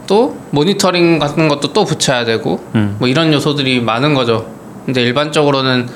또 0.08 0.38
모니터링 0.52 1.20
같은 1.20 1.50
것도 1.50 1.74
또 1.74 1.84
붙여야 1.84 2.24
되고 2.24 2.66
음. 2.76 2.96
뭐 3.00 3.08
이런 3.10 3.34
요소들이 3.34 3.82
많은 3.82 4.14
거죠. 4.14 4.50
근데 4.86 5.02
일반적으로는 5.02 5.90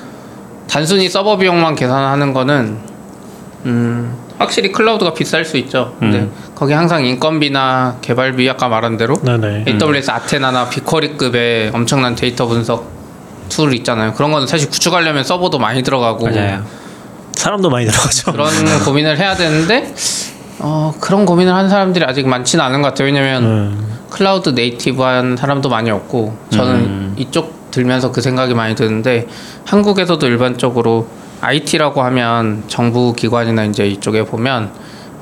단순히 0.68 1.08
서버 1.08 1.38
비용만 1.38 1.74
계산하는 1.74 2.32
거는 2.34 2.78
음 3.64 4.25
확실히 4.38 4.72
클라우드가 4.72 5.14
비쌀 5.14 5.44
수 5.44 5.56
있죠. 5.58 5.94
근데 5.98 6.18
음. 6.18 6.32
거기 6.54 6.72
항상 6.72 7.04
인건비나 7.04 7.98
개발비 8.02 8.48
아까 8.50 8.68
말한 8.68 8.96
대로 8.96 9.14
네네. 9.22 9.64
AWS 9.68 10.10
Athena나 10.10 10.68
BigQuery급의 10.68 11.70
엄청난 11.74 12.14
데이터 12.14 12.46
분석 12.46 12.90
툴 13.48 13.74
있잖아요. 13.74 14.12
그런 14.14 14.32
거는 14.32 14.46
사실 14.46 14.68
구축하려면 14.68 15.24
서버도 15.24 15.58
많이 15.58 15.82
들어가고 15.82 16.26
맞아요. 16.28 16.64
사람도 17.32 17.70
많이 17.70 17.86
들어가죠. 17.86 18.32
그런 18.32 18.50
고민을 18.84 19.18
해야 19.18 19.34
되는데 19.34 19.94
어, 20.58 20.92
그런 21.00 21.26
고민을 21.26 21.52
하는 21.52 21.70
사람들이 21.70 22.04
아직 22.04 22.26
많지는 22.26 22.64
않은 22.64 22.82
것 22.82 22.88
같아요. 22.88 23.06
왜냐면 23.06 23.44
음. 23.44 23.98
클라우드 24.10 24.50
네이티브한 24.50 25.36
사람도 25.36 25.68
많이 25.68 25.90
없고 25.90 26.36
저는 26.50 26.74
음. 26.74 27.14
이쪽 27.16 27.70
들면서 27.70 28.10
그 28.10 28.22
생각이 28.22 28.54
많이 28.54 28.74
드는데 28.74 29.26
한국에서도 29.66 30.26
일반적으로 30.26 31.06
IT라고 31.40 32.02
하면 32.02 32.64
정부 32.68 33.12
기관이나 33.14 33.64
이제 33.64 33.86
이쪽에 33.86 34.24
보면 34.24 34.70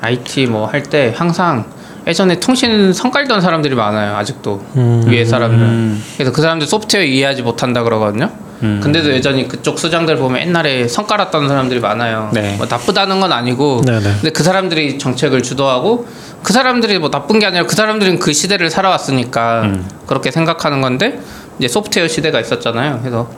IT 0.01 0.47
뭐 0.47 0.67
할 0.67 0.83
때 0.83 1.12
항상 1.17 1.65
예전에 2.07 2.39
통신 2.39 2.93
성깔던 2.93 3.41
사람들이 3.41 3.75
많아요 3.75 4.15
아직도 4.17 4.62
음. 4.77 5.05
위에 5.07 5.25
사람들 5.25 5.59
음. 5.59 6.05
그래서 6.17 6.33
그 6.33 6.43
사람들 6.43 6.67
소프트웨어 6.67 7.05
이해하지 7.05 7.43
못한다 7.43 7.83
그러거든요 7.83 8.31
음. 8.62 8.81
근데도 8.83 9.15
여전히 9.15 9.49
그쪽 9.49 9.79
수장들 9.79 10.17
보면 10.17 10.43
옛날에 10.43 10.87
성 10.87 11.07
깔았던 11.07 11.49
사람들이 11.49 11.81
많아요 11.81 12.31
네. 12.35 12.55
뭐 12.59 12.67
나쁘다는 12.69 13.21
건 13.21 13.33
아니고 13.33 13.83
네네. 13.87 14.01
근데 14.03 14.31
그 14.31 14.43
사람들이 14.43 14.99
정책을 14.99 15.43
주도하고 15.43 16.07
그 16.43 16.53
사람들이 16.53 16.99
뭐 16.99 17.11
나쁜 17.11 17.39
게 17.39 17.47
아니라 17.47 17.65
그 17.67 17.75
사람들은 17.75 18.19
그 18.19 18.33
시대를 18.35 18.69
살아왔으니까 18.71 19.62
음. 19.62 19.89
그렇게 20.07 20.31
생각하는 20.31 20.83
건데 20.83 21.19
이제 21.59 21.69
소프트웨어 21.69 22.07
시대가 22.09 22.39
있었잖아요. 22.41 22.99
그래서 23.01 23.29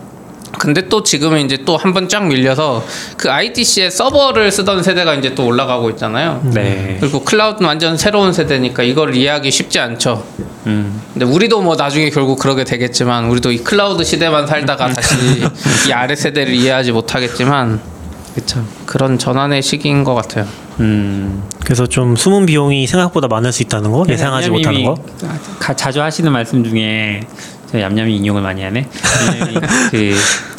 근데 0.58 0.88
또 0.88 1.02
지금은 1.02 1.44
이제 1.44 1.58
또 1.64 1.76
한 1.76 1.92
번 1.92 2.08
쫙 2.08 2.26
밀려서 2.26 2.84
그 3.16 3.30
IDC의 3.30 3.90
서버를 3.90 4.50
쓰던 4.50 4.82
세대가 4.82 5.14
이제 5.14 5.34
또 5.34 5.46
올라가고 5.46 5.90
있잖아요. 5.90 6.40
네. 6.52 6.96
그리고 7.00 7.22
클라우드는 7.24 7.66
완전 7.68 7.96
새로운 7.96 8.32
세대니까 8.32 8.82
이걸 8.82 9.14
이해하기 9.14 9.50
쉽지 9.50 9.78
않죠. 9.78 10.24
음. 10.66 11.00
근데 11.12 11.26
우리도 11.26 11.60
뭐 11.62 11.76
나중에 11.76 12.10
결국 12.10 12.38
그러게 12.38 12.64
되겠지만 12.64 13.26
우리도 13.26 13.52
이 13.52 13.58
클라우드 13.58 14.02
시대만 14.04 14.46
살다가 14.46 14.88
다시 14.92 15.14
이 15.88 15.92
아래 15.92 16.14
세대를 16.16 16.54
이해하지 16.54 16.92
못하겠지만 16.92 17.80
그렇죠. 18.34 18.64
그런 18.84 19.18
전환의 19.18 19.62
시기인 19.62 20.04
것 20.04 20.14
같아요. 20.14 20.46
음. 20.80 21.42
그래서 21.64 21.86
좀 21.86 22.16
숨은 22.16 22.44
비용이 22.46 22.86
생각보다 22.86 23.28
많을 23.28 23.50
수 23.50 23.62
있다는 23.62 23.90
거, 23.90 24.04
예상하지 24.08 24.50
못하는 24.50 24.84
거. 24.84 24.94
가, 25.58 25.74
자주 25.74 26.02
하시는 26.02 26.30
말씀 26.30 26.62
중에 26.62 27.22
저 27.70 27.80
얌얌이 27.80 28.16
인용을 28.16 28.42
많이 28.42 28.62
하네. 28.62 28.86
그 29.90 30.14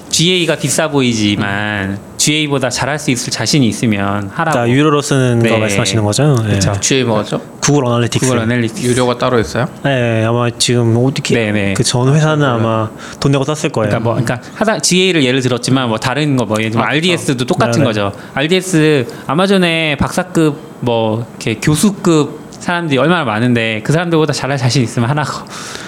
GA가 0.10 0.56
비싸 0.56 0.88
보이지만 0.90 2.00
GA보다 2.18 2.70
잘할 2.70 2.98
수 2.98 3.12
있을 3.12 3.32
자신이 3.32 3.68
있으면 3.68 4.30
하라고. 4.34 4.70
유료로 4.70 5.02
쓰는 5.02 5.40
거 5.40 5.50
네. 5.50 5.58
말씀하시는 5.60 6.04
거죠? 6.04 6.36
네. 6.46 6.56
그쵸. 6.56 6.74
주에 6.80 7.04
뭐죠? 7.04 7.40
구글 7.62 7.86
어널리틱스. 7.86 8.26
구글 8.26 8.40
어널리틱스. 8.40 8.88
유료가 8.88 9.18
따로 9.18 9.40
있어요? 9.40 9.68
네, 9.84 10.24
아마 10.26 10.50
지금 10.58 10.96
어떻게 10.98 11.36
네네. 11.36 11.74
그전 11.76 12.14
회사는 12.14 12.46
아마 12.46 12.90
돈 13.20 13.32
내고 13.34 13.44
썼을 13.44 13.72
거예요. 13.72 13.90
그러니까 13.90 14.00
뭐 14.00 14.14
그러니까 14.16 14.42
하다 14.56 14.80
GA를 14.80 15.24
예를 15.24 15.42
들었지만 15.42 15.88
뭐 15.90 15.98
다른 15.98 16.36
거 16.36 16.46
뭐 16.46 16.58
예를 16.60 16.72
들면 16.72 16.88
RDS도 16.88 17.46
똑같은 17.46 17.74
네네. 17.74 17.86
거죠. 17.86 18.12
RDS 18.34 19.06
아마존에 19.28 19.96
박사급 19.98 20.58
뭐 20.80 21.26
이렇게 21.40 21.56
교수급 21.62 22.47
사람들이 22.68 22.98
얼마나 22.98 23.24
많은데 23.24 23.80
그 23.82 23.94
사람들보다 23.94 24.34
잘할 24.34 24.58
자신 24.58 24.84
있으면 24.84 25.08
하라고. 25.10 25.46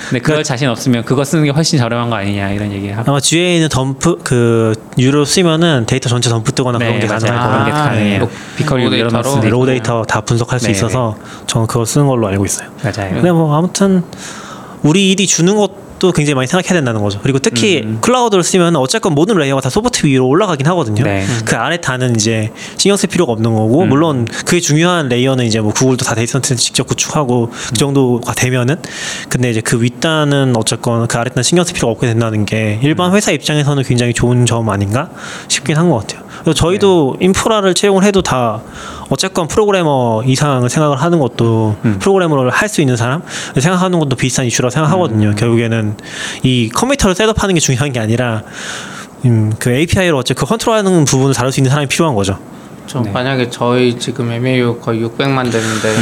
근데 0.08 0.22
그럴 0.22 0.46
자신 0.46 0.70
없으면 0.70 1.04
그거 1.04 1.26
쓰는 1.26 1.44
게 1.44 1.50
훨씬 1.50 1.78
저렴한 1.78 2.10
거 2.10 2.16
아니냐 2.16 2.52
이런 2.52 2.72
얘기 2.72 2.90
하고. 2.90 3.12
아마 3.12 3.20
GA는 3.20 3.68
덤프 3.68 4.20
그 4.24 4.74
유료 4.98 5.26
쓰면은 5.26 5.86
데이터 5.86 6.08
전체 6.08 6.30
덤프 6.30 6.54
뜨거나 6.54 6.78
그런 6.78 6.94
게 6.94 7.00
네, 7.00 7.08
맞아요. 7.08 7.20
가능할 7.38 7.50
그런 7.50 7.66
게 7.66 7.72
거예요. 7.72 7.84
가능해요. 7.84 8.20
로- 8.22 8.30
BigQuery 8.56 8.84
raw 9.50 9.66
네, 9.66 9.74
데이터 9.74 10.04
다 10.06 10.22
분석할 10.22 10.58
수 10.58 10.68
네네. 10.68 10.78
있어서 10.78 11.18
저는 11.48 11.68
그거 11.68 11.84
쓰는 11.84 12.08
걸로 12.08 12.28
알고 12.30 12.46
있어요. 12.46 12.70
맞아요. 12.82 13.14
근데 13.14 13.30
뭐 13.34 13.54
아무튼 13.58 14.02
우리 14.82 15.12
일이 15.12 15.28
주는 15.28 15.58
것 15.58 15.79
도 16.00 16.14
굉장히 16.14 16.36
많이 16.36 16.48
생각해야 16.48 16.74
된다는 16.76 17.02
거죠. 17.02 17.20
그리고 17.22 17.40
특히 17.40 17.82
음. 17.84 17.98
클라우드를 18.00 18.42
쓰면 18.42 18.78
어쨌건 18.78 19.14
모든 19.14 19.36
layer가 19.36 19.60
다 19.60 19.70
소프트 19.70 20.06
위로 20.06 20.28
올라가긴 20.28 20.66
하거든요. 20.68 21.04
네. 21.04 21.26
그 21.44 21.58
아래 21.58 21.82
단은 21.82 22.16
이제 22.16 22.52
신경 22.78 22.96
쓸 22.96 23.10
필요가 23.10 23.34
없는 23.34 23.54
거고 23.54 23.82
음. 23.84 23.90
물론 23.90 24.26
그게 24.26 24.62
중요한 24.62 25.10
layer는 25.10 25.46
이제 25.46 25.60
뭐 25.60 25.74
구글도 25.74 26.06
다 26.06 26.16
데이터 26.16 26.40
센터 26.40 26.56
직접 26.56 26.88
구축하고 26.88 27.50
그 27.50 27.74
정도가 27.74 28.34
되면은 28.34 28.78
근데 29.28 29.50
이제 29.50 29.60
그 29.60 29.82
윗단은 29.82 30.56
어쨌건 30.56 31.06
그 31.08 31.18
아래 31.18 31.30
단 31.30 31.44
신경 31.44 31.66
쓸 31.66 31.74
필요가 31.74 31.92
없게 31.92 32.08
된다는 32.08 32.46
게 32.46 32.80
일반 32.82 33.14
회사 33.14 33.32
입장에서는 33.32 33.84
굉장히 33.84 34.14
좋은 34.14 34.46
점 34.46 34.70
아닌가 34.70 35.10
싶긴 35.50 35.76
한 35.76 35.90
것 35.90 36.08
같아요. 36.08 36.29
저희도 36.56 37.18
인프라를 37.20 37.74
채용을 37.74 38.04
해도 38.04 38.22
다 38.22 38.62
어쨌건 39.10 39.48
프로그래머 39.48 40.24
이상을 40.26 40.68
생각을 40.70 41.02
하는 41.02 41.20
것도 41.20 41.76
프로그래머를 42.00 42.50
할 42.52 42.70
수 42.70 42.82
있는 42.82 42.96
사람 42.96 43.24
생각하는 43.58 43.98
것도 44.00 44.16
비슷한 44.16 44.46
이슈라고 44.46 44.70
생각하거든요. 44.70 45.34
결국에는 45.36 45.98
이 46.44 46.70
컴퓨터를 46.70 47.16
셋업하는 47.16 47.56
게 47.56 47.60
중요한 47.60 47.92
게 47.92 48.00
아니라 48.00 48.44
음, 49.26 49.52
그 49.60 49.72
API로 49.72 50.18
어째 50.20 50.34
그 50.36 50.46
컨트롤하는 50.46 51.06
부분을 51.06 51.34
다룰 51.34 51.52
수 51.52 51.60
있는 51.60 51.70
사람이 51.72 51.88
필요한 51.88 52.16
거죠. 52.16 52.38
저 52.86 53.02
네. 53.02 53.12
만약에 53.12 53.50
저희 53.50 53.98
지금 53.98 54.32
MAU 54.32 54.80
거의 54.80 55.04
600만 55.04 55.52
되는데 55.52 55.96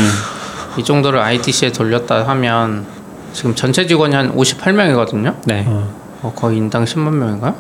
이 0.78 0.84
정도를 0.84 1.20
IDC에 1.20 1.72
돌렸다 1.72 2.28
하면 2.28 2.86
지금 3.34 3.56
전체 3.56 3.88
직원이 3.88 4.14
한 4.16 4.36
58명이거든요. 4.36 5.36
네. 5.46 5.64
어, 5.68 6.34
거의 6.36 6.58
인당 6.58 6.84
10만 6.86 7.12
명인가요? 7.14 7.56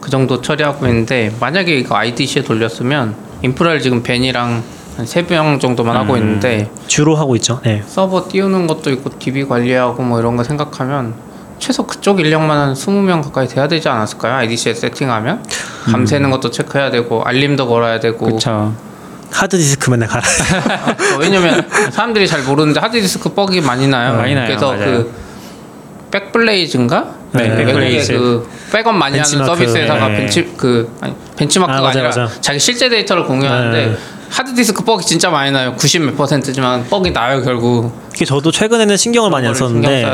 그 0.00 0.10
정도 0.10 0.40
처리하고 0.40 0.86
있는데 0.86 1.34
만약에 1.40 1.76
이거 1.76 1.96
IDC에 1.96 2.42
돌렸으면 2.42 3.14
인프라를 3.42 3.80
지금 3.80 4.02
벤이랑 4.02 4.62
한 4.96 5.06
3명 5.06 5.60
정도만 5.60 5.96
하고 5.96 6.14
음. 6.14 6.18
있는데 6.18 6.70
주로 6.86 7.14
하고 7.14 7.36
있죠. 7.36 7.60
네. 7.64 7.82
서버 7.86 8.28
띄우는 8.28 8.66
것도 8.66 8.90
있고 8.90 9.18
DB 9.18 9.44
관리하고 9.44 10.02
뭐 10.02 10.18
이런 10.18 10.36
거 10.36 10.42
생각하면 10.42 11.14
최소 11.58 11.86
그쪽 11.86 12.20
인력만 12.20 12.56
한 12.58 12.74
20명 12.74 13.22
가까이 13.22 13.46
돼야 13.48 13.68
되지 13.68 13.88
않았을까요? 13.88 14.34
IDC에 14.34 14.74
세팅하면 14.74 15.44
밤새는 15.90 16.30
것도 16.30 16.50
체크해야 16.50 16.90
되고 16.90 17.22
알림도 17.22 17.66
걸어야 17.68 18.00
되고 18.00 18.26
그렇죠. 18.26 18.74
하드디스크 19.30 19.90
맨날 19.90 20.08
갈아. 20.08 20.22
어, 20.22 21.18
왜냐면 21.20 21.68
사람들이 21.90 22.26
잘 22.26 22.42
모르는데 22.42 22.80
하드디스크 22.80 23.34
뻑이 23.34 23.60
많이 23.60 23.86
나요. 23.88 24.16
많이 24.16 24.34
나요, 24.34 24.46
그래서 24.46 24.72
맞아요. 24.72 24.84
그 24.84 25.12
Backblaze인가? 26.10 27.14
네, 27.32 27.42
외국의 27.48 27.66
Backblaze. 27.66 28.12
그 28.18 28.48
백업 28.72 28.94
많이. 28.94 29.18
하는 29.18 29.44
서비스 29.46 29.76
회사가 29.76 30.08
네. 30.08 30.16
벤치 30.16 30.54
그 30.56 30.90
아니, 31.00 31.14
벤치마크가 31.36 31.88
아, 31.88 31.92
니라. 31.92 32.28
자기 32.40 32.58
실제 32.58 32.88
데이터를 32.88 33.24
공유하는데 33.24 33.86
네. 33.86 33.96
하드디스크 34.30 34.84
뻑이 34.84 35.02
진짜 35.04 35.30
많이 35.30 35.50
나요. 35.50 35.74
90 35.74 36.02
몇 36.02 36.16
퍼센트지만 36.16 36.86
뻑이 36.88 37.12
나요 37.12 37.42
결국. 37.42 37.92
이게 38.14 38.24
저도 38.24 38.50
최근에는 38.50 38.96
신경을 38.96 39.30
많이 39.30 39.46
안 39.46 39.54
썼는데. 39.54 40.04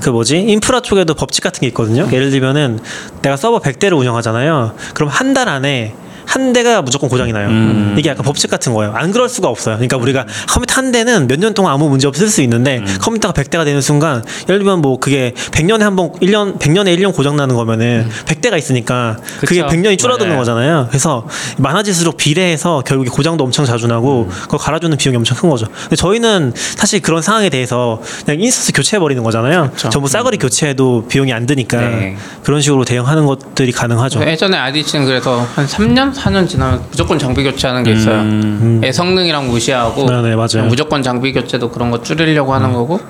그 0.00 0.10
뭐지 0.10 0.38
인프라 0.38 0.80
쪽에도 0.80 1.14
법칙 1.14 1.42
같은 1.42 1.60
게 1.60 1.66
있거든요. 1.68 2.08
예를 2.12 2.30
들면은 2.30 2.78
내가 3.22 3.36
서버 3.36 3.58
100대를 3.60 3.98
운영하잖아요. 3.98 4.74
그럼 4.94 5.08
한 5.08 5.34
달 5.34 5.48
안에 5.48 5.94
한 6.28 6.52
대가 6.52 6.82
무조건 6.82 7.08
고장이 7.08 7.32
나요. 7.32 7.48
음. 7.48 7.96
이게 7.98 8.10
약간 8.10 8.22
법칙 8.24 8.50
같은 8.50 8.74
거예요. 8.74 8.92
안 8.94 9.10
그럴 9.12 9.28
수가 9.28 9.48
없어요. 9.48 9.76
그러니까 9.76 9.96
우리가 9.96 10.26
컴퓨터 10.48 10.74
한 10.76 10.92
대는 10.92 11.26
몇 11.26 11.38
년 11.38 11.54
동안 11.54 11.72
아무 11.72 11.88
문제 11.88 12.08
쓸수 12.14 12.42
있는데 12.42 12.82
컴퓨터가 13.00 13.32
100대가 13.32 13.64
되는 13.64 13.80
순간 13.80 14.22
예를 14.48 14.58
들면 14.58 14.80
뭐 14.82 14.98
그게 15.00 15.32
100년에 15.52 15.80
한 15.80 15.96
번 15.96 16.12
1년 16.20 16.58
100년에 16.58 16.96
1년 16.98 17.14
고장 17.14 17.36
나는 17.36 17.54
거면은 17.56 18.08
100대가 18.26 18.58
있으니까 18.58 19.16
그게 19.40 19.62
그쵸. 19.62 19.74
100년이 19.74 19.98
줄어드는 19.98 20.28
맞아요. 20.30 20.40
거잖아요. 20.40 20.86
그래서 20.90 21.26
많아질수록 21.58 22.16
비례해서 22.16 22.82
결국에 22.86 23.08
고장도 23.10 23.42
엄청 23.44 23.64
자주 23.64 23.86
나고 23.86 24.28
그걸 24.42 24.58
갈아주는 24.58 24.96
비용이 24.96 25.16
엄청 25.16 25.36
큰 25.36 25.48
거죠. 25.48 25.66
근데 25.82 25.96
저희는 25.96 26.52
사실 26.54 27.00
그런 27.00 27.22
상황에 27.22 27.48
대해서 27.48 28.00
그냥 28.26 28.40
instance 28.40 28.72
교체해 28.72 29.00
버리는 29.00 29.22
거잖아요. 29.22 29.70
전부 29.76 30.08
싸그리 30.08 30.36
교체해도 30.38 31.06
비용이 31.08 31.32
안 31.32 31.46
드니까 31.46 31.80
네. 31.80 32.16
그런 32.42 32.60
식으로 32.60 32.84
대응하는 32.84 33.26
것들이 33.26 33.72
가능하죠. 33.72 34.20
예전에 34.26 34.56
IDC는 34.58 35.06
그래서 35.06 35.46
한 35.54 35.66
3년, 35.66 36.12
4년 36.18 36.48
지나면 36.48 36.82
무조건 36.90 37.18
장비 37.18 37.44
교체하는 37.44 37.82
게 37.84 37.92
있어요. 37.92 38.20
음. 38.20 38.80
애 38.84 38.92
성능이랑 38.92 39.48
무시하고 39.48 40.04
네, 40.10 40.22
네, 40.22 40.36
맞아요. 40.36 40.68
무조건 40.68 41.02
장비 41.02 41.32
교체도 41.32 41.70
그런 41.70 41.90
거 41.90 42.02
줄이려고 42.02 42.54
하는 42.54 42.72
거고 42.72 43.00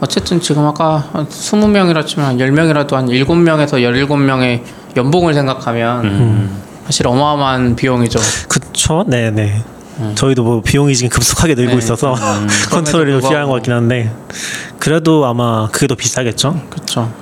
어쨌든 0.00 0.40
지금 0.40 0.64
아까 0.66 1.08
한 1.12 1.26
20명이라 1.28 2.06
치면 2.06 2.26
한 2.26 2.38
10명이라도 2.38 2.92
한 2.94 3.06
7명에서 3.06 3.74
17명의 3.82 4.62
연봉을 4.96 5.34
생각하면 5.34 6.50
사실 6.86 7.06
어마어마한 7.06 7.76
비용이죠. 7.76 8.18
그쵸? 8.48 9.04
네네. 9.06 9.62
저희도 10.14 10.44
뭐 10.44 10.60
비용이 10.62 10.94
지금 10.94 11.10
급속하게 11.10 11.54
늘고 11.56 11.72
네. 11.72 11.78
있어서 11.78 12.14
컨트롤이 12.70 13.20
좀. 13.20 13.20
필요한 13.20 13.48
것 13.48 13.54
같긴 13.54 13.72
한데 13.72 14.12
그래도 14.78 15.26
아마 15.26 15.68
그게 15.72 15.88
더 15.88 15.96
비싸겠죠? 15.96 16.60
그렇죠. 16.70 17.12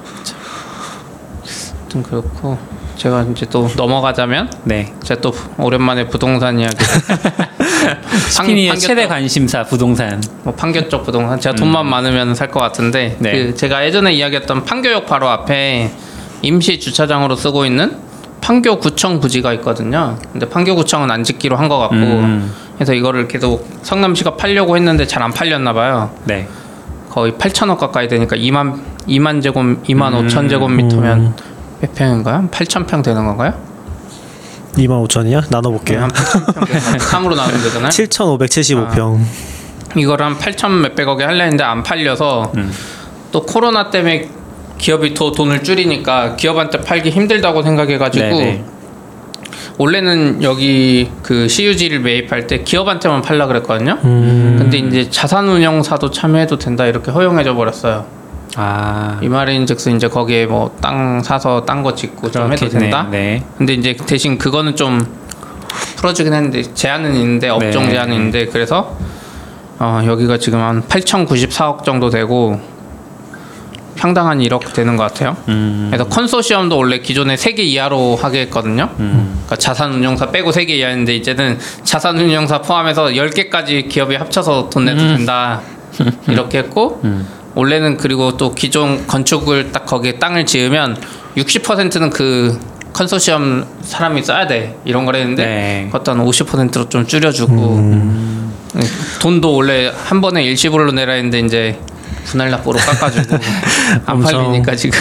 좀 1.89 2.03
그렇고 2.03 2.59
제가 2.97 3.26
이제 3.30 3.47
또 3.51 3.68
넘어가자면 3.76 4.51
네. 4.64 4.92
제가 5.03 5.20
또 5.20 5.32
오랜만에 5.59 6.07
부동산 6.09 6.59
이야기 6.59 6.76
스키니의 8.30 8.68
판교 8.68 8.80
최대 8.80 9.03
쪽. 9.03 9.09
관심사 9.11 9.62
부동산. 9.64 10.22
뭐 10.42 10.55
판교 10.55 10.88
쪽 10.88 11.05
부동산 11.05 11.38
제가 11.40 11.55
돈만 11.57 11.86
많으면 11.86 12.34
살 12.34 12.47
것 12.51 12.61
같은데 12.61 13.16
네. 13.18 13.32
그 13.32 13.55
제가 13.55 13.84
예전에 13.84 14.12
이야기했던 14.14 14.64
판교역 14.64 15.07
바로 15.07 15.28
앞에 15.28 15.90
임시 16.42 16.78
주차장으로 16.80 17.34
쓰고 17.36 17.66
있는 17.66 17.97
판교구청 18.40 19.20
부지가 19.20 19.53
있거든요. 19.55 20.16
근데 20.32 20.49
판교구청은 20.49 21.11
안 21.11 21.24
짓기로 21.24 21.57
한 21.57 21.68
것 21.68 21.78
같고 21.78 21.97
음. 21.97 22.53
그래서 22.76 22.94
이거를 22.94 23.26
계속 23.26 23.68
성남시가 23.82 24.36
팔려고 24.36 24.76
했는데 24.76 25.07
잘 25.07 25.22
안 25.22 25.32
팔렸나 25.32 25.72
봐요. 25.72 26.11
네. 26.24 26.47
거의 27.11 27.32
8천억 27.32 27.78
가까이 27.78 28.07
되니까 28.09 28.36
2만 28.36 28.78
2만 29.09 29.42
제곱 29.42 29.62
2만 29.84 30.28
5천 30.28 30.49
제곱미터면 30.49 31.34
몇 31.81 31.95
평인가요? 31.95 32.49
8천 32.51 32.87
평 32.87 33.03
되는 33.03 33.24
건가요? 33.24 33.55
25,000이요? 34.77 35.45
나눠볼게요. 35.51 36.03
한 36.03 36.11
8천 36.11 36.55
평 36.55 36.64
되는 36.64 36.81
3으로 36.99 37.37
나누면 37.37 37.62
되잖아요. 37.62 37.89
7,575평. 37.91 39.20
이걸 39.97 40.22
한 40.22 40.37
8천 40.39 40.70
몇백억에 40.81 41.24
하려 41.24 41.43
했는데 41.43 41.64
안 41.64 41.83
팔려서 41.83 42.53
또 43.33 43.43
코로나 43.47 43.91
때문에 43.91 44.29
기업이 44.79 45.14
더 45.14 45.33
돈을 45.33 45.62
줄이니까 45.62 46.37
기업한테 46.37 46.81
팔기 46.83 47.11
힘들다고 47.11 47.62
생각해가지고 47.62 48.24
네네. 48.24 48.64
원래는 49.79 50.43
여기 50.43 51.11
그 51.22 51.49
CUG를 51.49 52.01
매입할 52.01 52.47
때 52.47 52.62
기업한테만 52.62 53.22
팔라 53.22 53.47
그랬거든요. 53.47 53.99
음. 54.05 54.57
근데 54.59 54.79
이제 54.79 55.09
자산운용사도 55.11 56.11
참여해도 56.11 56.59
된다 56.59 56.87
이렇게 56.87 57.11
허용해져 57.11 57.55
버렸어요. 57.55 58.07
아. 58.57 59.19
이 59.23 59.29
말인즉슨 59.29 59.97
이제 59.97 60.09
거기에 60.09 60.47
뭐 60.47 60.73
땅 60.81 61.23
사서 61.23 61.65
딴 61.65 61.83
거 61.83 61.95
짓고 61.95 62.31
좀 62.31 62.51
해도. 62.53 62.69
된다. 62.69 63.07
네. 63.11 63.43
근데 63.59 63.75
이제 63.75 63.95
대신 64.07 64.39
그거는 64.39 64.75
좀 64.77 65.01
풀어주긴 65.97 66.33
했는데 66.33 66.63
제한은 66.75 67.15
있는데 67.15 67.49
업종 67.49 67.85
네. 67.85 67.91
제한은 67.91 68.15
있는데 68.15 68.47
그래서 68.47 68.97
어, 69.79 70.01
여기가 70.07 70.39
지금 70.39 70.61
한 70.61 70.83
8,094억 70.83 71.85
정도 71.85 72.09
되고 72.09 72.59
평당 73.95 74.27
한 74.29 74.39
1억 74.39 74.73
되는 74.75 74.97
것 74.97 75.05
같아요. 75.05 75.37
음. 75.49 75.89
그래서 75.91 76.07
컨소시엄도 76.09 76.77
원래 76.77 76.99
기존에 76.99 77.35
3개 77.35 77.61
이하로 77.61 78.17
하게 78.17 78.43
했거든요. 78.43 78.91
그러니까 78.97 79.57
자산운용사 79.57 80.31
빼고 80.33 80.51
3개 80.51 80.71
이하인데 80.71 81.15
이제는 81.17 81.59
자산운용사 81.83 82.61
포함해서 82.63 83.07
10개까지 83.07 83.89
기업이 83.89 84.17
합쳐서 84.17 84.69
돈 84.71 84.85
내도 84.85 85.01
된다. 85.01 85.61
이렇게 86.29 86.59
했고 86.59 87.01
원래는 87.57 87.97
그리고 87.97 88.37
또 88.37 88.55
기존 88.55 89.07
건축을 89.07 89.73
딱 89.73 89.87
거기에 89.87 90.19
땅을 90.19 90.45
지으면 90.47 90.97
60%는 91.37 92.11
그 92.11 92.61
컨소시엄 92.93 93.67
사람이 93.83 94.23
써야 94.23 94.47
돼. 94.47 94.77
이런 94.85 95.05
걸 95.07 95.17
했는데 95.17 95.45
네. 95.45 95.89
그것도 95.91 96.13
한 96.13 96.25
50%로 96.25 96.89
좀 96.89 97.07
줄여주고 97.07 97.53
음, 97.53 98.53
돈도 99.21 99.55
원래 99.55 99.91
한 100.05 100.21
번에 100.21 100.45
일시불로 100.45 100.93
내라 100.93 101.15
했는데 101.15 101.41
이제 101.41 101.79
분할 102.27 102.51
납부로 102.51 102.79
깎아주고 102.79 103.37
안. 104.07 104.21
팔리니까 104.21 104.75
지금 104.77 104.99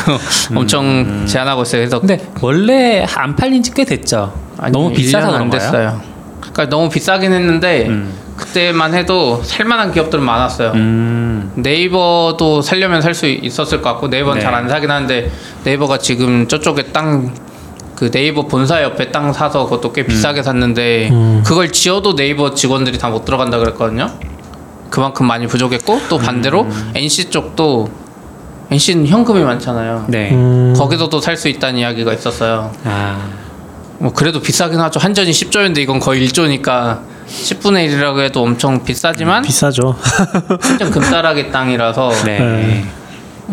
엄청 0.56 1.26
제한하고 1.28 1.64
있어요. 1.64 1.82
그래서 1.82 2.00
근데 2.00 2.26
원래 2.42 3.06
안 3.16 3.36
팔린 3.36 3.62
지 3.64 3.74
꽤 3.74 3.84
됐죠. 3.84 4.34
아니, 4.58 4.72
너무 4.72 4.94
비싸서 4.94 5.28
1년 5.28 5.30
그런 5.32 5.42
안 5.42 5.50
거예요? 5.50 5.62
됐어요. 5.72 6.02
그러니까 6.40 6.70
너무 6.70 6.90
비싸긴 6.90 7.34
했는데 7.34 7.90
그때만 8.36 8.94
해도 8.94 9.42
살만한 9.44 9.92
기업들 9.94 10.20
은 10.20 10.26
많았어요. 10.26 10.72
음. 10.72 11.52
네이버도 11.56 12.62
살려면 12.62 13.02
살 13.02 13.14
수 13.14 13.28
있었을 13.28 13.82
것 13.82 13.92
같고 13.92 14.08
네이버는 14.10 14.40
네. 14.40 14.42
잘안 14.42 14.68
사긴 14.68 14.92
하는데 14.92 15.32
네이버가 15.64 15.98
지금 16.00 16.48
저쪽에 16.48 16.92
땅 16.92 17.34
그 17.96 18.12
네이버 18.12 18.44
본사 18.46 18.84
옆에 18.84 19.10
땅 19.12 19.32
사서 19.32 19.64
그것도 19.64 19.94
꽤 19.94 20.06
비싸게 20.06 20.44
샀는데 20.44 21.10
그걸 21.46 21.72
지어도 21.72 22.14
네이버 22.16 22.54
직원들이 22.54 22.98
다 23.00 23.10
못 23.10 23.24
들어간다 23.24 23.58
그랬거든요. 23.58 24.12
그만큼 24.90 25.26
많이 25.28 25.48
부족했고 25.48 26.02
또 26.10 26.18
반대로 26.18 26.68
NC 26.94 27.30
쪽도 27.30 27.88
NC는 28.70 29.08
현금이 29.08 29.42
많잖아요. 29.44 30.06
네. 30.10 30.32
음. 30.34 30.74
거기서도 30.76 31.22
살 31.22 31.38
수 31.38 31.48
있다는 31.48 31.80
이야기가 31.80 32.12
있었어요. 32.14 32.72
아. 32.84 33.45
뭐 34.00 34.12
그래도 34.14 34.40
비싸긴 34.42 34.80
하죠. 34.80 35.00
한전이 35.00 35.32
10조인데 35.32 35.78
이건 35.80 36.00
거의 36.00 36.28
1조니까 36.28 37.00
10분의 37.28 37.90
1이라고 37.90 38.20
해도 38.22 38.44
엄청 38.44 38.84
비싸지만 38.84 39.44
비싸죠. 39.44 39.96
완전 40.50 40.92
금따라기 40.92 41.50
땅이라서 41.52 42.10
네. 42.26 42.40
네. 42.40 42.86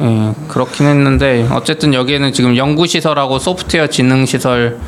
예, 0.00 0.34
그렇긴 0.48 0.86
했는데 0.86 1.46
어쨌든 1.50 1.92
여기에는 1.94 2.32
지금 2.32 2.56
연구시설하고 2.56 3.38
소프트웨어 3.38 3.86
지능시설 3.88 4.78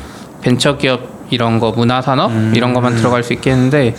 벤처기업 0.41 1.27
이런 1.29 1.59
거 1.59 1.71
문화산업 1.71 2.55
이런 2.55 2.73
것만 2.73 2.95
들어갈 2.95 3.23
수 3.23 3.33
있겠는데 3.33 3.95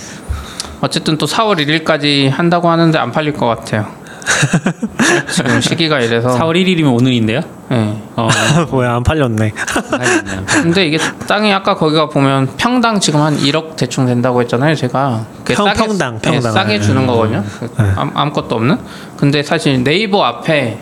어쨌든 0.81 1.17
또 1.17 1.27
4월 1.27 1.57
1일까지 1.59 2.29
한다고 2.31 2.69
하는데 2.71 2.97
안 2.99 3.11
팔릴 3.13 3.33
것 3.33 3.47
같아요. 3.47 3.87
지금 5.33 5.61
시기가 5.61 6.01
이래서 6.01 6.29
4월 6.39 6.55
1일이면 6.55 6.95
오늘인데요. 6.95 7.41
예. 7.73 7.95
어. 8.17 8.29
뭐야 8.71 8.97
안 8.97 9.03
팔렸네. 9.03 9.53
근데 10.63 10.87
이게 10.87 10.99
땅이 11.27 11.53
아까 11.53 11.75
거기가 11.75 12.09
보면 12.09 12.49
평당 12.57 13.01
지금 13.01 13.21
한 13.21 13.37
1억 13.37 13.77
대충 13.77 14.07
된다고 14.07 14.41
했잖아요. 14.43 14.75
제가 14.75 15.27
평- 15.45 15.73
평당, 15.75 16.17
예, 16.17 16.31
평당. 16.31 16.53
싸게 16.53 16.79
네. 16.79 16.81
주는 16.81 17.07
거거든요. 17.07 17.45
네. 17.61 17.93
아무, 17.97 18.11
아무 18.15 18.33
것도 18.33 18.57
없는. 18.57 18.79
근데 19.17 19.43
사실 19.43 19.83
네이버 19.83 20.25
앞에 20.25 20.79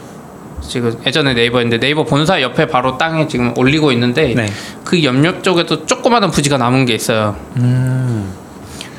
지금 0.67 0.97
예전에 1.07 1.35
네이버인데 1.35 1.79
네이버 1.79 2.05
본사 2.05 2.41
옆에 2.41 2.67
바로 2.67 2.97
땅에 2.97 3.29
지금 3.29 3.53
올리고 3.57 3.93
있는데 3.93 4.35
네. 4.35 4.47
그 4.85 5.03
옆옆 5.05 5.43
쪽에도 5.43 5.85
조그마한 5.87 6.31
부지가 6.31 6.57
남은 6.57 6.87
게 6.87 6.95
있어요. 6.95 7.37
음. 7.57 8.33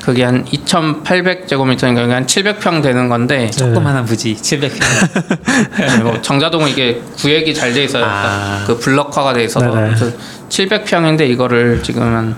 그게 0.06 0.22
한 0.22 0.44
2,800제곱미터인가 0.44 2.08
한 2.08 2.26
700평 2.26 2.80
되는 2.80 3.08
건데 3.08 3.50
조그만한 3.50 4.04
부지 4.04 4.36
700평. 4.36 4.78
네, 5.80 5.98
뭐 6.04 6.22
정자동은 6.22 6.68
이게 6.68 7.02
구획이 7.16 7.52
잘 7.52 7.74
돼 7.74 7.82
있어요. 7.82 8.04
아. 8.06 8.62
그 8.68 8.78
블럭화가 8.78 9.32
돼 9.32 9.42
있어서 9.42 9.66
네네. 9.66 9.94
그래서 9.96 10.16
700평인데 10.48 11.28
이거를 11.28 11.82
지금 11.82 12.02
한 12.02 12.36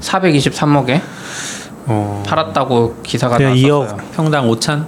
423억에 0.00 1.00
어. 1.86 2.24
팔았다고 2.26 2.96
기사가 3.04 3.38
나왔어요. 3.38 3.96
평당 4.16 4.50
5천? 4.50 4.84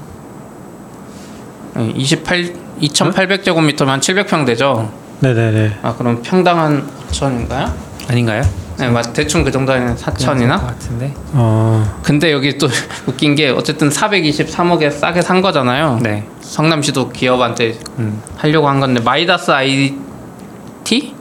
28 1.95 2.53
2,800제곱미터면 2.83 3.87
한 3.87 4.01
700평 4.01 4.45
되죠. 4.45 4.93
네네네. 5.21 5.79
아 5.83 5.95
그럼 5.97 6.21
평당 6.23 6.59
한 6.59 6.85
5천인가요? 7.13 7.73
아닌가요? 8.09 8.43
네, 8.79 8.89
맞 8.89 9.13
대충 9.13 9.43
그 9.43 9.51
정도는 9.51 9.97
4천이나. 9.97 10.61
같은데. 10.61 11.13
어. 11.33 11.99
근데 12.03 12.31
여기 12.33 12.57
또 12.59 12.69
웃긴 13.07 13.35
게 13.35 13.49
어쨌든 13.51 13.89
423억에 13.91 14.91
싸게 14.91 15.21
산 15.23 15.41
거잖아요. 15.43 15.99
네. 16.03 16.25
성남시도 16.41 17.11
기업한테 17.11 17.79
음. 17.99 18.23
하려고 18.37 18.69
한 18.69 18.79
건데 18.81 19.01
마이다스 19.01 19.51
IT 19.51 19.99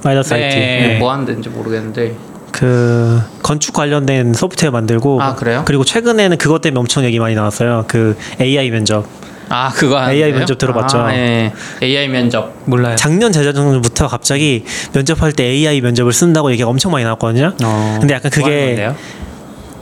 마이다스 0.04 0.34
네. 0.34 0.44
IT. 0.46 0.56
네. 0.58 0.98
뭐 1.00 1.12
하는 1.12 1.26
데인지 1.26 1.50
모르겠는데 1.50 2.16
그 2.52 3.22
건축 3.44 3.74
관련된 3.74 4.34
소프트웨어 4.34 4.72
만들고 4.72 5.22
아, 5.22 5.36
그래요? 5.36 5.64
그리고 5.66 5.84
최근에는 5.84 6.38
그것 6.38 6.62
때문에 6.62 6.80
엄청 6.80 7.04
얘기 7.04 7.20
많이 7.20 7.36
나왔어요. 7.36 7.86
그 7.88 8.16
AI 8.40 8.70
면접. 8.70 9.06
아 9.50 9.70
그거 9.70 9.96
AI 9.98 10.08
하는데요? 10.22 10.38
면접 10.40 10.58
들어봤죠? 10.58 10.98
아, 11.00 11.14
예. 11.16 11.54
AI 11.82 12.08
면접 12.10 12.54
몰라요. 12.66 12.96
작년 12.96 13.32
재작년부터 13.32 14.08
갑자기 14.08 14.64
면접할 14.94 15.32
때 15.34 15.44
AI 15.46 15.82
면접을 15.82 16.12
쓴다고 16.14 16.52
얘기가 16.52 16.70
엄청 16.70 16.92
많이 16.92 17.04
나왔거든요. 17.04 17.54
어, 17.64 17.98
근데 18.00 18.14
약간 18.14 18.32
뭐 18.36 18.44
그게 18.44 18.66
건데요? 18.68 18.96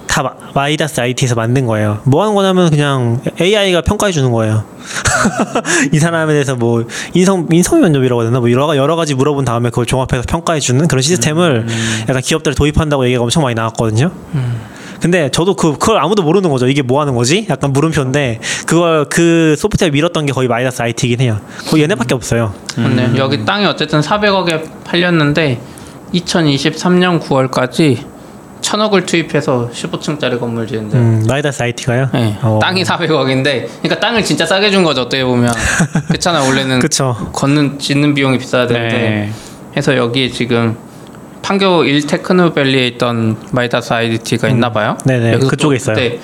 다 0.08 0.24
마- 0.24 0.34
마이다스 0.54 1.02
IT에서 1.02 1.36
만든 1.36 1.66
거예요. 1.66 2.00
뭐 2.06 2.22
하는 2.24 2.36
거냐면 2.36 2.70
그냥 2.70 3.20
AI가 3.42 3.82
평가해 3.82 4.14
주는 4.14 4.32
거예요. 4.32 4.64
이 5.92 6.00
사람에 6.00 6.32
대해서 6.32 6.56
뭐 6.56 6.86
인성 7.14 7.48
인성 7.52 7.82
면접이라고 7.82 8.22
해야 8.22 8.30
되나 8.30 8.40
뭐 8.40 8.50
여러, 8.52 8.68
가- 8.68 8.78
여러 8.78 8.96
가지 8.96 9.14
물어본 9.16 9.44
다음에 9.46 9.70
그걸 9.72 9.86
종합해서 9.86 10.24
평가해 10.28 10.60
주는 10.62 10.88
그런 10.88 11.02
시스템을 11.02 11.66
약간 12.08 12.22
기업들이 12.22 12.56
도입한다고 12.56 13.06
얘기가 13.08 13.24
엄청 13.24 13.44
많이 13.44 13.56
나왔거든요. 13.56 14.12
근데 15.06 15.30
저도 15.30 15.54
그 15.56 15.74
그걸 15.74 16.00
아무도 16.00 16.24
모르는 16.24 16.50
거죠. 16.50 16.68
이게 16.68 16.82
뭐 16.82 17.00
하는 17.00 17.14
거지? 17.14 17.46
약간 17.48 17.72
물음표인데 17.72 18.40
그걸 18.66 19.06
그 19.06 19.56
소프트웨어 19.56 19.92
밀었던 19.92 20.26
게 20.26 20.34
거의 20.34 20.48
마이다스 20.48 20.82
IT이긴 20.82 21.22
해요. 21.22 21.40
거의 21.68 21.84
얘네밖에 21.84 22.16
없어요. 22.16 22.56
근데 22.74 23.12
여기 23.16 23.46
땅이 23.46 23.68
어쨌든 23.68 24.02
400억에 24.02 24.64
팔렸는데 24.84 25.62
2023년 26.12 27.22
9월까지 27.22 28.00
천억을 28.62 29.06
투입해서 29.06 29.70
15층짜리 29.72 30.40
건물 30.40 30.66
지은데 30.66 30.98
음, 30.98 31.24
마이다스 31.28 31.62
IT가요? 31.62 32.10
네, 32.12 32.40
어. 32.42 32.58
땅이 32.60 32.82
400억인데 32.84 33.68
그러니까 33.84 34.00
땅을 34.00 34.24
진짜 34.24 34.44
싸게 34.44 34.72
준 34.72 34.84
거죠 34.84 35.02
어떻게 35.02 35.24
보면 35.24 35.54
그렇잖아 36.08 36.42
원래는 36.42 36.80
그쵸. 36.80 37.30
걷는 37.32 37.78
짓는 37.78 38.16
비용이 38.16 38.40
비싸야 38.40 38.66
되는데 38.66 38.98
네. 38.98 39.32
해서 39.78 39.96
여기에 39.96 40.30
지금 40.30 40.76
판교 41.46 41.84
1 41.84 42.08
테크노밸리에 42.08 42.88
있던 42.88 43.38
마이다스 43.52 43.94
IT가 43.94 44.48
있나 44.48 44.72
봐요. 44.72 44.98
네네, 45.06 45.38
그쪽에 45.38 45.56
또 45.58 45.74
있어요. 45.76 45.96
그때 45.96 46.20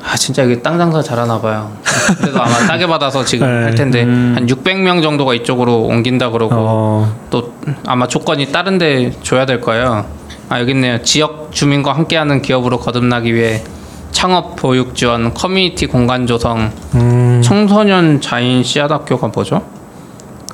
아 0.00 0.16
진짜 0.16 0.44
여기 0.44 0.62
땅 0.62 0.78
장사 0.78 1.02
잘하나 1.02 1.40
봐요. 1.40 1.72
그래서 2.20 2.38
아마 2.38 2.50
싸게 2.50 2.86
받아서 2.86 3.24
지금 3.24 3.48
네. 3.50 3.64
할 3.64 3.74
텐데 3.74 4.02
한 4.02 4.46
600명 4.46 5.02
정도가 5.02 5.34
이쪽으로 5.34 5.82
옮긴다 5.82 6.30
그러고 6.30 6.54
어, 6.56 7.16
또 7.30 7.54
아마 7.84 8.06
조건이 8.06 8.52
다른데 8.52 9.14
줘야 9.24 9.44
될 9.44 9.60
거예요. 9.60 10.06
아 10.48 10.60
여기 10.60 10.70
있네요. 10.70 11.02
지역 11.02 11.50
주민과 11.50 11.92
함께하는 11.92 12.40
기업으로 12.40 12.78
거듭나기 12.78 13.34
위해 13.34 13.64
창업 14.12 14.54
보육 14.54 14.94
지원, 14.94 15.34
커뮤니티 15.34 15.86
공간 15.86 16.28
조성, 16.28 16.70
음, 16.94 17.42
청소년 17.42 18.20
자인 18.20 18.62
씨앗 18.62 18.92
학교가 18.92 19.28
뭐죠? 19.34 19.64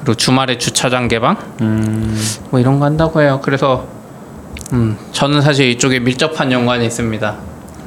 그리고 0.00 0.14
주말에 0.14 0.58
주차장 0.58 1.08
개방, 1.08 1.36
뭐 2.50 2.60
이런 2.60 2.78
거 2.78 2.86
한다고 2.86 3.20
해요. 3.20 3.40
그래서 3.42 3.86
음 4.72 4.96
저는 5.12 5.42
사실 5.42 5.68
이쪽에 5.70 5.98
밀접한 6.00 6.50
연관이 6.52 6.86
있습니다. 6.86 7.36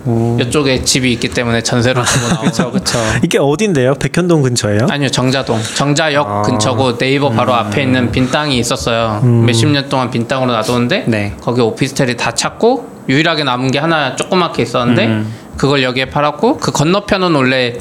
오. 0.05 0.37
이쪽에 0.39 0.83
집이 0.83 1.13
있기 1.13 1.29
때문에 1.29 1.61
전세로 1.61 2.03
주고 2.03 2.27
나오고 2.27 2.41
그렇죠, 2.41 2.71
그렇죠. 2.71 2.99
이게 3.23 3.37
어딘데요? 3.39 3.93
백현동 3.95 4.41
근처예요? 4.41 4.87
아니요 4.89 5.07
정자동 5.07 5.61
정자역 5.61 6.27
아. 6.27 6.41
근처고 6.41 6.97
네이버 6.97 7.29
바로 7.29 7.53
앞에 7.53 7.83
있는 7.83 8.11
빈 8.11 8.29
땅이 8.29 8.57
있었어요 8.57 9.21
음. 9.23 9.45
몇십 9.45 9.69
년 9.69 9.87
동안 9.87 10.11
빈 10.11 10.27
땅으로 10.27 10.51
놔뒀는데 10.51 11.05
네. 11.07 11.37
거기 11.39 11.61
오피스텔이 11.61 12.17
다 12.17 12.31
찾고 12.33 13.05
유일하게 13.07 13.45
남은 13.45 13.71
게 13.71 13.79
하나 13.79 14.17
조그맣게 14.17 14.63
있었는데 14.63 15.05
음. 15.05 15.33
그걸 15.55 15.83
여기에 15.83 16.09
팔았고 16.09 16.57
그 16.57 16.71
건너편은 16.71 17.33
원래 17.33 17.77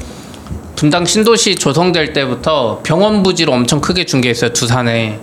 분당 0.75 1.05
신도시 1.05 1.55
조성될 1.55 2.13
때부터 2.13 2.79
병원 2.83 3.23
부지로 3.23 3.53
엄청 3.53 3.79
크게 3.81 4.05
있어요 4.31 4.51
두산에 4.53 5.19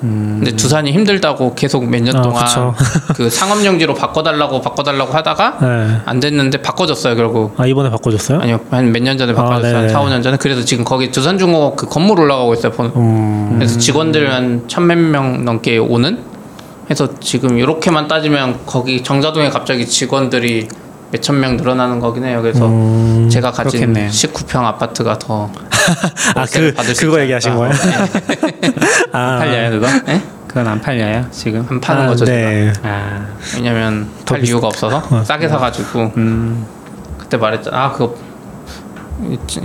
근데 0.00 0.52
두산이 0.54 0.92
힘들다고 0.92 1.54
계속 1.54 1.88
몇년 1.88 2.14
음. 2.16 2.20
아, 2.20 2.22
동안 2.22 2.44
그쵸. 2.44 2.74
그 3.16 3.30
상업용지로 3.30 3.94
바꿔달라고 3.94 4.60
바꿔달라고 4.60 5.10
하다가 5.14 5.58
네. 5.62 5.96
안 6.04 6.20
됐는데 6.20 6.60
바꿔줬어요 6.60 7.16
결국 7.16 7.54
아 7.58 7.64
이번에 7.66 7.88
바꿔줬어요? 7.88 8.40
아니요 8.40 8.60
한 8.70 8.92
몇 8.92 9.02
년 9.02 9.16
전에 9.16 9.32
아, 9.32 9.36
바꿔줬어요 9.36 9.74
한 9.76 9.80
네네. 9.86 9.92
4, 9.94 10.00
5년 10.02 10.22
전에 10.22 10.36
그래서 10.36 10.62
지금 10.62 10.84
거기 10.84 11.10
두산중공업 11.10 11.76
그 11.76 11.86
건물 11.88 12.20
올라가고 12.20 12.52
있어요 12.52 12.72
본- 12.72 12.92
음, 12.96 13.54
그래서 13.56 13.78
직원들 13.78 14.30
한 14.30 14.64
천몇 14.68 14.98
명 14.98 15.44
넘게 15.46 15.78
오는 15.78 16.18
해서 16.90 17.08
지금 17.20 17.56
이렇게만 17.58 18.06
따지면 18.06 18.58
거기 18.66 19.02
정자동에 19.02 19.48
갑자기 19.48 19.86
직원들이 19.86 20.68
몇천 21.10 21.38
명 21.38 21.56
늘어나는 21.56 22.00
거긴 22.00 22.24
해요 22.24 22.40
그래서 22.42 22.66
음, 22.66 23.28
제가 23.30 23.50
가진 23.52 23.80
그렇겠네요. 23.80 24.10
19평 24.10 24.64
아파트가 24.64 25.18
더 25.18 25.50
아, 26.34 26.46
그, 26.52 26.74
그거 26.98 27.20
얘기하신. 27.20 27.54
거예요? 27.56 27.72
네, 27.72 28.72
아, 29.12 29.38
팔려요 29.38 29.70
그거? 29.70 29.86
네? 30.06 30.22
그건 30.48 30.66
안 30.68 30.80
팔려요 30.80 31.26
지금? 31.30 31.66
안 31.68 31.80
파는 31.80 32.02
아, 32.02 32.06
거죠 32.08 32.24
네. 32.24 32.72
제가 32.72 32.88
아, 32.88 33.26
왜냐면 33.54 34.08
더팔 34.24 34.40
비싸. 34.40 34.50
이유가 34.50 34.66
없어서 34.68 35.02
어. 35.10 35.22
싸게 35.24 35.48
사가지고 35.48 36.12
음, 36.16 36.66
그때 37.18 37.36
말했잖아. 37.36 37.76
아 37.84 37.92
그거 37.92 38.14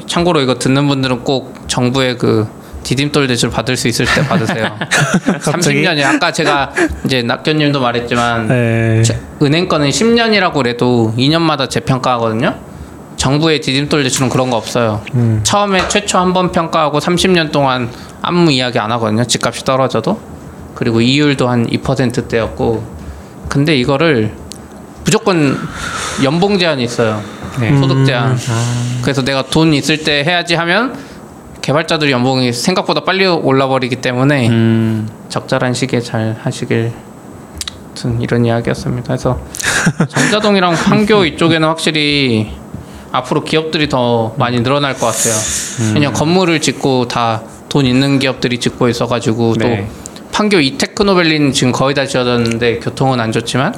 참고로 0.08 0.42
이거 0.42 0.56
듣는 0.60 0.88
분들은 0.88 1.24
꼭 1.24 1.56
정부의 1.68 2.18
그 2.18 2.48
디딤돌 2.84 3.28
대출 3.28 3.50
받을 3.50 3.76
수 3.78 3.88
있을 3.88 4.06
때 4.06 4.26
받으세요. 4.28 4.78
갑자기? 5.42 5.84
30년이 5.84 6.04
아까 6.04 6.32
제가 6.32 6.72
이제 7.06 7.22
낙견님도 7.22 7.80
말했지만 7.80 8.48
네. 8.48 9.02
제- 9.04 9.20
은행 9.42 9.68
거는 9.68 9.90
10년이라고 9.90 10.54
그래도 10.54 11.14
2년마다 11.18 11.70
재평가하거든요. 11.70 12.56
정부의 13.18 13.60
디딤돌 13.62 14.04
대출은 14.04 14.30
그런 14.30 14.50
거 14.50 14.56
없어요. 14.58 15.02
음. 15.14 15.42
처음에 15.44 15.88
최초 15.90 16.18
한 16.18 16.32
번 16.34 16.52
평가하고 16.52 17.00
30년 17.00 17.52
동안 17.52 17.90
아무 18.22 18.50
이야기 18.52 18.80
안 18.80 18.92
하거든요. 18.94 19.26
집값이 19.26 19.66
떨어져도. 19.66 20.20
그리고 20.76 21.02
이율도 21.02 21.50
한 21.50 21.68
2%대였고. 21.68 23.00
근데 23.50 23.76
이거를 23.76 24.32
무조건 25.04 25.58
연봉 26.24 26.58
제한이 26.58 26.84
있어요. 26.84 27.22
네. 27.60 27.78
소득 27.78 28.06
제한. 28.06 28.32
아, 28.34 29.00
그래서 29.02 29.22
내가 29.24 29.44
돈 29.44 29.74
있을 29.74 29.98
때 30.04 30.24
해야지 30.24 30.56
하면 30.56 30.96
개발자들이 31.74 32.10
연봉이 32.12 32.52
생각보다 32.52 33.02
빨리 33.02 33.28
올라버리기 33.28 33.98
때문에 33.98 34.50
음, 34.50 35.08
적절한 35.30 35.76
시기에 35.76 36.02
잘 36.02 36.36
하시길 36.42 36.92
이런 38.22 38.44
이야기였습니다. 38.44 39.06
그래서 39.10 39.40
정자동이랑 40.10 40.74
판교 40.74 41.26
이쪽에는 41.30 41.68
확실히 41.68 42.52
앞으로 43.12 43.44
기업들이 43.44 43.88
더 43.88 44.34
많이 44.40 44.64
늘어날 44.64 44.96
것 44.96 45.06
같아요. 45.06 45.36
그냥 45.94 46.12
건물을 46.14 46.60
짓고 46.60 47.08
다 47.08 47.44
돈 47.70 47.86
있는 47.86 48.18
기업들이 48.18 48.60
짓고 48.60 48.90
있어가지고 48.90 49.54
네. 49.60 49.88
또 49.88 50.28
판교 50.32 50.60
이 50.62 50.76
테크노밸리는 50.80 51.52
지금 51.54 51.72
거의 51.72 51.94
다 51.94 52.04
지어졌는데 52.08 52.80
교통은 52.80 53.20
안 53.20 53.32
좋지만 53.32 53.76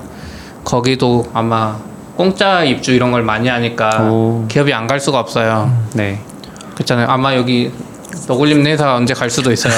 거기도 0.63 1.29
아마 1.33 1.77
공짜 2.15 2.63
입주 2.63 2.93
이런 2.93 3.11
걸 3.11 3.21
많이 3.21 3.49
하니까 3.49 4.03
오. 4.03 4.45
기업이 4.47 4.73
안 4.73 4.87
갈 4.87 5.01
수가 5.01 5.19
없어요. 5.19 5.77
네. 5.93 6.21
그렇잖아요. 6.81 7.07
아마 7.07 7.35
여기 7.35 7.71
너굴림 8.27 8.65
회사 8.67 8.95
언제 8.95 9.13
갈 9.13 9.29
수도 9.29 9.51
있어요. 9.51 9.73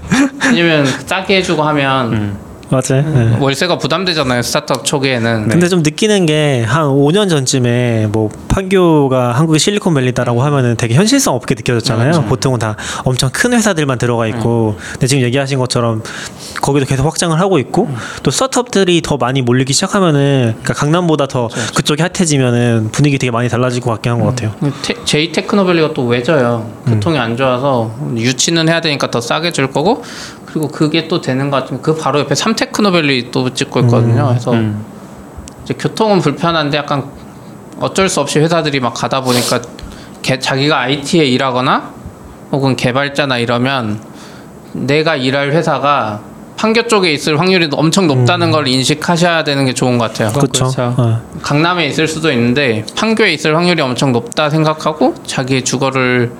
왜냐면 0.50 0.86
싸게 0.86 1.36
해주고 1.36 1.62
하면 1.62 2.12
음. 2.12 2.38
맞아요. 2.68 3.02
네. 3.08 3.36
월세가 3.40 3.78
부담되잖아요. 3.78 4.42
스타트업 4.42 4.84
초기에는. 4.84 5.48
근데 5.48 5.68
좀 5.68 5.82
느끼는 5.82 6.26
게 6.26 6.64
한 6.66 6.86
5년 6.86 7.28
전쯤에 7.28 8.08
뭐 8.10 8.28
판교가 8.48 9.32
한국의 9.32 9.58
실리콘밸리다라고 9.60 10.42
하면은 10.42 10.76
되게 10.76 10.94
현실성 10.94 11.34
없게 11.34 11.54
느껴졌잖아요. 11.54 12.12
그렇죠. 12.12 12.28
보통은 12.28 12.58
다 12.58 12.76
엄청 13.04 13.30
큰 13.32 13.52
회사들만 13.52 13.98
들어가 13.98 14.26
있고, 14.26 14.76
근데 14.92 15.06
지금 15.06 15.22
얘기하신 15.22 15.58
것처럼 15.58 16.02
거기도 16.60 16.86
계속 16.86 17.04
확장을 17.06 17.38
하고 17.38 17.58
있고, 17.58 17.88
또 18.22 18.30
스타트업들이 18.30 19.00
더 19.02 19.16
많이 19.16 19.42
몰리기 19.42 19.72
시작하면은, 19.72 20.54
그러니까 20.62 20.74
강남보다 20.74 21.26
더 21.26 21.48
그쪽이 21.74 22.02
핫해지면은 22.02 22.90
분위기 22.92 23.18
되게 23.18 23.30
많이 23.30 23.48
달라질 23.48 23.80
것 23.80 23.90
같긴 23.92 24.12
한것 24.12 24.34
같아요. 24.36 24.54
테, 24.82 24.94
제이 25.04 25.32
테크노밸리가 25.32 25.94
또 25.94 26.06
외져요. 26.06 26.70
교통이 26.86 27.18
안 27.18 27.36
좋아서 27.36 27.94
유치는 28.16 28.68
해야 28.68 28.80
되니까 28.80 29.10
더 29.10 29.20
싸게 29.20 29.52
줄 29.52 29.70
거고 29.70 30.02
그리고 30.56 30.68
그게 30.68 31.06
또 31.06 31.20
되는 31.20 31.50
것 31.50 31.58
같으면 31.58 31.82
그 31.82 31.94
바로 31.94 32.18
옆에 32.20 32.34
삼테크노밸리 32.34 33.30
또 33.30 33.52
찍고 33.52 33.80
있거든요. 33.80 34.28
그래서 34.28 34.52
음. 34.52 34.86
이제 35.62 35.74
교통은 35.74 36.20
불편한데 36.20 36.78
약간 36.78 37.10
어쩔 37.78 38.08
수 38.08 38.20
없이 38.20 38.38
회사들이 38.38 38.80
막 38.80 38.94
가다 38.94 39.20
보니까 39.20 39.60
개, 40.22 40.38
자기가 40.38 40.80
IT에 40.80 41.26
일하거나 41.26 41.92
혹은 42.52 42.74
개발자나 42.74 43.36
이러면 43.36 44.00
내가 44.72 45.14
일할 45.16 45.52
회사가 45.52 46.22
판교 46.56 46.86
쪽에 46.86 47.12
있을 47.12 47.38
확률이 47.38 47.68
엄청 47.72 48.06
높다는 48.06 48.50
걸 48.50 48.66
인식하셔야 48.66 49.44
되는 49.44 49.66
게 49.66 49.74
좋은 49.74 49.98
것 49.98 50.10
같아요. 50.10 50.32
그렇죠. 50.32 50.70
어. 50.96 51.20
강남에 51.42 51.86
있을 51.86 52.08
수도 52.08 52.32
있는데 52.32 52.86
판교에 52.96 53.34
있을 53.34 53.54
확률이 53.54 53.82
엄청 53.82 54.12
높다 54.12 54.48
생각하고 54.48 55.16
자기의 55.26 55.64
주거를 55.64 56.32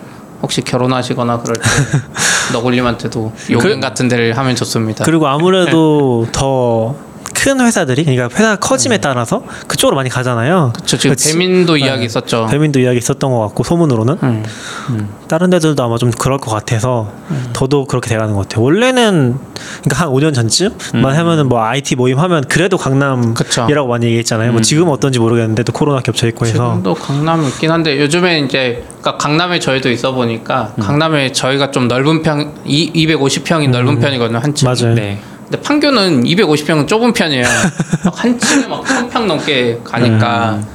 혹시 0.43 0.63
결혼하시거나 0.63 1.41
그럴 1.41 1.57
때 1.57 1.63
너굴님한테도 2.53 3.33
요금 3.51 3.81
같은 3.81 4.09
데를 4.09 4.37
하면 4.37 4.55
좋습니다. 4.57 5.05
그리고 5.05 5.27
아무래도 5.27 6.27
더 6.33 6.95
큰 7.37 7.61
회사들이 7.61 8.05
그러니까 8.05 8.29
회사가 8.35 8.57
커짐에 8.57 8.99
따라서 8.99 9.45
그쪽으로 9.69 9.95
많이 9.95 10.09
가잖아요. 10.09 10.73
저 10.87 10.97
지금 10.97 11.11
그치. 11.15 11.33
배민도 11.33 11.75
네. 11.75 11.81
이야기 11.81 12.05
있었죠. 12.07 12.47
배민도 12.51 12.81
이야기 12.81 12.97
있었던 12.99 13.31
것 13.31 13.41
같고 13.41 13.63
소문으로는 13.63 14.19
음. 14.23 15.09
다른 15.29 15.51
데들도 15.51 15.83
아마 15.83 15.99
좀 15.99 16.11
그럴 16.11 16.39
것 16.39 16.51
같아서 16.51 17.13
더더욱 17.53 17.89
그렇게 17.89 18.09
돼가는 18.09 18.35
것 18.35 18.49
같아요. 18.49 18.65
원래는 18.65 19.37
그러니까 19.83 20.05
한 20.05 20.09
5년 20.09 20.35
전쯤만 20.35 21.15
하면은 21.15 21.49
뭐 21.49 21.63
IT 21.63 21.97
모임 21.97 22.19
하면 22.19 22.43
그래도 22.49 22.79
강남이라고 22.79 23.87
많이 23.87 24.07
얘기했잖아요. 24.07 24.53
뭐 24.53 24.63
지금은 24.63 24.93
어떤지 24.93 25.19
모르겠는데 25.19 25.63
또 25.63 25.73
코로나 25.73 26.01
겹쳐 26.01 26.27
있고 26.29 26.47
해서 26.47 26.55
지금도 26.55 26.95
강남이 26.95 27.49
있긴 27.49 27.71
한데 27.71 28.01
요즘에 28.01 28.41
이제 28.41 28.83
그러니까 29.01 29.19
강남에 29.19 29.61
저희도 29.61 29.91
있어 29.91 30.13
보니까 30.13 30.73
음. 30.79 30.83
강남에 30.83 31.33
저희가 31.33 31.71
좀 31.71 31.87
넓은 31.87 32.23
편 32.23 32.55
이, 32.65 32.91
250평이 33.07 33.69
넓은 33.69 34.01
편이거든요 34.01 34.39
한 34.39 34.55
층. 34.55 34.67
맞아요. 34.69 34.95
네. 34.95 35.21
근데 35.49 35.61
판교는 35.63 36.25
250평은 36.25 36.89
좁은 36.89 37.13
편이에요. 37.13 37.45
막한 38.05 38.39
층에 38.39 38.67
막 38.67 38.83
1000평 38.85 39.27
넘게 39.27 39.81
가니까. 39.85 40.55
음. 40.55 40.67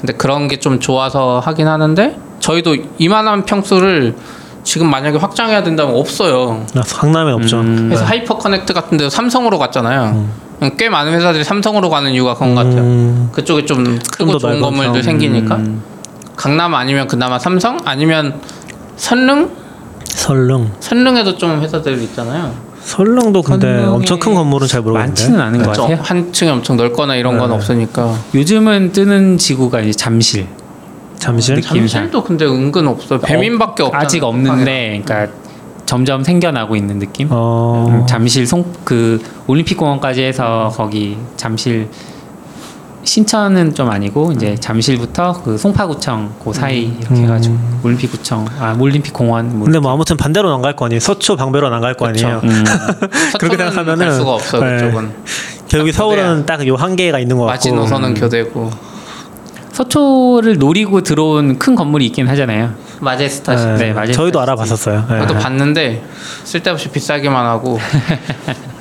근데 0.00 0.12
그런 0.14 0.48
게 0.48 0.56
좀 0.58 0.78
좋아서 0.80 1.40
하긴 1.44 1.66
하는데 1.68 2.16
저희도 2.40 2.76
이만한 2.98 3.44
평수를 3.44 4.14
지금 4.64 4.88
만약에 4.90 5.18
확장해야 5.18 5.62
된다면 5.64 5.96
없어요. 5.96 6.64
아, 6.76 6.80
강남에 6.88 7.32
없죠. 7.32 7.60
음. 7.60 7.86
그래서 7.88 8.04
하이퍼 8.04 8.38
커넥트 8.38 8.72
같은 8.74 8.96
데도 8.96 9.10
삼성으로 9.10 9.58
갔잖아요. 9.58 10.28
꽤 10.78 10.88
많은 10.88 11.12
회사들이 11.14 11.42
삼성으로 11.42 11.90
가는 11.90 12.12
이유가 12.12 12.34
그런 12.34 12.54
것 12.54 12.62
같아요. 12.62 12.82
음, 12.82 13.28
그쪽에 13.32 13.64
좀 13.66 13.98
크고 14.16 14.32
더 14.32 14.38
좋은 14.38 14.52
넓어서. 14.60 14.66
건물들 14.70 15.02
생기니까 15.02 15.58
강남 16.36 16.74
아니면 16.76 17.08
그나마 17.08 17.40
삼성 17.40 17.78
아니면 17.84 18.40
선릉 18.96 19.50
설릉. 20.04 20.70
선릉에도 20.78 21.36
좀 21.36 21.60
회사들 21.62 22.00
있잖아요. 22.02 22.54
설릉도 22.84 23.42
근데 23.42 23.84
엄청 23.84 24.18
큰 24.18 24.34
건물은 24.34 24.66
잘 24.66 24.80
모르겠는데. 24.82 25.10
많지는 25.22 25.40
않은 25.40 25.62
것좀 25.62 25.84
같아요. 25.88 25.98
한 26.02 26.32
층이 26.32 26.50
엄청 26.50 26.76
넓거나 26.76 27.16
이런 27.16 27.38
건 27.38 27.50
네. 27.50 27.54
없으니까 27.56 28.14
요즘은 28.34 28.92
뜨는 28.92 29.38
지구가 29.38 29.80
이제 29.80 29.92
잠실. 29.92 30.46
잠실. 31.16 31.54
느낌상. 31.56 31.86
잠실도 31.88 32.24
근데 32.24 32.44
은근 32.44 32.88
없어 32.88 33.14
요. 33.16 33.20
배민밖에 33.20 33.84
없 33.84 33.94
아직 33.94 34.24
없는데, 34.24 35.02
그러니까 35.04 35.32
점점 35.86 36.24
생겨나고 36.24 36.74
있는 36.74 36.98
느낌. 36.98 37.28
어. 37.30 37.86
음, 37.88 38.06
잠실 38.06 38.46
송 38.46 38.64
그 38.84 39.22
올림픽 39.46 39.76
공원까지 39.76 40.22
해서 40.22 40.72
거기 40.74 41.16
잠실 41.36 41.88
신천은 43.04 43.74
좀 43.74 43.90
아니고 43.90 44.32
이제 44.32 44.54
잠실부터 44.60 45.42
그 45.44 45.58
송파구청 45.58 46.34
그 46.44 46.52
사이 46.52 46.84
이렇게 46.84 47.14
음. 47.14 47.24
해가지고 47.24 47.56
올림픽구청 47.82 48.46
아 48.60 48.76
올림픽 48.78 49.12
공원 49.12 49.56
뭐 49.58 49.64
근데 49.64 49.78
뭐 49.80 49.92
아무튼 49.92 50.16
반대로 50.16 50.52
안 50.54 50.62
갈 50.62 50.76
거 50.76 50.86
아니에요. 50.86 51.00
서초 51.00 51.36
방배로는 51.36 51.74
안갈 51.76 51.94
거. 51.94 52.06
아니에요. 52.06 52.40
음, 52.44 52.64
그렇게 53.40 53.56
생각하면은- 53.56 53.98
갈 53.98 54.12
수가 54.12 54.30
없어요. 54.34 54.62
네. 54.64 54.76
그쪽은 54.84 55.10
결국 55.68 55.88
아, 55.88 55.92
서울은 55.92 56.46
딱 56.46 56.64
요 56.66 56.76
한계가 56.76 57.18
있는 57.18 57.36
것 57.36 57.44
같고. 57.44 57.52
마지노선은 57.54 58.14
교대고 58.14 58.70
서초를 59.72 60.58
노리고 60.58 61.00
들어온 61.02 61.58
큰 61.58 61.74
건물이 61.74 62.06
있긴 62.06 62.28
하잖아요. 62.28 62.74
마제스타 63.00 63.54
네, 63.56 63.74
네, 63.86 63.92
맞아요. 63.92 64.12
저희도 64.12 64.40
알아봤었어요. 64.40 65.06
네. 65.10 65.18
저도 65.20 65.34
봤는데 65.34 66.04
쓸데없이 66.44 66.88
비싸기만 66.90 67.46
하고 67.46 67.80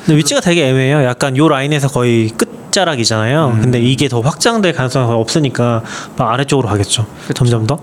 근데 0.05 0.17
위치가 0.17 0.41
되게 0.41 0.67
애매해요. 0.67 1.03
약간 1.05 1.36
요 1.38 1.47
라인에서 1.47 1.88
거의 1.88 2.30
끝 2.30 2.51
자락이잖아요. 2.72 3.53
음. 3.55 3.61
근데 3.61 3.80
이게 3.80 4.07
더 4.07 4.22
확장될 4.22 4.74
가능성이 4.74 5.13
없으니까 5.13 5.84
막 6.17 6.32
아래쪽으로 6.32 6.67
가겠죠. 6.67 7.05
점점 7.34 7.67
더 7.67 7.80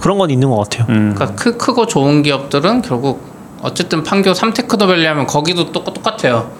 그런 0.00 0.18
건 0.18 0.30
있는 0.30 0.50
것 0.50 0.56
같아요. 0.56 0.86
음. 0.88 1.14
그러니까 1.14 1.36
크, 1.36 1.56
크고 1.56 1.86
좋은 1.86 2.22
기업들은 2.22 2.82
결국 2.82 3.22
어쨌든 3.60 4.02
판교 4.02 4.34
삼테크노밸리 4.34 5.04
하면 5.06 5.26
거기도 5.26 5.72
똑, 5.72 5.84
똑같아요. 5.92 6.50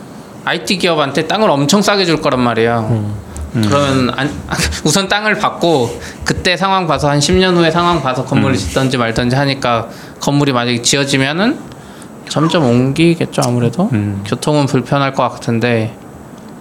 IT 0.44 0.78
기업한테 0.78 1.26
땅을 1.26 1.50
엄청 1.50 1.82
싸게 1.82 2.04
줄 2.04 2.20
거란 2.20 2.40
말이에요. 2.40 3.28
그러면 3.52 4.10
안, 4.16 4.30
우선 4.84 5.08
땅을 5.08 5.36
받고 5.36 6.00
그때 6.24 6.56
상황 6.56 6.86
봐서 6.86 7.08
한 7.08 7.18
10년 7.18 7.56
후에 7.56 7.70
상황 7.70 8.02
봐서 8.02 8.24
건물을 8.24 8.56
짓던지 8.56 8.96
말던지 8.96 9.36
하니까 9.36 9.88
건물이 10.20 10.52
만약에 10.52 10.82
지어지면은 10.82 11.58
점점 12.28 12.64
옮기겠죠 12.64 13.42
아무래도 13.44 13.88
음. 13.92 14.22
교통은 14.26 14.66
불편할 14.66 15.14
것 15.14 15.28
같은데 15.28 15.96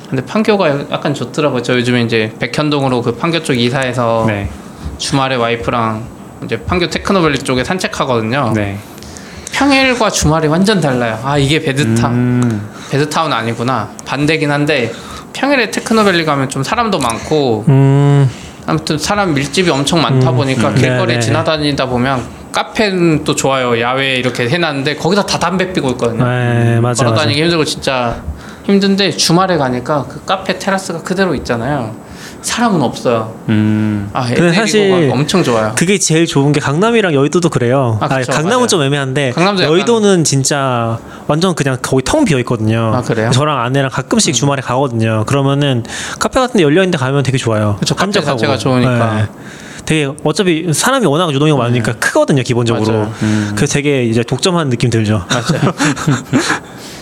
근데 0.10 0.24
판교가 0.26 0.90
약간 0.92 1.14
좋더라고요. 1.14 1.62
저 1.62 1.76
요즘에 1.76 2.02
이제 2.04 2.32
백현동으로 2.40 3.02
그 3.02 3.16
판교 3.16 3.44
쪽 3.44 3.54
이사해서 3.54 4.24
네, 4.28 4.50
주말에 4.98 5.36
와이프랑 5.36 6.04
이제 6.46 6.58
판교 6.64 6.90
테크노밸리 6.90 7.40
쪽에 7.40 7.64
산책하거든요. 7.64 8.54
네. 8.56 8.78
평일과 9.52 10.10
주말이 10.10 10.48
완전 10.48 10.80
달라요. 10.80 11.20
아 11.24 11.38
이게 11.38 11.60
베드타 11.60 12.08
음, 12.10 12.70
베드타운 12.92 13.34
아니구나 13.34 13.90
반대긴 14.06 14.52
한데 14.52 14.92
평일에 15.34 15.72
테크노밸리 15.72 16.26
가면 16.26 16.50
좀 16.50 16.64
사람도 16.64 17.00
많고 17.00 17.66
음, 17.68 18.30
아무튼 18.66 18.98
사람 18.98 19.34
밀집이 19.34 19.70
엄청 19.70 20.02
많다 20.02 20.32
보니까 20.32 20.70
음, 20.70 20.76
길거리 20.76 21.14
네네. 21.14 21.20
지나다니다 21.20 21.88
보면 21.88 22.24
카페는 22.52 23.24
또 23.24 23.36
좋아요. 23.36 23.80
야외 23.82 24.16
이렇게 24.16 24.48
해놨는데 24.48 24.96
거기다 24.96 25.26
다 25.26 25.38
담배 25.38 25.74
피고 25.74 25.90
있거든요. 25.92 26.26
네, 26.26 26.80
맞아요. 26.80 26.94
걸어 26.96 27.10
맞아요. 27.12 27.16
다니기 27.24 27.42
힘들고 27.42 27.66
진짜 27.66 28.22
힘든데 28.68 29.12
주말에 29.12 29.58
가니까 29.58 30.06
그 30.08 30.24
카페 30.26 30.60
테라스가 30.60 31.02
그대로 31.02 31.34
있잖아요. 31.36 31.96
사람은 32.42 32.82
없어요. 32.82 33.34
음. 33.50 34.10
아 34.14 34.26
근데 34.28 34.52
사실 34.54 35.10
엄청 35.12 35.44
좋아요. 35.44 35.74
그게 35.78 35.98
제일 35.98 36.28
좋은 36.28 36.52
게 36.52 36.60
강남이랑 36.60 37.14
여의도도 37.14 37.50
그래요. 37.50 37.98
아, 38.02 38.06
아, 38.06 38.18
그쵸, 38.20 38.32
강남은 38.32 38.58
맞아요. 38.58 38.68
좀 38.68 38.82
애매한데 38.84 39.32
강남도 39.32 39.64
약간- 39.64 39.74
여의도는 39.74 40.24
진짜 40.24 41.00
완전 41.28 41.56
그냥 41.56 41.78
거의 41.82 42.02
텅 42.04 42.26
비어 42.26 42.38
있거든요. 42.40 42.92
아, 42.94 43.02
그래요? 43.02 43.28
음. 43.28 43.32
저랑 43.32 43.60
아내랑 43.60 43.90
가끔씩 43.90 44.34
주말에 44.36 44.62
가거든요. 44.62 45.24
그러면은 45.26 45.84
카페 46.20 46.40
같은 46.40 46.58
데 46.58 46.64
열려 46.64 46.84
있는 46.84 46.92
데 46.92 46.98
가면 46.98 47.24
되게 47.24 47.38
좋아요. 47.38 47.78
그쵸, 47.80 47.96
카페. 47.96 48.12
자체가 48.12 48.58
좋으니까. 48.58 49.16
네. 49.16 49.26
되게 49.86 50.12
어차피 50.26 50.68
사람이 50.74 51.06
워낙 51.06 51.32
유동이 51.34 51.54
많으니까 51.54 51.94
크거든요, 51.94 52.44
기본적으로. 52.44 53.06
네. 53.06 53.10
음. 53.24 53.52
그래서 53.56 53.74
되게 53.74 54.04
이제 54.04 54.22
독점하는 54.24 54.70
느낌 54.70 54.90
들죠. 54.90 55.26
맞아요. 55.30 55.74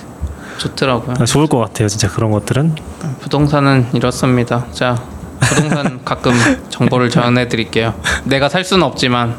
좋더라고요. 0.70 1.16
아, 1.20 1.26
좋을 1.26 1.48
것 1.48 1.60
같아요, 1.60 1.88
진짜 1.88 2.10
그런 2.10 2.32
것들은. 2.32 2.76
부동산은 3.22 3.88
이렇습니다. 3.94 4.66
자, 4.72 5.02
부동산 5.40 6.00
가끔 6.06 6.34
정보를 6.70 7.10
전해 7.10 7.48
드릴게요. 7.48 7.94
내가 8.24 8.50
살 8.50 8.64
수는 8.64 8.84
없지만 8.84 9.36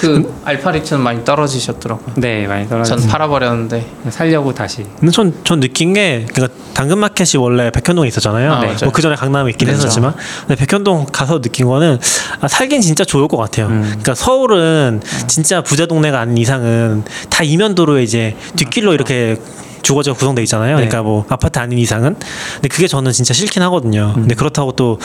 그 0.00 0.32
알파리츠는 0.44 1.02
많이 1.02 1.24
떨어지셨더라고요. 1.24 2.14
네, 2.16 2.46
많이 2.46 2.66
전 2.66 2.84
떨어졌어요. 2.84 3.10
팔아버렸는데 3.10 3.86
살려고 4.08 4.54
다시. 4.54 4.86
근데 4.98 5.10
전, 5.10 5.34
전 5.44 5.60
느낀 5.60 5.92
게, 5.92 6.24
그러니까 6.32 6.58
당근마켓이 6.72 7.42
원래 7.42 7.70
백현동에 7.70 8.08
있었잖아요. 8.08 8.50
아, 8.52 8.56
뭐 8.60 8.66
맞아요. 8.66 8.92
그 8.92 9.02
전에 9.02 9.14
강남에 9.16 9.50
있긴 9.50 9.66
그렇죠. 9.66 9.82
했었지만. 9.84 10.14
근데 10.46 10.64
백현동 10.64 11.06
가서 11.12 11.42
느낀 11.42 11.66
거는, 11.66 11.98
아, 12.40 12.48
살긴 12.48 12.80
진짜 12.80 13.04
좋을 13.04 13.28
것 13.28 13.36
같아요. 13.36 13.66
음. 13.66 13.82
그러니까 13.82 14.14
서울은 14.14 15.02
진짜 15.26 15.60
부자 15.60 15.84
동네가 15.84 16.18
아닌 16.18 16.38
이상은 16.38 17.04
다 17.28 17.42
이면 17.42 17.74
도로에 17.74 18.02
이제 18.02 18.36
뒷길로 18.56 18.94
이렇게 18.94 19.36
주거지가 19.82 20.16
구성돼 20.16 20.42
있잖아요. 20.42 20.76
네. 20.76 20.86
그러니까 20.86 21.02
뭐 21.02 21.24
아파트 21.28 21.58
아닌 21.58 21.78
이상은. 21.78 22.16
근데 22.54 22.68
그게 22.68 22.86
저는 22.86 23.12
진짜 23.12 23.34
싫긴 23.34 23.62
하거든요. 23.62 24.12
음. 24.16 24.22
근데 24.22 24.34
그렇다고 24.34 24.72
또 24.72 24.98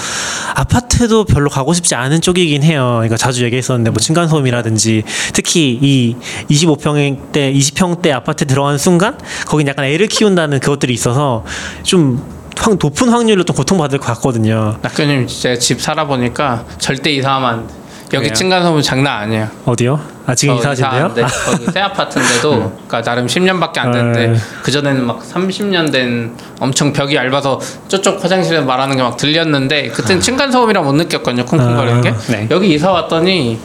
아파트도 0.55 1.25
별로 1.25 1.49
가고 1.49 1.73
싶지 1.73 1.95
않은 1.95 2.21
쪽이긴 2.21 2.63
해요. 2.63 2.93
그러니까 2.95 3.17
자주 3.17 3.43
얘기했었는데 3.45 3.91
뭐 3.91 3.99
층간 3.99 4.27
소음이라든지 4.27 5.03
특히 5.33 5.77
이 5.81 6.15
25평대, 6.49 7.55
20평대 7.55 8.11
아파트 8.11 8.45
들어가는 8.45 8.77
순간 8.77 9.17
거긴 9.47 9.67
약간 9.67 9.85
애를 9.85 10.07
키운다는 10.07 10.59
그것들이 10.59 10.93
있어서 10.93 11.43
좀 11.83 12.35
확 12.57 12.77
높은 12.81 13.09
확률로 13.09 13.43
좀 13.43 13.55
고통받을 13.55 13.99
것 13.99 14.05
같거든요. 14.13 14.77
낙교님 14.81 15.27
제가 15.27 15.59
집 15.59 15.81
살아보니까 15.81 16.65
절대 16.79 17.11
이사하면. 17.11 17.84
여기 18.13 18.25
그래요? 18.25 18.33
층간소음 18.33 18.81
장난 18.81 19.21
아니에요. 19.23 19.47
어디요? 19.65 19.99
아 20.27 20.33
지금 20.35 20.55
저 20.55 20.73
이사하신대요? 20.73 21.11
이사하는데 21.15 21.21
거기 21.45 21.71
새 21.71 21.79
아파트인데도 21.81 22.51
그러니까 22.87 23.01
나름 23.01 23.25
10년밖에 23.27 23.77
안 23.79 23.91
됐는데 23.91 24.27
네. 24.27 24.37
그 24.63 24.71
전에는 24.71 25.05
막 25.05 25.21
30년 25.21 25.91
된 25.91 26.33
엄청 26.59 26.93
벽이 26.93 27.15
얇아서 27.15 27.59
저쪽 27.87 28.23
화장실에 28.23 28.61
말하는 28.61 28.95
게 28.97 29.03
막 29.03 29.17
들렸는데 29.17 29.89
그때는 29.89 30.21
층간 30.21 30.51
소음이라 30.51 30.81
못 30.81 30.93
느꼈거든요 30.93 31.45
쿵쿵거리는 31.45 32.01
게 32.01 32.09
아, 32.09 32.17
네. 32.29 32.47
여기 32.51 32.73
이사 32.73 32.91
왔더니 32.91 33.59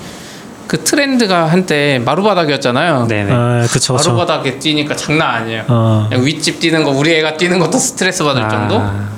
그 0.66 0.84
트렌드가 0.84 1.47
한때 1.47 2.01
마루바닥이었잖아요 2.05 3.07
네네. 3.09 3.32
아, 3.32 3.66
그쵸, 3.70 3.97
그쵸. 3.97 4.12
마루바닥에 4.12 4.59
뛰니까 4.59 4.95
장난 4.97 5.30
아니에요 5.36 5.64
어. 5.68 6.07
그냥 6.11 6.24
윗집 6.26 6.61
뛰는 6.61 6.84
거 6.84 6.91
우리 6.91 7.14
애가 7.16 7.36
뛰는 7.36 7.59
것도 7.59 7.78
스트레스 7.78 8.22
받을 8.24 8.43
정도 8.51 8.78
아, 8.80 9.09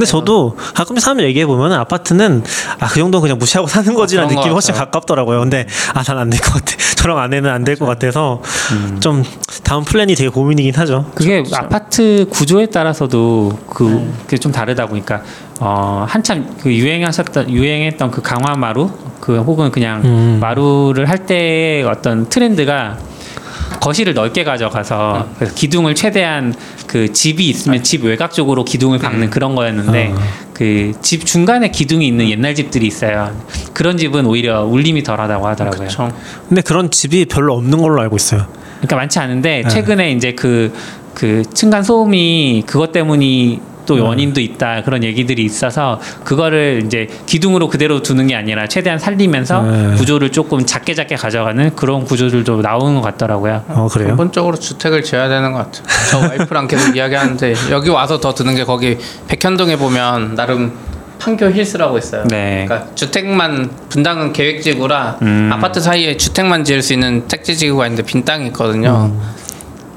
근데 0.00 0.10
저도 0.10 0.56
가끔 0.74 0.98
사람 0.98 1.20
얘기해 1.20 1.44
보면 1.46 1.72
아파트는 1.72 2.42
아 2.80 2.88
그 2.88 2.98
정도 2.98 3.18
는 3.18 3.22
그냥 3.22 3.38
무시하고 3.38 3.68
사는 3.68 3.92
거지라는 3.94 4.28
그런 4.28 4.36
것 4.36 4.40
느낌이 4.40 4.52
훨씬 4.54 4.72
같아요. 4.74 4.86
가깝더라고요. 4.90 5.40
근데 5.40 5.66
아 5.94 6.02
난 6.02 6.16
안 6.18 6.30
될 6.30 6.40
것 6.40 6.54
같아. 6.54 6.74
저랑 6.96 7.18
아내는 7.18 7.50
안 7.50 7.64
될 7.64 7.76
것 7.78 7.84
같아서 7.86 8.40
좀 9.00 9.22
다음 9.62 9.84
플랜이 9.84 10.14
되게 10.14 10.28
고민이긴 10.30 10.74
하죠. 10.74 11.10
그게 11.14 11.44
아파트 11.52 12.26
구조에 12.30 12.66
따라서도 12.66 13.58
그 13.68 14.10
그게 14.24 14.38
좀 14.38 14.50
다르다 14.52 14.86
보니까 14.86 15.22
어 15.60 16.04
한참 16.08 16.56
그 16.62 16.72
유행하셨던 16.74 17.50
유행했던 17.50 18.10
그 18.10 18.22
강화 18.22 18.54
마루 18.56 18.90
그 19.20 19.38
혹은 19.38 19.70
그냥 19.70 20.00
음. 20.04 20.38
마루를 20.40 21.08
할 21.08 21.26
때의 21.26 21.84
어떤 21.84 22.28
트렌드가 22.30 22.96
거실을 23.80 24.14
넓게 24.14 24.44
가져가서 24.44 25.28
그래서 25.38 25.54
기둥을 25.54 25.94
최대한 25.94 26.54
그 26.86 27.12
집이 27.12 27.48
있으면 27.48 27.82
집 27.82 28.04
외곽 28.04 28.32
쪽으로 28.32 28.64
기둥을 28.64 28.98
박는 28.98 29.30
그런 29.30 29.54
거였는데 29.54 30.14
그 30.54 30.92
집 31.00 31.24
중간에 31.24 31.70
기둥이 31.70 32.06
있는 32.06 32.28
옛날 32.28 32.54
집들이 32.54 32.86
있어요. 32.86 33.34
그런 33.72 33.96
집은 33.96 34.26
오히려 34.26 34.62
울림이 34.64 35.02
덜하다고 35.02 35.46
하더라고요. 35.48 35.78
그렇죠. 35.88 36.12
근데 36.48 36.60
그런 36.62 36.90
집이 36.90 37.24
별로 37.26 37.54
없는 37.54 37.80
걸로 37.80 38.00
알고 38.02 38.16
있어요. 38.16 38.46
그러니까 38.76 38.96
많지 38.96 39.18
않은데 39.18 39.62
네. 39.62 39.68
최근에 39.68 40.12
이제 40.12 40.32
그, 40.32 40.72
그 41.14 41.42
층간 41.54 41.82
소음이 41.82 42.64
그것 42.66 42.92
때문이 42.92 43.60
또 43.90 44.04
원인도 44.04 44.40
있다 44.40 44.82
그런 44.84 45.02
얘기들이 45.02 45.42
있어서 45.42 46.00
그거를 46.22 46.82
이제 46.86 47.08
기둥으로 47.26 47.68
그대로 47.68 48.02
두는 48.02 48.28
게 48.28 48.36
아니라 48.36 48.68
최대한 48.68 49.00
살리면서 49.00 49.62
네. 49.62 49.94
구조를 49.96 50.30
조금 50.30 50.64
작게 50.64 50.94
작게 50.94 51.16
가져가는 51.16 51.74
그런 51.74 52.04
구조들도 52.04 52.62
나오는 52.62 52.94
것 52.94 53.00
같더라고요. 53.02 53.64
어 53.66 53.88
그래요? 53.90 54.10
근본적으로 54.10 54.56
주택을 54.56 55.02
지어야 55.02 55.28
되는 55.28 55.50
것 55.52 55.58
같아요. 55.58 55.84
저 56.12 56.18
와이프랑 56.18 56.68
계속 56.68 56.94
이야기하는데 56.96 57.54
여기 57.72 57.90
와서 57.90 58.20
더 58.20 58.32
드는 58.32 58.54
게 58.54 58.62
거기 58.62 58.96
백현동에 59.26 59.76
보면 59.76 60.36
나름 60.36 60.72
판교 61.18 61.50
힐스라고 61.50 61.98
있어요. 61.98 62.24
네. 62.28 62.64
그러니까 62.68 62.94
주택만 62.94 63.70
분당은 63.88 64.32
계획지구라 64.32 65.18
음. 65.22 65.50
아파트 65.52 65.80
사이에 65.80 66.16
주택만 66.16 66.62
지을 66.62 66.80
수 66.82 66.92
있는 66.92 67.26
택지 67.26 67.56
지구가 67.56 67.86
있는데 67.86 68.04
빈 68.04 68.24
땅이 68.24 68.46
있거든요. 68.48 69.10
음. 69.12 69.20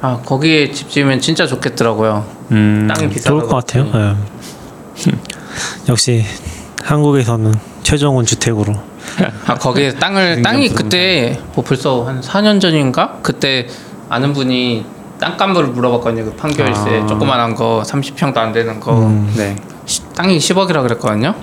아 0.03 0.17
거기에 0.17 0.69
집 0.69 0.89
지으면 0.89 1.21
진짜 1.21 1.47
좋겠더라고요. 1.47 2.25
음, 2.51 2.89
땅이 2.93 3.07
비싸서 3.07 3.29
좋을 3.29 3.43
것 3.47 3.55
같아요. 3.55 3.89
예. 3.95 5.11
역시 5.87 6.25
한국에서는 6.83 7.53
최종원 7.83 8.25
주택으로. 8.25 8.75
아 9.47 9.55
거기에 9.55 9.93
땅을 9.93 10.41
땅이. 10.41 10.69
그때 10.73 11.39
뭐 11.55 11.63
벌써 11.63 12.03
한 12.03 12.19
4년 12.19 12.59
전인가 12.59 13.19
그때 13.21 13.65
아는 14.09 14.33
분이 14.33 14.85
땅값을 15.21 15.67
물어봤거든요. 15.67 16.33
그 16.35 16.47
힐스에 16.49 17.03
아. 17.03 17.07
조그만한 17.07 17.55
거 17.55 17.81
30평도 17.85 18.35
안 18.35 18.51
되는 18.51 18.81
거. 18.81 19.07
음. 19.07 19.33
네. 19.37 19.55
시- 19.85 20.01
땅이 20.17 20.37
10억이라 20.37 20.81
그랬거든요. 20.81 21.33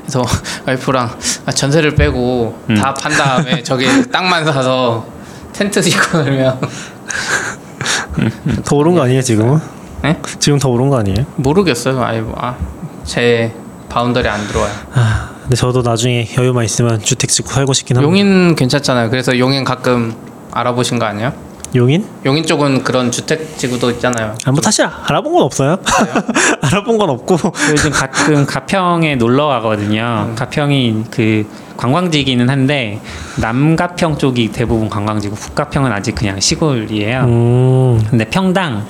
그래서 0.00 0.24
와이프랑 0.66 1.18
아, 1.44 1.52
전세를 1.52 1.96
빼고 1.96 2.58
음. 2.70 2.74
다판 2.76 3.12
다음에 3.12 3.62
저기 3.62 3.86
땅만 4.10 4.46
사서 4.46 5.04
텐트 5.52 5.82
짓고 5.82 6.22
그러면 6.22 6.58
더 8.64 8.76
오른 8.76 8.94
거 8.94 9.02
아니에요 9.02 9.22
지금은? 9.22 9.58
네? 10.02 10.16
지금 10.38 10.58
더 10.58 10.68
오른 10.68 10.88
거 10.88 10.98
아니에요? 10.98 11.26
모르겠어요. 11.36 12.02
아이 12.02 12.22
아, 12.36 12.56
제 13.04 13.52
boundary 13.88 14.28
안 14.28 14.46
들어와요. 14.46 14.72
아, 14.94 15.30
근데 15.42 15.56
저도 15.56 15.82
나중에 15.82 16.28
여유만 16.38 16.64
있으면 16.64 17.00
주택 17.00 17.28
짓고 17.30 17.50
살고 17.50 17.72
싶긴 17.72 17.96
합니다. 17.96 18.08
용인 18.08 18.54
괜찮잖아요. 18.54 19.10
그래서 19.10 19.38
용인 19.38 19.64
가끔 19.64 20.14
알아보신 20.52 20.98
거 20.98 21.04
아니에요? 21.06 21.32
용인? 21.74 22.04
용인 22.26 22.44
쪽은 22.44 22.82
그런 22.82 23.10
주택 23.12 23.56
지구도 23.56 23.90
있잖아요. 23.92 24.34
아, 24.44 24.50
뭐 24.50 24.60
사실 24.62 24.84
알아본 24.86 25.32
건 25.32 25.42
없어요. 25.44 25.76
알아본 26.62 26.98
건 26.98 27.10
없고. 27.10 27.36
요즘 27.70 27.90
가끔 27.90 28.44
가평에 28.44 29.16
놀러 29.16 29.46
가거든요. 29.46 30.32
가평이 30.36 31.04
그 31.10 31.46
관광지기는 31.76 32.50
한데 32.50 33.00
남가평 33.40 34.18
쪽이 34.18 34.48
대부분 34.52 34.88
관광지고 34.90 35.36
북가평은 35.36 35.92
아직 35.92 36.14
그냥 36.14 36.40
시골이에요. 36.40 37.20
음. 37.22 38.06
근데 38.10 38.24
평당 38.24 38.84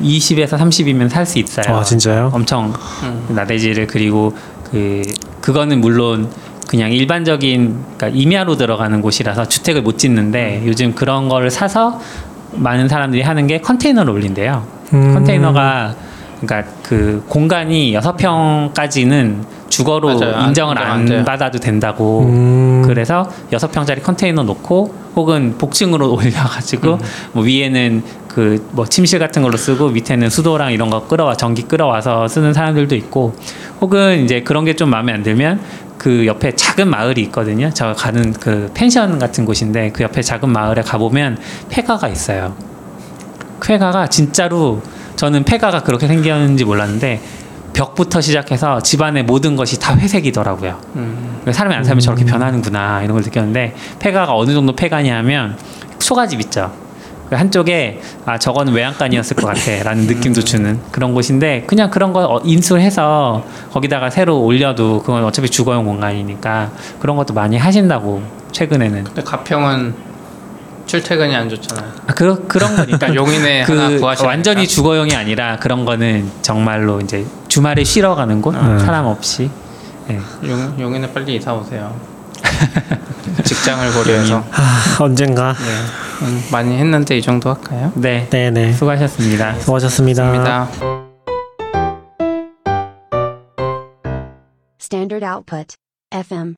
20에서 0.00 0.58
30이면 0.58 1.08
살 1.10 1.26
수 1.26 1.38
있어요. 1.38 1.76
아 1.76 1.84
진짜요? 1.84 2.30
엄청 2.32 2.72
음. 3.02 3.26
나대지를 3.28 3.86
그리고 3.86 4.34
그 4.70 5.02
그거는 5.40 5.80
물론 5.80 6.30
그냥 6.72 6.90
일반적인 6.90 7.84
그러니까 7.98 8.08
임야로 8.08 8.56
들어가는 8.56 9.02
곳이라서 9.02 9.46
주택을 9.46 9.82
못 9.82 9.98
짓는데 9.98 10.62
요즘 10.64 10.94
그런 10.94 11.28
거를 11.28 11.50
사서 11.50 12.00
많은 12.52 12.88
사람들이 12.88 13.20
하는 13.20 13.46
게 13.46 13.60
컨테이너를 13.60 14.10
올린대요. 14.10 14.66
음. 14.94 15.12
컨테이너가 15.12 15.94
그러니까 16.44 16.70
그 16.82 17.22
공간이 17.28 17.94
여섯 17.94 18.16
평까지는 18.16 19.44
주거로 19.68 20.18
맞아요. 20.18 20.34
안- 20.36 20.48
인정을 20.48 20.76
인정 20.76 20.90
안 20.90 21.12
안. 21.12 21.24
받아도 21.24 21.58
된다고 21.58 22.20
음. 22.26 22.82
그래서 22.84 23.28
여섯 23.52 23.70
평짜리 23.70 24.02
컨테이너 24.02 24.42
놓고 24.42 24.94
혹은 25.16 25.56
복층으로 25.58 26.12
올려가지고 26.14 26.98
뭐 27.32 27.44
위에는 27.44 28.02
그 28.28 28.62
뭐 28.72 28.86
침실 28.86 29.18
같은 29.18 29.42
걸로 29.42 29.56
쓰고 29.58 29.90
밑에는 29.90 30.30
수도랑 30.30 30.72
이런 30.72 30.88
거 30.90 31.06
끌어와 31.06 31.36
전기 31.36 31.62
끌어와서 31.62 32.28
쓰는 32.28 32.52
사람들도 32.54 32.94
있고 32.96 33.34
혹은 33.80 34.24
이제 34.24 34.40
그런 34.42 34.64
게 34.64 34.72
좀 34.74 34.88
마음에 34.90 35.12
안 35.12 35.22
들면 35.22 35.60
그 35.98 36.26
옆에 36.26 36.52
작은 36.52 36.88
마을이 36.88 37.20
있거든요. 37.24 37.70
제가 37.70 37.92
가는 37.92 38.32
그 38.32 38.70
펜션 38.74 39.18
같은 39.18 39.44
곳인데 39.44 39.90
그 39.92 40.02
옆에 40.02 40.22
작은 40.22 40.48
마을에 40.48 40.80
가보면 40.82 41.38
폐가가 41.68 42.08
있어요. 42.08 42.54
폐가가 43.60 44.06
진짜로 44.08 44.80
저는 45.22 45.44
폐가가 45.44 45.84
그렇게 45.84 46.08
생겼는지 46.08 46.64
몰랐는데 46.64 47.20
벽부터 47.74 48.20
시작해서 48.20 48.80
집안의 48.80 49.22
모든 49.22 49.54
것이 49.54 49.78
다 49.78 49.96
회색이더라고요. 49.96 50.80
음. 50.96 51.42
사람이 51.48 51.76
안 51.76 51.84
살면 51.84 52.00
저렇게 52.00 52.24
변하는구나 52.24 53.02
이런 53.04 53.12
걸 53.12 53.22
느꼈는데 53.22 53.72
폐가가 54.00 54.34
어느 54.34 54.52
정도 54.52 54.74
폐가냐면 54.74 55.56
소가집 56.00 56.40
있죠. 56.40 56.72
그 57.30 57.36
한쪽에 57.36 58.00
아 58.26 58.36
저거는 58.36 58.72
외양간이었을 58.72 59.36
것 59.36 59.46
같아라는 59.46 60.08
느낌도 60.08 60.42
주는 60.42 60.80
그런 60.90 61.14
곳인데 61.14 61.66
그냥 61.68 61.88
그런 61.88 62.12
거 62.12 62.24
어, 62.24 62.40
인수해서 62.42 63.44
거기다가 63.70 64.10
새로 64.10 64.40
올려도 64.40 65.02
그건 65.02 65.22
어차피 65.22 65.48
주거용 65.48 65.84
공간이니까 65.84 66.72
그런 66.98 67.16
것도 67.16 67.32
많이 67.32 67.56
하신다고 67.56 68.22
최근에는 68.50 69.04
근데 69.04 69.22
가평은 69.22 70.11
출퇴근이 70.92 71.34
안 71.34 71.48
좋잖아요. 71.48 71.90
아, 72.06 72.12
그 72.12 72.46
그런 72.46 72.76
거니까 72.76 72.98
그러니까 72.98 73.14
용인에 73.14 73.62
하나 73.62 73.88
그. 73.88 74.24
완전히 74.26 74.68
주거용이 74.68 75.14
아니라 75.16 75.56
그런 75.56 75.86
거는 75.86 76.30
정말로 76.42 77.00
이제 77.00 77.24
주말에 77.48 77.82
쉬러 77.82 78.14
가는 78.14 78.42
곳 78.42 78.54
음. 78.54 78.78
사람 78.78 79.06
없이 79.06 79.50
예. 80.10 80.20
용, 80.46 80.76
용인에 80.78 81.10
빨리 81.14 81.36
이사 81.36 81.54
오세요. 81.54 81.98
직장을 83.42 83.90
고려해서 83.94 84.44
아, 84.52 84.96
언젠가. 85.00 85.54
네. 85.54 86.26
음, 86.26 86.44
많이 86.52 86.76
했는데 86.76 87.16
이 87.16 87.22
정도 87.22 87.54
할까요? 87.54 87.90
네 87.94 88.26
네 88.30 88.50
네. 88.50 88.72
수고하셨습니다. 88.74 89.60
수고하셨습니다. 89.60 90.26
입니다. 90.34 90.68
Standard 94.78 95.24
output. 95.24 95.74
FM. 96.12 96.50